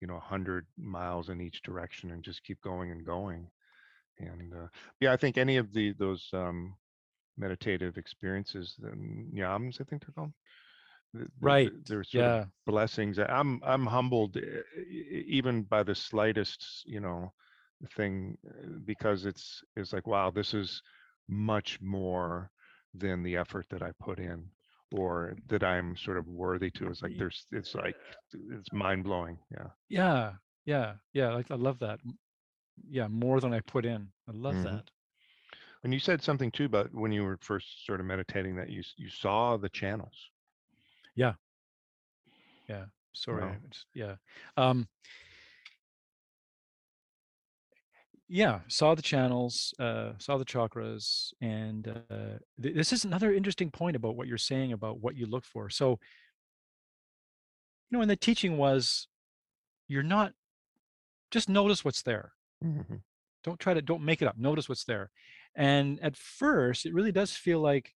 you 0.02 0.08
know 0.08 0.16
100 0.16 0.68
miles 0.78 1.30
in 1.30 1.42
each 1.42 1.62
direction 1.64 2.12
and 2.12 2.24
just 2.26 2.44
keep 2.44 2.62
going 2.62 2.92
and 2.92 3.06
going. 3.06 3.52
And 4.20 4.54
uh, 4.54 4.68
yeah, 5.00 5.14
I 5.14 5.18
think 5.18 5.38
any 5.38 5.58
of 5.58 5.74
the 5.74 5.94
those 5.94 6.30
um, 6.34 6.76
meditative 7.38 7.98
experiences, 7.98 8.76
the 8.80 8.90
nyams, 8.92 9.82
I 9.82 9.86
think 9.86 10.06
they're 10.06 10.14
called. 10.16 10.34
Right. 11.42 11.72
th- 11.72 11.84
They're 11.88 12.04
sort 12.04 12.28
of 12.28 12.36
Yeah. 12.36 12.48
blessings. 12.66 13.20
I'm 13.20 13.62
I'm 13.64 13.86
humbled 13.86 14.38
even 14.88 15.64
by 15.64 15.84
the 15.84 15.96
slightest, 15.96 16.84
you 16.86 17.00
know, 17.00 17.34
thing 17.96 18.38
uh, 18.48 18.80
because 18.86 19.26
it's 19.26 19.64
it's 19.76 19.94
like 19.94 20.08
wow, 20.08 20.32
this 20.32 20.54
is 20.54 20.82
much 21.28 21.82
more 21.82 22.52
than 22.94 23.24
the 23.24 23.38
effort 23.38 23.68
that 23.70 23.82
I 23.82 23.92
put 24.00 24.20
in 24.20 24.52
or 24.92 25.36
that 25.48 25.64
I'm 25.64 25.96
sort 25.98 26.18
of 26.18 26.28
worthy 26.28 26.72
to. 26.72 26.90
It's 26.90 27.02
like 27.04 27.14
there's 27.18 27.46
it's 27.52 27.76
like 27.76 27.98
it's 28.34 28.72
mind 28.74 29.04
blowing. 29.04 29.40
Yeah. 29.52 29.70
Yeah. 29.90 30.34
Yeah. 30.66 30.96
Yeah. 31.14 31.34
Like 31.34 31.52
I 31.52 31.56
love 31.56 31.80
that. 31.80 32.00
Yeah. 32.88 33.08
More 33.08 33.40
than 33.40 33.54
I 33.54 33.60
put 33.62 33.86
in. 33.86 34.12
I 34.28 34.32
love 34.32 34.56
Mhm. 34.56 34.64
that. 34.64 34.92
And 35.84 35.94
you 35.94 36.00
said 36.00 36.22
something 36.22 36.52
too 36.52 36.66
about 36.66 36.94
when 36.94 37.12
you 37.12 37.24
were 37.24 37.38
first 37.38 37.86
sort 37.86 38.00
of 38.00 38.06
meditating 38.06 38.56
that 38.58 38.70
you 38.70 38.84
you 38.98 39.10
saw 39.10 39.58
the 39.58 39.70
channels. 39.70 40.30
Yeah. 41.16 41.36
Yeah. 42.68 42.86
Sorry. 43.14 43.44
Wow. 43.44 43.54
it's- 43.64 43.86
yeah. 43.94 44.18
Um, 44.58 44.88
yeah. 48.28 48.62
Saw 48.68 48.94
the 48.94 49.02
channels, 49.02 49.74
uh, 49.80 50.14
saw 50.20 50.38
the 50.38 50.46
chakras. 50.46 51.34
And 51.42 51.88
uh, 51.88 52.40
th- 52.62 52.76
this 52.76 52.94
is 52.94 53.06
another 53.06 53.34
interesting 53.34 53.72
point 53.72 53.96
about 53.96 54.16
what 54.16 54.28
you're 54.28 54.38
saying 54.38 54.72
about 54.74 55.00
what 55.00 55.16
you 55.16 55.26
look 55.26 55.46
for. 55.46 55.70
So, 55.70 56.00
you 57.90 57.98
know, 57.98 58.02
and 58.02 58.12
the 58.12 58.16
teaching 58.16 58.58
was 58.58 59.08
you're 59.88 60.04
not, 60.04 60.34
just 61.32 61.50
notice 61.50 61.84
what's 61.86 62.02
there. 62.04 62.34
Mhm. 62.64 63.02
don't 63.44 63.60
try 63.60 63.74
to 63.74 63.82
don't 63.82 64.04
make 64.04 64.22
it 64.22 64.28
up. 64.28 64.38
Notice 64.38 64.68
what's 64.68 64.84
there. 64.84 65.12
And 65.56 66.00
at 66.02 66.18
first 66.18 66.86
it 66.86 66.94
really 66.94 67.12
does 67.12 67.36
feel 67.36 67.60
like 67.60 67.96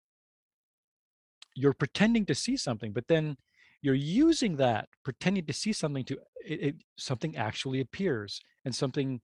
you're 1.54 1.74
pretending 1.74 2.24
to 2.26 2.34
see 2.34 2.56
something 2.56 2.92
but 2.92 3.08
then 3.08 3.36
you're 3.82 3.94
using 3.94 4.56
that 4.56 4.88
pretending 5.04 5.44
to 5.44 5.52
see 5.52 5.72
something 5.72 6.04
to 6.04 6.18
it, 6.44 6.60
it 6.62 6.76
something 6.96 7.36
actually 7.36 7.80
appears 7.80 8.40
and 8.64 8.74
something 8.74 9.20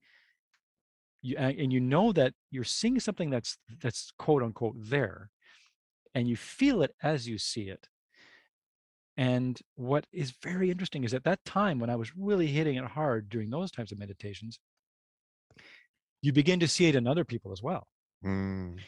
you 1.22 1.36
and 1.36 1.72
you 1.72 1.80
know 1.80 2.12
that 2.12 2.34
you're 2.51 2.64
seeing 2.64 3.01
something 3.01 3.30
that's 3.30 3.59
that's 3.80 4.11
quote 4.18 4.43
unquote 4.43 4.76
there 4.78 5.30
and 6.14 6.28
you 6.28 6.36
feel 6.36 6.82
it 6.82 6.95
as 7.03 7.28
you 7.28 7.39
see 7.39 7.68
it. 7.70 7.89
And 9.16 9.61
what 9.74 10.07
is 10.12 10.30
very 10.30 10.70
interesting 10.70 11.03
is 11.05 11.12
at 11.12 11.24
that 11.24 11.45
time 11.45 11.78
when 11.80 11.91
i 11.91 11.97
was 11.97 12.16
really 12.16 12.47
hitting 12.47 12.76
it 12.76 12.84
hard 12.84 13.28
during 13.28 13.51
those 13.51 13.70
types 13.70 13.93
of 13.93 13.99
meditations 13.99 14.61
you 16.23 16.33
begin 16.33 16.61
to 16.61 16.69
see 16.69 16.87
it 16.87 16.95
in 16.97 17.07
other 17.07 17.25
people 17.25 17.53
as 17.53 17.62
well. 17.62 17.87
Mm. 18.25 18.79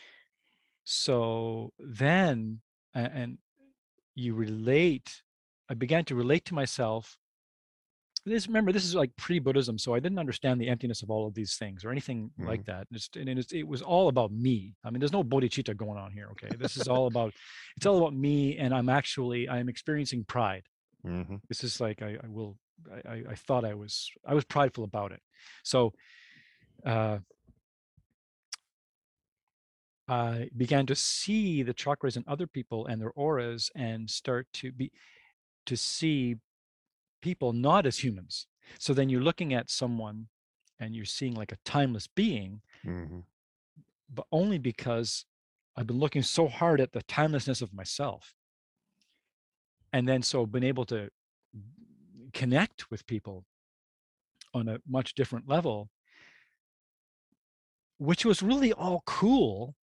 so 0.85 1.72
then 1.78 2.61
and 2.95 3.39
you 4.16 4.35
relate 4.35 5.22
i 5.70 5.74
began 5.74 6.05
to 6.05 6.14
relate 6.16 6.45
to 6.47 6.55
myself 6.55 7.16
this 8.26 8.49
remember 8.49 8.72
this 8.72 8.85
is 8.85 8.95
like 8.95 9.12
pre-buddhism 9.16 9.78
so 9.78 9.95
i 9.95 10.01
didn't 10.01 10.18
understand 10.18 10.61
the 10.61 10.68
emptiness 10.68 11.03
of 11.03 11.11
all 11.11 11.26
of 11.28 11.35
these 11.35 11.55
things 11.57 11.85
or 11.85 11.91
anything 11.91 12.31
like 12.39 12.64
that 12.66 12.87
Just, 12.93 13.16
and 13.16 13.28
it's, 13.39 13.53
it 13.53 13.66
was 13.66 13.81
all 13.83 14.09
about 14.09 14.31
me. 14.33 14.74
I 14.85 14.91
mean 14.91 14.99
there's 15.01 15.12
no 15.12 15.22
bodhicitta 15.24 15.76
going 15.76 15.99
on 15.99 16.11
here 16.12 16.28
okay? 16.33 16.51
This 16.59 16.76
is 16.76 16.89
all 16.89 17.07
about 17.07 17.33
it's 17.76 17.87
all 17.87 17.99
about 17.99 18.14
me 18.14 18.59
and 18.59 18.74
i'm 18.74 18.89
actually 18.89 19.49
i'm 19.49 19.68
experiencing 19.68 20.24
pride. 20.24 20.64
Hmm 21.05 21.37
this 21.49 21.62
is 21.64 21.81
like 21.81 22.03
i, 22.03 22.11
I 22.24 22.28
will 22.28 22.59
I- 23.14 23.24
I 23.31 23.37
thought 23.47 23.64
i 23.64 23.74
was 23.74 24.11
i 24.26 24.35
was 24.35 24.45
prideful 24.45 24.85
about 24.85 25.12
it. 25.12 25.20
So 25.62 25.93
uh 26.85 27.18
I 30.09 30.51
began 30.57 30.87
to 30.87 30.97
see 30.97 31.62
the 31.62 31.72
chakras 31.72 32.16
in 32.16 32.24
other 32.26 32.49
people 32.49 32.87
and 32.87 33.01
their 33.01 33.12
auras 33.12 33.70
and 33.76 34.11
start 34.11 34.49
to 34.55 34.72
be 34.72 34.91
to 35.66 35.76
see 35.76 36.37
people 37.22 37.53
not 37.53 37.87
as 37.87 37.99
humans. 37.99 38.47
So 38.78 38.93
then 38.93 39.09
you're 39.09 39.20
looking 39.20 39.55
at 39.55 39.70
someone 39.70 40.26
and 40.81 40.97
you're 40.97 41.05
seeing 41.05 41.35
like 41.35 41.53
a 41.53 41.59
timeless 41.64 42.09
being, 42.09 42.62
hmm 42.83 43.20
but 44.12 44.26
only 44.33 44.59
because 44.59 45.24
I've 45.76 45.87
been 45.87 46.01
looking 46.01 46.22
so 46.22 46.49
hard 46.49 46.81
at 46.81 46.93
the 46.93 47.03
timelessness 47.03 47.62
of 47.62 47.72
myself. 47.72 48.35
And 49.93 50.09
then 50.09 50.22
so 50.22 50.47
been 50.47 50.64
able 50.64 50.85
to 50.87 51.11
connect 52.33 52.91
with 52.91 53.07
people 53.07 53.45
on 54.53 54.68
a 54.68 54.81
much 54.89 55.14
different 55.14 55.49
level, 55.49 55.89
which 58.01 58.24
was 58.24 58.42
really 58.42 58.72
all 58.72 59.03
cool 59.05 59.74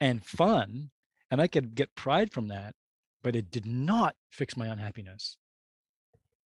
and 0.00 0.24
fun. 0.24 0.90
And 1.30 1.40
I 1.40 1.46
could 1.46 1.74
get 1.76 1.94
pride 1.94 2.32
from 2.32 2.48
that, 2.48 2.74
but 3.22 3.36
it 3.36 3.50
did 3.50 3.64
not 3.64 4.16
fix 4.30 4.56
my 4.56 4.66
unhappiness. 4.66 5.36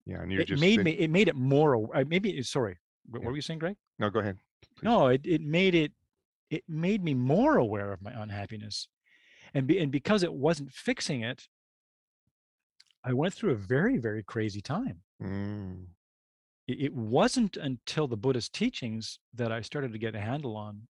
Yeah, 0.04 0.20
and 0.22 0.30
you're 0.30 0.42
it 0.42 0.48
just 0.48 0.60
made 0.60 0.76
think- 0.76 0.84
me 0.84 0.92
it 0.92 1.10
made 1.10 1.28
it 1.28 1.34
more 1.34 1.96
uh, 1.96 2.04
maybe 2.06 2.40
sorry 2.42 2.76
what 3.08 3.22
Yeah. 3.22 3.28
were 3.28 3.34
you 3.34 3.42
saying 3.42 3.58
greg 3.58 3.76
No, 3.98 4.10
go 4.10 4.20
ahead. 4.20 4.38
please. 4.76 4.84
no 4.84 5.08
it, 5.08 5.22
it 5.26 5.40
made 5.40 5.74
it 5.74 5.92
it 6.50 6.62
made 6.68 7.02
me 7.02 7.14
more 7.14 7.56
aware 7.56 7.92
of 7.92 8.00
my 8.02 8.12
unhappiness 8.12 8.86
and 9.54 9.66
be, 9.66 9.78
and 9.80 9.90
because 9.90 10.22
it 10.22 10.32
wasn't 10.32 10.70
fixing 10.72 11.22
it 11.22 11.48
i 13.02 13.12
went 13.12 13.34
through 13.34 13.50
a 13.52 13.56
very 13.56 13.96
very 13.98 14.22
crazy 14.22 14.60
time 14.60 15.02
Mm. 15.20 15.86
It, 16.68 16.92
wasn't 16.92 17.56
until 17.56 18.08
the 18.08 18.16
buddhist 18.16 18.52
teachings 18.52 19.18
that 19.34 19.52
i 19.52 19.60
started 19.60 19.92
to 19.92 19.98
get 19.98 20.14
a 20.14 20.20
handle 20.20 20.56
on 20.56 20.82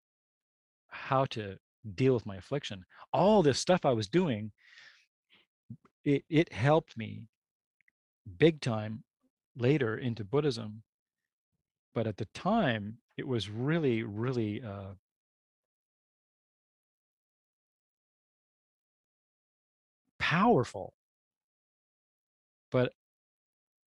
how 0.89 1.25
to 1.27 1.59
deal 1.95 2.15
with 2.15 2.27
my 2.27 2.37
affliction. 2.37 2.85
All 3.13 3.43
this 3.43 3.59
stuff 3.59 3.85
I 3.85 3.93
was 3.93 4.09
doing, 4.09 4.53
it 6.05 6.25
it 6.29 6.53
helped 6.53 6.97
me 6.97 7.27
big 8.39 8.61
time 8.61 9.05
later 9.57 9.97
into 9.97 10.25
Buddhism. 10.25 10.83
But 11.95 12.07
at 12.07 12.17
the 12.19 12.27
time, 12.35 12.99
it 13.17 13.27
was 13.27 13.49
really, 13.49 14.03
really 14.03 14.63
uh, 14.63 14.95
powerful. 20.19 20.93
But 22.71 22.93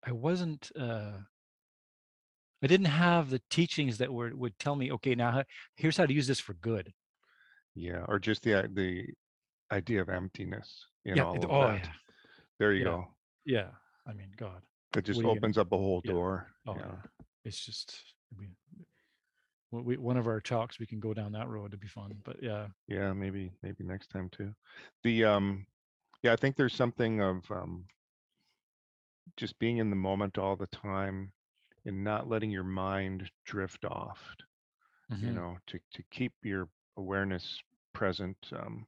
I 0.05 0.11
wasn't. 0.11 0.71
Uh, 0.79 1.11
I 2.61 2.67
didn't 2.67 2.87
have 2.87 3.29
the 3.29 3.41
teachings 3.49 3.97
that 3.99 4.11
were 4.11 4.35
would 4.35 4.57
tell 4.59 4.75
me, 4.75 4.91
okay, 4.93 5.15
now 5.15 5.43
here's 5.77 5.97
how 5.97 6.05
to 6.05 6.13
use 6.13 6.27
this 6.27 6.39
for 6.39 6.53
good. 6.55 6.91
Yeah, 7.75 8.03
or 8.07 8.19
just 8.19 8.43
the 8.43 8.69
the 8.73 9.07
idea 9.71 10.01
of 10.01 10.09
emptiness 10.09 10.85
in 11.05 11.15
Yeah. 11.17 11.23
all 11.23 11.35
it- 11.35 11.43
of 11.45 11.51
oh, 11.51 11.61
that. 11.67 11.85
yeah. 11.85 11.93
There 12.59 12.73
you 12.73 12.79
Yeah. 12.79 12.83
go. 12.85 13.07
Yeah. 13.45 13.71
I 14.05 14.13
mean, 14.13 14.31
God. 14.35 14.61
It 14.97 15.05
just 15.05 15.21
gonna- 15.21 15.31
opens 15.33 15.57
up 15.57 15.71
a 15.71 15.77
whole 15.77 16.01
door. 16.01 16.51
Oh, 16.65 16.75
yeah. 16.75 16.95
It's 17.45 17.63
just. 17.65 17.95
I 18.35 18.41
mean, 18.41 18.55
we, 19.71 19.97
one 19.97 20.17
of 20.17 20.27
our 20.27 20.41
talks, 20.41 20.79
we 20.79 20.87
can 20.87 20.99
go 20.99 21.13
down 21.13 21.31
that 21.33 21.47
road 21.47 21.71
to 21.71 21.77
be 21.77 21.87
fun. 21.87 22.19
But 22.23 22.41
yeah. 22.41 22.67
Yeah, 22.87 23.13
maybe 23.13 23.53
maybe 23.61 23.83
next 23.83 24.07
time 24.07 24.29
too. 24.29 24.53
The 25.03 25.23
um 25.25 25.67
yeah, 26.23 26.33
I 26.33 26.35
think 26.35 26.55
there's 26.57 26.75
something 26.75 27.21
of 27.21 27.49
um 27.51 27.85
just 29.37 29.57
being 29.59 29.77
in 29.77 29.89
the 29.91 29.95
moment 29.95 30.37
all 30.37 30.55
the 30.55 30.67
time 30.67 31.31
and 31.85 32.03
not 32.03 32.27
letting 32.29 32.51
your 32.51 32.63
mind 32.63 33.31
drift 33.45 33.85
off, 33.85 34.35
you 35.19 35.31
Mhm. 35.31 35.33
know, 35.33 35.57
to 35.67 35.79
to 35.93 36.03
keep 36.11 36.33
your 36.43 36.69
awareness 36.97 37.61
present. 37.93 38.37
Um 38.53 38.87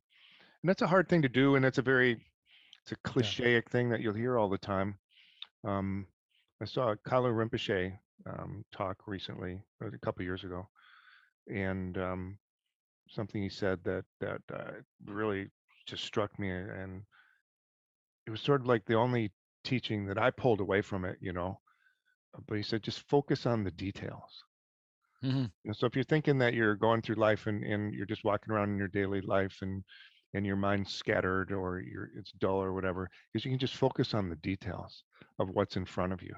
and 0.62 0.70
that's 0.70 0.82
a 0.82 0.88
hard 0.88 1.10
thing 1.10 1.22
to 1.24 1.30
do 1.30 1.56
and 1.56 1.66
it's 1.66 1.78
a 1.78 1.82
very 1.84 2.26
it's 2.84 2.92
a 2.92 2.96
clichéic 2.98 3.70
thing 3.70 3.89
that 3.89 4.02
you'll 4.02 4.14
hear 4.14 4.38
all 4.38 4.50
the 4.50 4.58
time. 4.58 4.98
Um 5.64 6.08
I 6.62 6.66
saw 6.66 6.96
Kalu 6.96 7.32
Rinpoche 7.34 7.98
um, 8.26 8.64
talk 8.72 9.08
recently, 9.08 9.64
uh, 9.84 9.88
a 9.88 9.98
couple 10.00 10.24
years 10.24 10.44
ago, 10.44 10.70
and 11.48 11.98
um, 11.98 12.38
something 13.10 13.42
he 13.42 13.50
said 13.50 13.84
that 13.84 14.06
that 14.20 14.42
uh, 14.54 14.72
really 15.06 15.50
just 15.86 16.04
struck 16.06 16.38
me 16.39 16.50
and 16.50 17.04
it 18.26 18.32
was 18.32 18.42
sort 18.42 18.62
of 18.62 18.68
like 18.68 18.86
the 18.86 18.96
only 18.96 19.32
teaching 19.64 20.06
that 20.06 20.18
i 20.18 20.30
pulled 20.32 20.60
away 20.60 20.82
from 20.82 21.06
it 21.06 21.18
you 21.22 21.32
know 21.34 21.60
but 22.47 22.55
he 22.57 22.63
said 22.63 22.82
just 22.84 23.07
focus 23.09 23.45
on 23.45 23.63
the 23.63 23.71
details 23.71 24.43
Mhm. 25.23 25.43
you 25.63 25.67
know, 25.69 25.73
so 25.73 25.86
if 25.86 25.95
you're 25.95 26.03
thinking 26.03 26.38
that 26.39 26.53
you're 26.55 26.75
going 26.75 27.01
through 27.01 27.15
life 27.15 27.45
and, 27.47 27.63
and 27.63 27.93
you're 27.93 28.07
just 28.07 28.23
walking 28.23 28.51
around 28.53 28.71
in 28.71 28.77
your 28.77 28.88
daily 28.88 29.21
life 29.21 29.57
and 29.61 29.84
and 30.34 30.45
your 30.45 30.55
mind's 30.55 30.91
scattered 30.93 31.51
or 31.51 31.79
you're 31.82 32.09
it's 32.17 32.32
dull 32.39 32.61
or 32.61 32.73
whatever 32.73 33.09
is 33.34 33.43
you 33.45 33.51
can 33.51 33.59
just 33.59 33.75
focus 33.75 34.13
on 34.13 34.29
the 34.29 34.36
details 34.38 35.03
of 35.39 35.49
what's 35.49 35.75
in 35.75 35.86
front 35.86 36.11
of 36.13 36.21
you 36.23 36.34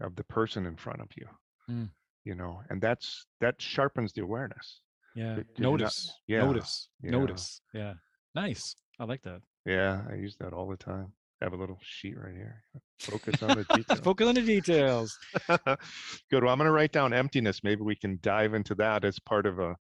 of 0.00 0.14
the 0.16 0.24
person 0.24 0.66
in 0.66 0.76
front 0.76 1.00
of 1.00 1.08
you 1.16 1.26
Mm. 1.68 1.90
you 2.24 2.34
know 2.34 2.62
and 2.70 2.80
that's 2.82 3.26
that 3.40 3.60
sharpens 3.60 4.12
the 4.12 4.22
awareness 4.22 4.82
yeah 5.16 5.34
you're 5.36 5.44
not- 5.46 5.58
Notice. 5.58 6.12
yeah, 6.26 6.44
Notice. 6.44 6.88
yeah. 7.02 7.10
Notice. 7.10 7.60
Yeah. 7.72 7.94
Nice. 8.34 8.76
I 9.00 9.04
like 9.04 9.22
that. 9.22 9.42
Yeah, 9.64 10.02
I 10.10 10.14
use 10.14 10.36
that 10.38 10.52
all 10.52 10.68
the 10.68 10.76
time. 10.76 11.12
I 11.42 11.46
have 11.46 11.52
a 11.52 11.56
little 11.56 11.78
sheet 11.82 12.16
right 12.16 12.34
here. 12.34 12.62
Focus 13.00 13.42
on 13.42 13.48
the 13.58 13.64
details. 13.76 14.00
Focus 14.00 14.28
on 14.28 14.34
the 14.36 14.42
details. 14.42 15.18
Good. 15.48 16.42
Well, 16.44 16.48
I'm 16.52 16.58
going 16.58 16.66
to 16.66 16.70
write 16.70 16.92
down 16.92 17.12
emptiness. 17.12 17.60
Maybe 17.62 17.82
we 17.82 17.96
can 17.96 18.18
dive 18.22 18.54
into 18.54 18.74
that 18.76 19.04
as 19.04 19.18
part 19.18 19.46
of 19.46 19.58
a 19.58 19.76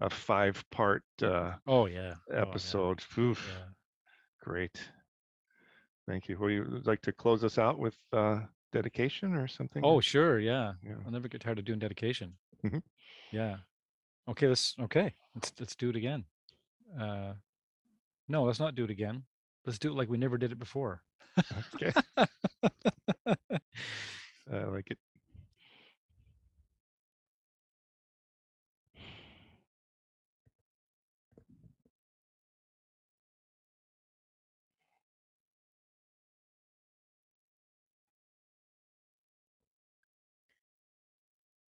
a 0.00 0.08
five 0.08 0.62
part 0.70 1.02
uh, 1.22 1.54
Oh 1.66 1.86
yeah. 1.86 2.14
Oh, 2.30 2.34
yeah. 2.34 2.40
episode. 2.42 3.02
Yeah. 3.16 3.34
Great. 4.42 4.78
Thank 6.06 6.28
you. 6.28 6.38
Would 6.38 6.52
you 6.52 6.80
like 6.84 7.02
to 7.02 7.12
close 7.12 7.42
us 7.42 7.58
out 7.58 7.78
with 7.80 7.96
uh, 8.12 8.40
dedication 8.72 9.34
or 9.34 9.48
something? 9.48 9.82
Oh 9.84 10.00
sure. 10.00 10.38
Yeah. 10.38 10.74
yeah. 10.84 10.94
I'll 11.04 11.10
never 11.10 11.26
get 11.28 11.40
tired 11.40 11.58
of 11.58 11.64
doing 11.64 11.80
dedication. 11.80 12.34
Mhm. 12.64 12.82
Yeah. 13.32 13.56
Okay. 14.28 14.46
Let's. 14.46 14.74
Okay. 14.80 15.14
Let's 15.34 15.52
let's 15.58 15.74
do 15.74 15.90
it 15.90 15.96
again. 15.96 16.24
Uh, 16.98 17.32
no, 18.28 18.44
let's 18.44 18.60
not 18.60 18.74
do 18.76 18.84
it 18.84 18.90
again. 18.90 19.24
Let's 19.68 19.78
do 19.78 19.90
it 19.90 19.96
like 19.96 20.08
we 20.08 20.16
never 20.16 20.38
did 20.38 20.50
it 20.50 20.58
before. 20.58 21.02
Okay. 21.74 21.92
I 24.50 24.64
like 24.64 24.90
it. 24.90 24.96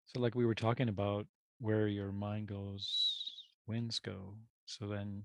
So, 0.07 0.21
like 0.21 0.37
we 0.37 0.47
were 0.47 0.55
talking 0.55 0.89
about 0.89 1.27
where 1.59 1.89
your 1.89 2.13
mind 2.13 2.47
goes, 2.47 3.43
winds 3.67 3.99
go. 3.99 4.37
So 4.67 4.87
then 4.87 5.25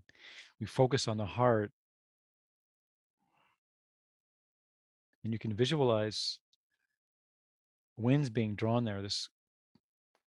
we 0.60 0.66
focus 0.66 1.08
on 1.08 1.18
the 1.18 1.26
heart, 1.28 1.72
and 5.24 5.34
you 5.34 5.40
can 5.40 5.54
visualize 5.54 6.40
winds 7.98 8.30
being 8.30 8.56
drawn 8.56 8.84
there, 8.84 9.02
this 9.02 9.30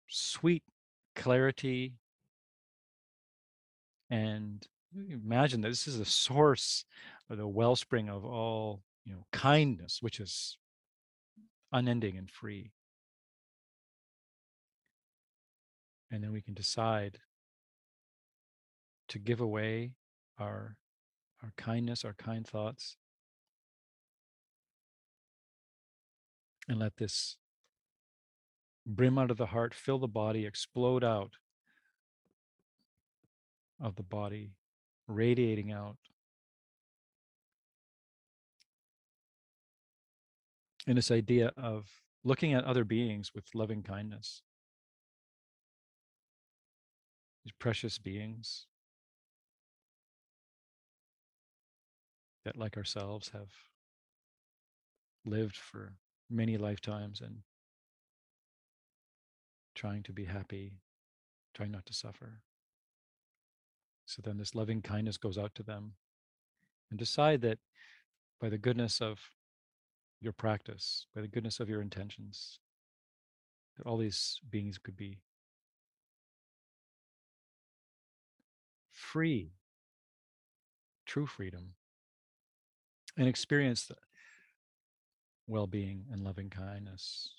sweet 0.07 0.63
clarity. 1.15 1.93
And 4.09 4.65
imagine 5.09 5.61
that 5.61 5.69
this 5.69 5.87
is 5.87 5.99
the 5.99 6.05
source 6.05 6.85
or 7.29 7.35
the 7.35 7.47
wellspring 7.47 8.09
of 8.09 8.23
all, 8.23 8.81
you 9.05 9.13
know, 9.13 9.25
kindness, 9.33 9.99
which 10.01 10.19
is 10.19 10.57
unending 11.71 12.17
and 12.17 12.31
free. 12.31 12.71
and 16.11 16.23
then 16.23 16.31
we 16.31 16.41
can 16.41 16.53
decide 16.53 17.19
to 19.07 19.19
give 19.19 19.39
away 19.39 19.91
our 20.39 20.77
our 21.43 21.53
kindness 21.57 22.03
our 22.03 22.13
kind 22.13 22.47
thoughts 22.47 22.97
and 26.67 26.79
let 26.79 26.97
this 26.97 27.37
brim 28.85 29.17
out 29.17 29.31
of 29.31 29.37
the 29.37 29.47
heart 29.47 29.73
fill 29.73 29.99
the 29.99 30.07
body 30.07 30.45
explode 30.45 31.03
out 31.03 31.33
of 33.79 33.95
the 33.95 34.03
body 34.03 34.51
radiating 35.07 35.71
out 35.71 35.97
and 40.87 40.97
this 40.97 41.11
idea 41.11 41.51
of 41.57 41.85
looking 42.23 42.53
at 42.53 42.63
other 42.63 42.85
beings 42.85 43.31
with 43.35 43.45
loving 43.53 43.83
kindness. 43.83 44.41
These 47.43 47.53
precious 47.59 47.97
beings 47.97 48.65
that, 52.45 52.57
like 52.57 52.77
ourselves, 52.77 53.29
have 53.29 53.49
lived 55.25 55.57
for 55.57 55.93
many 56.29 56.57
lifetimes 56.57 57.21
and 57.21 57.37
trying 59.75 60.03
to 60.03 60.13
be 60.13 60.25
happy, 60.25 60.73
trying 61.53 61.71
not 61.71 61.85
to 61.85 61.93
suffer. 61.93 62.41
So 64.05 64.21
then 64.23 64.37
this 64.37 64.55
loving 64.55 64.81
kindness 64.81 65.17
goes 65.17 65.37
out 65.37 65.53
to 65.55 65.63
them 65.63 65.93
and 66.89 66.97
decide 66.97 67.41
that 67.41 67.59
by 68.39 68.49
the 68.49 68.57
goodness 68.57 69.01
of 69.01 69.19
your 70.21 70.33
practice, 70.33 71.05
by 71.13 71.21
the 71.21 71.27
goodness 71.27 71.59
of 71.59 71.69
your 71.69 71.81
intentions, 71.81 72.59
that 73.77 73.87
all 73.87 73.97
these 73.97 74.39
beings 74.49 74.77
could 74.77 74.95
be 74.95 75.19
free, 78.91 79.51
true 81.05 81.27
freedom, 81.27 81.73
and 83.15 83.27
experience 83.27 83.85
the 83.85 83.95
well 85.47 85.67
being 85.67 86.05
and 86.11 86.23
loving 86.23 86.49
kindness. 86.49 87.29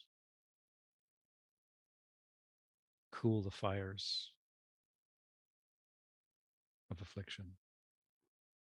Cool 3.13 3.43
the 3.43 3.51
fires 3.51 4.33
of 6.91 7.01
affliction. 7.01 7.45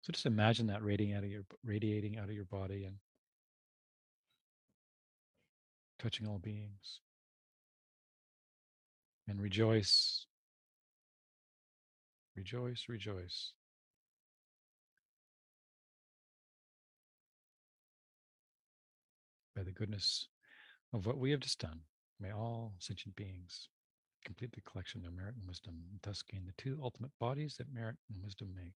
So 0.02 0.12
just 0.12 0.26
imagine 0.26 0.68
that 0.68 0.84
radiating 0.84 1.16
out 1.16 1.24
of 1.24 1.30
your 1.30 1.44
radiating 1.64 2.18
out 2.18 2.30
of 2.30 2.34
your 2.34 2.46
body 2.46 2.86
and 2.86 2.96
touching 6.00 6.28
all 6.28 6.40
beings. 6.40 7.02
And 9.28 9.42
rejoice 9.42 10.26
Rejoice, 12.40 12.86
rejoice. 12.88 13.52
By 19.60 19.66
the 19.66 19.74
goodness 19.74 20.30
of 20.94 21.06
what 21.06 21.18
we 21.20 21.32
have 21.32 21.42
just 21.42 21.60
done, 21.60 21.82
may 22.22 22.32
all 22.32 22.76
sentient 22.80 23.18
beings 23.18 23.68
Complete 24.26 24.52
the 24.54 24.62
collection 24.62 25.06
of 25.06 25.14
merit 25.14 25.36
and 25.40 25.48
wisdom, 25.48 25.76
and 25.92 26.00
thus 26.04 26.22
gain 26.22 26.46
the 26.46 26.54
two 26.62 26.80
ultimate 26.84 27.12
bodies 27.20 27.56
that 27.58 27.74
merit 27.74 27.96
and 28.14 28.24
wisdom 28.24 28.54
make. 28.56 28.74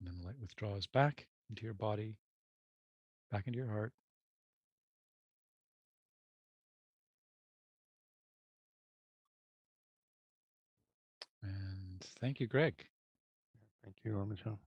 And 0.00 0.08
then 0.08 0.18
the 0.20 0.26
light 0.26 0.38
withdraws 0.40 0.86
back 0.86 1.28
into 1.50 1.64
your 1.64 1.74
body, 1.74 2.16
back 3.30 3.46
into 3.46 3.58
your 3.58 3.70
heart. 3.70 3.92
And 11.42 12.04
thank 12.20 12.40
you, 12.40 12.46
Greg. 12.46 12.86
Thank 13.84 13.96
you, 14.04 14.24
Michelle. 14.26 14.58